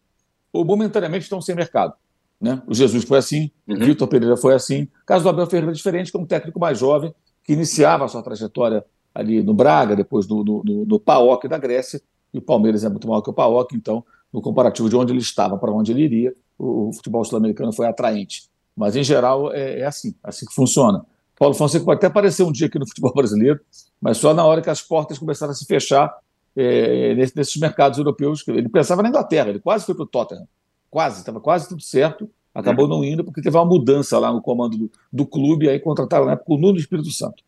ou 0.52 0.64
momentaneamente 0.64 1.22
estão 1.22 1.40
sem 1.40 1.54
mercado. 1.54 1.94
Né? 2.40 2.60
O 2.66 2.74
Jesus 2.74 3.04
foi 3.04 3.18
assim, 3.18 3.48
uhum. 3.68 3.76
Vitor 3.76 4.08
Pereira 4.08 4.36
foi 4.36 4.54
assim. 4.54 4.82
O 4.82 5.06
caso 5.06 5.22
do 5.22 5.30
Abel 5.30 5.46
Ferreira 5.46 5.70
é 5.70 5.74
diferente, 5.74 6.10
que 6.10 6.16
é 6.16 6.20
um 6.20 6.26
técnico 6.26 6.58
mais 6.58 6.80
jovem, 6.80 7.14
que 7.44 7.52
iniciava 7.52 8.04
a 8.04 8.08
sua 8.08 8.24
trajetória 8.24 8.84
ali 9.14 9.40
no 9.40 9.54
Braga, 9.54 9.94
depois 9.94 10.26
no, 10.26 10.42
no, 10.42 10.64
no, 10.64 10.84
no 10.84 10.98
PAOK 10.98 11.46
da 11.46 11.58
Grécia, 11.58 12.02
e 12.34 12.38
o 12.38 12.42
Palmeiras 12.42 12.82
é 12.82 12.88
muito 12.88 13.06
maior 13.06 13.20
que 13.22 13.30
o 13.30 13.32
PAOK, 13.32 13.76
então, 13.76 14.04
no 14.32 14.40
comparativo 14.40 14.88
de 14.88 14.96
onde 14.96 15.12
ele 15.12 15.20
estava 15.20 15.56
para 15.56 15.72
onde 15.72 15.92
ele 15.92 16.02
iria, 16.02 16.34
o, 16.58 16.88
o 16.88 16.92
futebol 16.92 17.24
sul-americano 17.24 17.72
foi 17.72 17.86
atraente. 17.86 18.48
Mas, 18.76 18.94
em 18.94 19.02
geral, 19.02 19.52
é, 19.52 19.80
é 19.80 19.86
assim, 19.86 20.14
assim 20.22 20.44
que 20.44 20.54
funciona. 20.54 21.04
Paulo 21.38 21.54
Fonseca 21.54 21.84
pode 21.84 21.98
até 21.98 22.06
aparecer 22.06 22.42
um 22.42 22.52
dia 22.52 22.66
aqui 22.66 22.78
no 22.78 22.86
futebol 22.86 23.12
brasileiro, 23.14 23.60
mas 24.00 24.18
só 24.18 24.32
na 24.34 24.44
hora 24.44 24.62
que 24.62 24.70
as 24.70 24.82
portas 24.82 25.18
começaram 25.18 25.52
a 25.52 25.54
se 25.54 25.64
fechar 25.64 26.14
é, 26.56 27.14
nesses 27.14 27.56
mercados 27.56 27.98
europeus. 27.98 28.42
Ele 28.48 28.68
pensava 28.68 29.02
na 29.02 29.08
Inglaterra, 29.08 29.50
ele 29.50 29.60
quase 29.60 29.84
foi 29.84 29.94
para 29.94 30.04
o 30.04 30.06
Tottenham, 30.06 30.48
quase, 30.90 31.20
estava 31.20 31.40
quase 31.40 31.68
tudo 31.68 31.82
certo, 31.82 32.28
acabou 32.54 32.88
não 32.88 33.04
indo 33.04 33.22
porque 33.22 33.42
teve 33.42 33.56
uma 33.56 33.66
mudança 33.66 34.18
lá 34.18 34.32
no 34.32 34.40
comando 34.40 34.78
do, 34.78 34.90
do 35.12 35.26
clube, 35.26 35.68
aí 35.68 35.78
contrataram 35.78 36.24
na 36.24 36.32
época 36.32 36.54
o 36.54 36.58
Nuno 36.58 36.78
Espírito 36.78 37.10
Santo. 37.10 37.44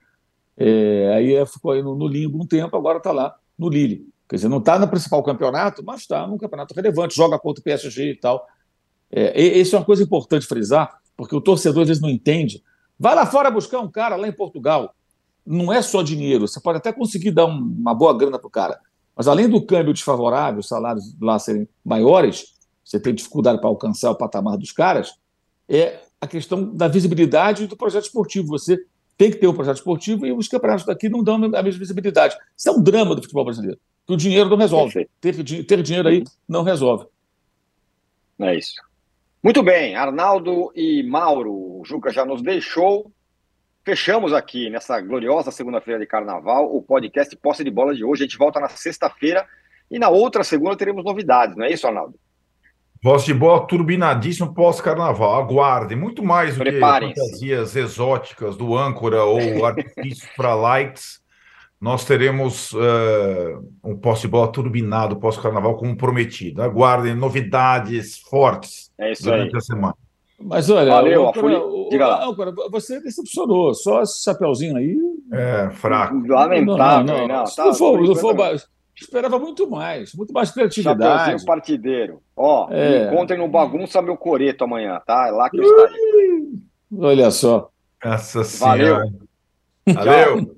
É, 0.56 1.14
aí 1.14 1.46
ficou 1.46 1.70
aí 1.70 1.82
no, 1.82 1.94
no, 1.94 2.06
limbo 2.06 2.42
um 2.42 2.46
tempo, 2.46 2.76
agora 2.76 2.98
está 2.98 3.12
lá 3.12 3.34
no 3.56 3.68
Lille. 3.68 4.06
Quer 4.28 4.36
dizer, 4.36 4.48
não 4.48 4.58
está 4.58 4.78
no 4.78 4.88
principal 4.88 5.22
campeonato, 5.22 5.82
mas 5.84 6.02
está 6.02 6.26
num 6.26 6.36
campeonato 6.36 6.74
relevante, 6.74 7.16
joga 7.16 7.38
contra 7.38 7.60
o 7.60 7.64
PSG 7.64 8.10
e 8.12 8.16
tal. 8.16 8.46
É, 9.10 9.40
isso 9.40 9.74
é 9.74 9.78
uma 9.78 9.84
coisa 9.84 10.02
importante 10.02 10.46
frisar, 10.46 11.00
porque 11.16 11.34
o 11.34 11.40
torcedor 11.40 11.82
às 11.82 11.88
vezes 11.88 12.02
não 12.02 12.10
entende. 12.10 12.62
Vai 12.98 13.14
lá 13.14 13.24
fora 13.24 13.50
buscar 13.50 13.80
um 13.80 13.90
cara 13.90 14.16
lá 14.16 14.28
em 14.28 14.32
Portugal. 14.32 14.94
Não 15.46 15.72
é 15.72 15.80
só 15.80 16.02
dinheiro, 16.02 16.46
você 16.46 16.60
pode 16.60 16.78
até 16.78 16.92
conseguir 16.92 17.30
dar 17.30 17.46
um, 17.46 17.58
uma 17.58 17.94
boa 17.94 18.16
grana 18.16 18.38
para 18.38 18.48
o 18.48 18.50
cara. 18.50 18.78
Mas 19.16 19.26
além 19.26 19.48
do 19.48 19.64
câmbio 19.64 19.94
desfavorável, 19.94 20.60
os 20.60 20.68
salários 20.68 21.16
lá 21.20 21.38
serem 21.38 21.66
maiores, 21.84 22.54
você 22.84 23.00
tem 23.00 23.14
dificuldade 23.14 23.58
para 23.58 23.68
alcançar 23.68 24.10
o 24.10 24.14
patamar 24.14 24.58
dos 24.58 24.72
caras, 24.72 25.14
é 25.68 26.00
a 26.20 26.26
questão 26.26 26.74
da 26.74 26.86
visibilidade 26.86 27.66
do 27.66 27.76
projeto 27.76 28.04
esportivo. 28.04 28.48
Você 28.48 28.78
tem 29.16 29.30
que 29.30 29.38
ter 29.38 29.48
um 29.48 29.54
projeto 29.54 29.76
esportivo 29.76 30.24
e 30.24 30.32
os 30.32 30.48
campeonatos 30.48 30.86
daqui 30.86 31.08
não 31.08 31.22
dão 31.22 31.34
a 31.34 31.62
mesma 31.62 31.78
visibilidade. 31.78 32.36
Isso 32.56 32.68
é 32.68 32.72
um 32.72 32.82
drama 32.82 33.14
do 33.14 33.22
futebol 33.22 33.44
brasileiro, 33.44 33.78
que 34.08 34.14
o 34.14 34.16
dinheiro 34.16 34.48
não 34.48 34.56
resolve. 34.56 35.06
Ter, 35.20 35.44
ter 35.64 35.82
dinheiro 35.82 36.08
aí 36.08 36.24
não 36.48 36.62
resolve. 36.62 37.06
É 38.40 38.56
isso. 38.56 38.72
Muito 39.42 39.62
bem, 39.62 39.94
Arnaldo 39.96 40.72
e 40.74 41.02
Mauro, 41.02 41.52
o 41.52 41.82
Juca 41.84 42.10
já 42.10 42.24
nos 42.24 42.40
deixou. 42.40 43.12
Fechamos 43.84 44.32
aqui 44.32 44.70
nessa 44.70 44.98
gloriosa 45.00 45.50
segunda-feira 45.50 46.00
de 46.00 46.06
carnaval 46.06 46.74
o 46.74 46.82
podcast 46.82 47.36
Posse 47.36 47.62
de 47.62 47.70
Bola 47.70 47.94
de 47.94 48.02
hoje. 48.02 48.22
A 48.22 48.26
gente 48.26 48.38
volta 48.38 48.58
na 48.58 48.68
sexta-feira 48.68 49.46
e 49.90 49.98
na 49.98 50.08
outra 50.08 50.42
segunda 50.42 50.76
teremos 50.76 51.04
novidades, 51.04 51.54
não 51.54 51.66
é 51.66 51.72
isso, 51.72 51.86
Arnaldo? 51.86 52.18
Voz 53.02 53.24
de 53.24 53.32
bola 53.32 53.66
turbinadíssimo 53.66 54.52
pós-carnaval. 54.54 55.36
Aguardem 55.36 55.96
muito 55.96 56.24
mais 56.24 56.56
do 56.56 56.64
que 56.64 56.80
fantasias 56.80 57.76
exóticas 57.76 58.56
do 58.56 58.76
âncora 58.76 59.22
ou 59.22 59.38
artifícios 59.64 60.28
para 60.34 60.54
likes. 60.54 61.20
Nós 61.80 62.04
teremos 62.04 62.72
uh, 62.72 63.64
um 63.84 63.96
posse 63.96 64.22
de 64.22 64.28
bola 64.28 64.50
turbinado 64.50 65.16
pós-carnaval, 65.16 65.76
como 65.76 65.96
prometido. 65.96 66.60
Aguardem 66.60 67.14
novidades 67.14 68.18
fortes 68.18 68.90
é 68.98 69.12
durante 69.12 69.54
aí. 69.54 69.58
a 69.58 69.60
semana. 69.60 69.94
Mas 70.40 70.70
olha, 70.70 70.90
Valeu, 70.90 71.28
âncora, 71.28 71.60
o, 71.60 71.88
Diga 71.88 72.06
lá. 72.06 72.26
Âncora, 72.26 72.52
você 72.70 73.00
decepcionou. 73.00 73.74
Só 73.74 74.02
esse 74.02 74.22
chapeuzinho 74.22 74.76
aí. 74.76 74.96
É, 75.32 75.70
fraco. 75.70 76.14
Lamentável. 76.26 77.04
Não, 77.04 77.18
não, 77.18 77.28
não. 77.28 77.36
não. 77.38 77.46
Se 77.46 77.56
tá, 77.56 77.66
não 77.66 77.74
for, 77.74 78.00
não 78.00 78.14
for, 78.14 78.36
Esperava 79.00 79.38
muito 79.38 79.68
mais, 79.70 80.12
muito 80.12 80.32
mais 80.32 80.50
criatividade. 80.50 81.00
Chapeuzinho 81.00 81.46
partideiro. 81.46 82.22
Ó, 82.36 82.68
é. 82.70 83.00
me 83.00 83.06
encontrem 83.06 83.38
no 83.38 83.48
Bagunça 83.48 84.02
Meu 84.02 84.16
Coreto 84.16 84.64
amanhã, 84.64 85.00
tá? 85.06 85.28
É 85.28 85.30
lá 85.30 85.48
que 85.48 85.58
eu 85.58 85.62
estarei. 85.62 86.48
Olha 86.98 87.30
só. 87.30 87.70
Essa 88.02 88.42
senhora. 88.42 89.04
Valeu. 89.86 90.57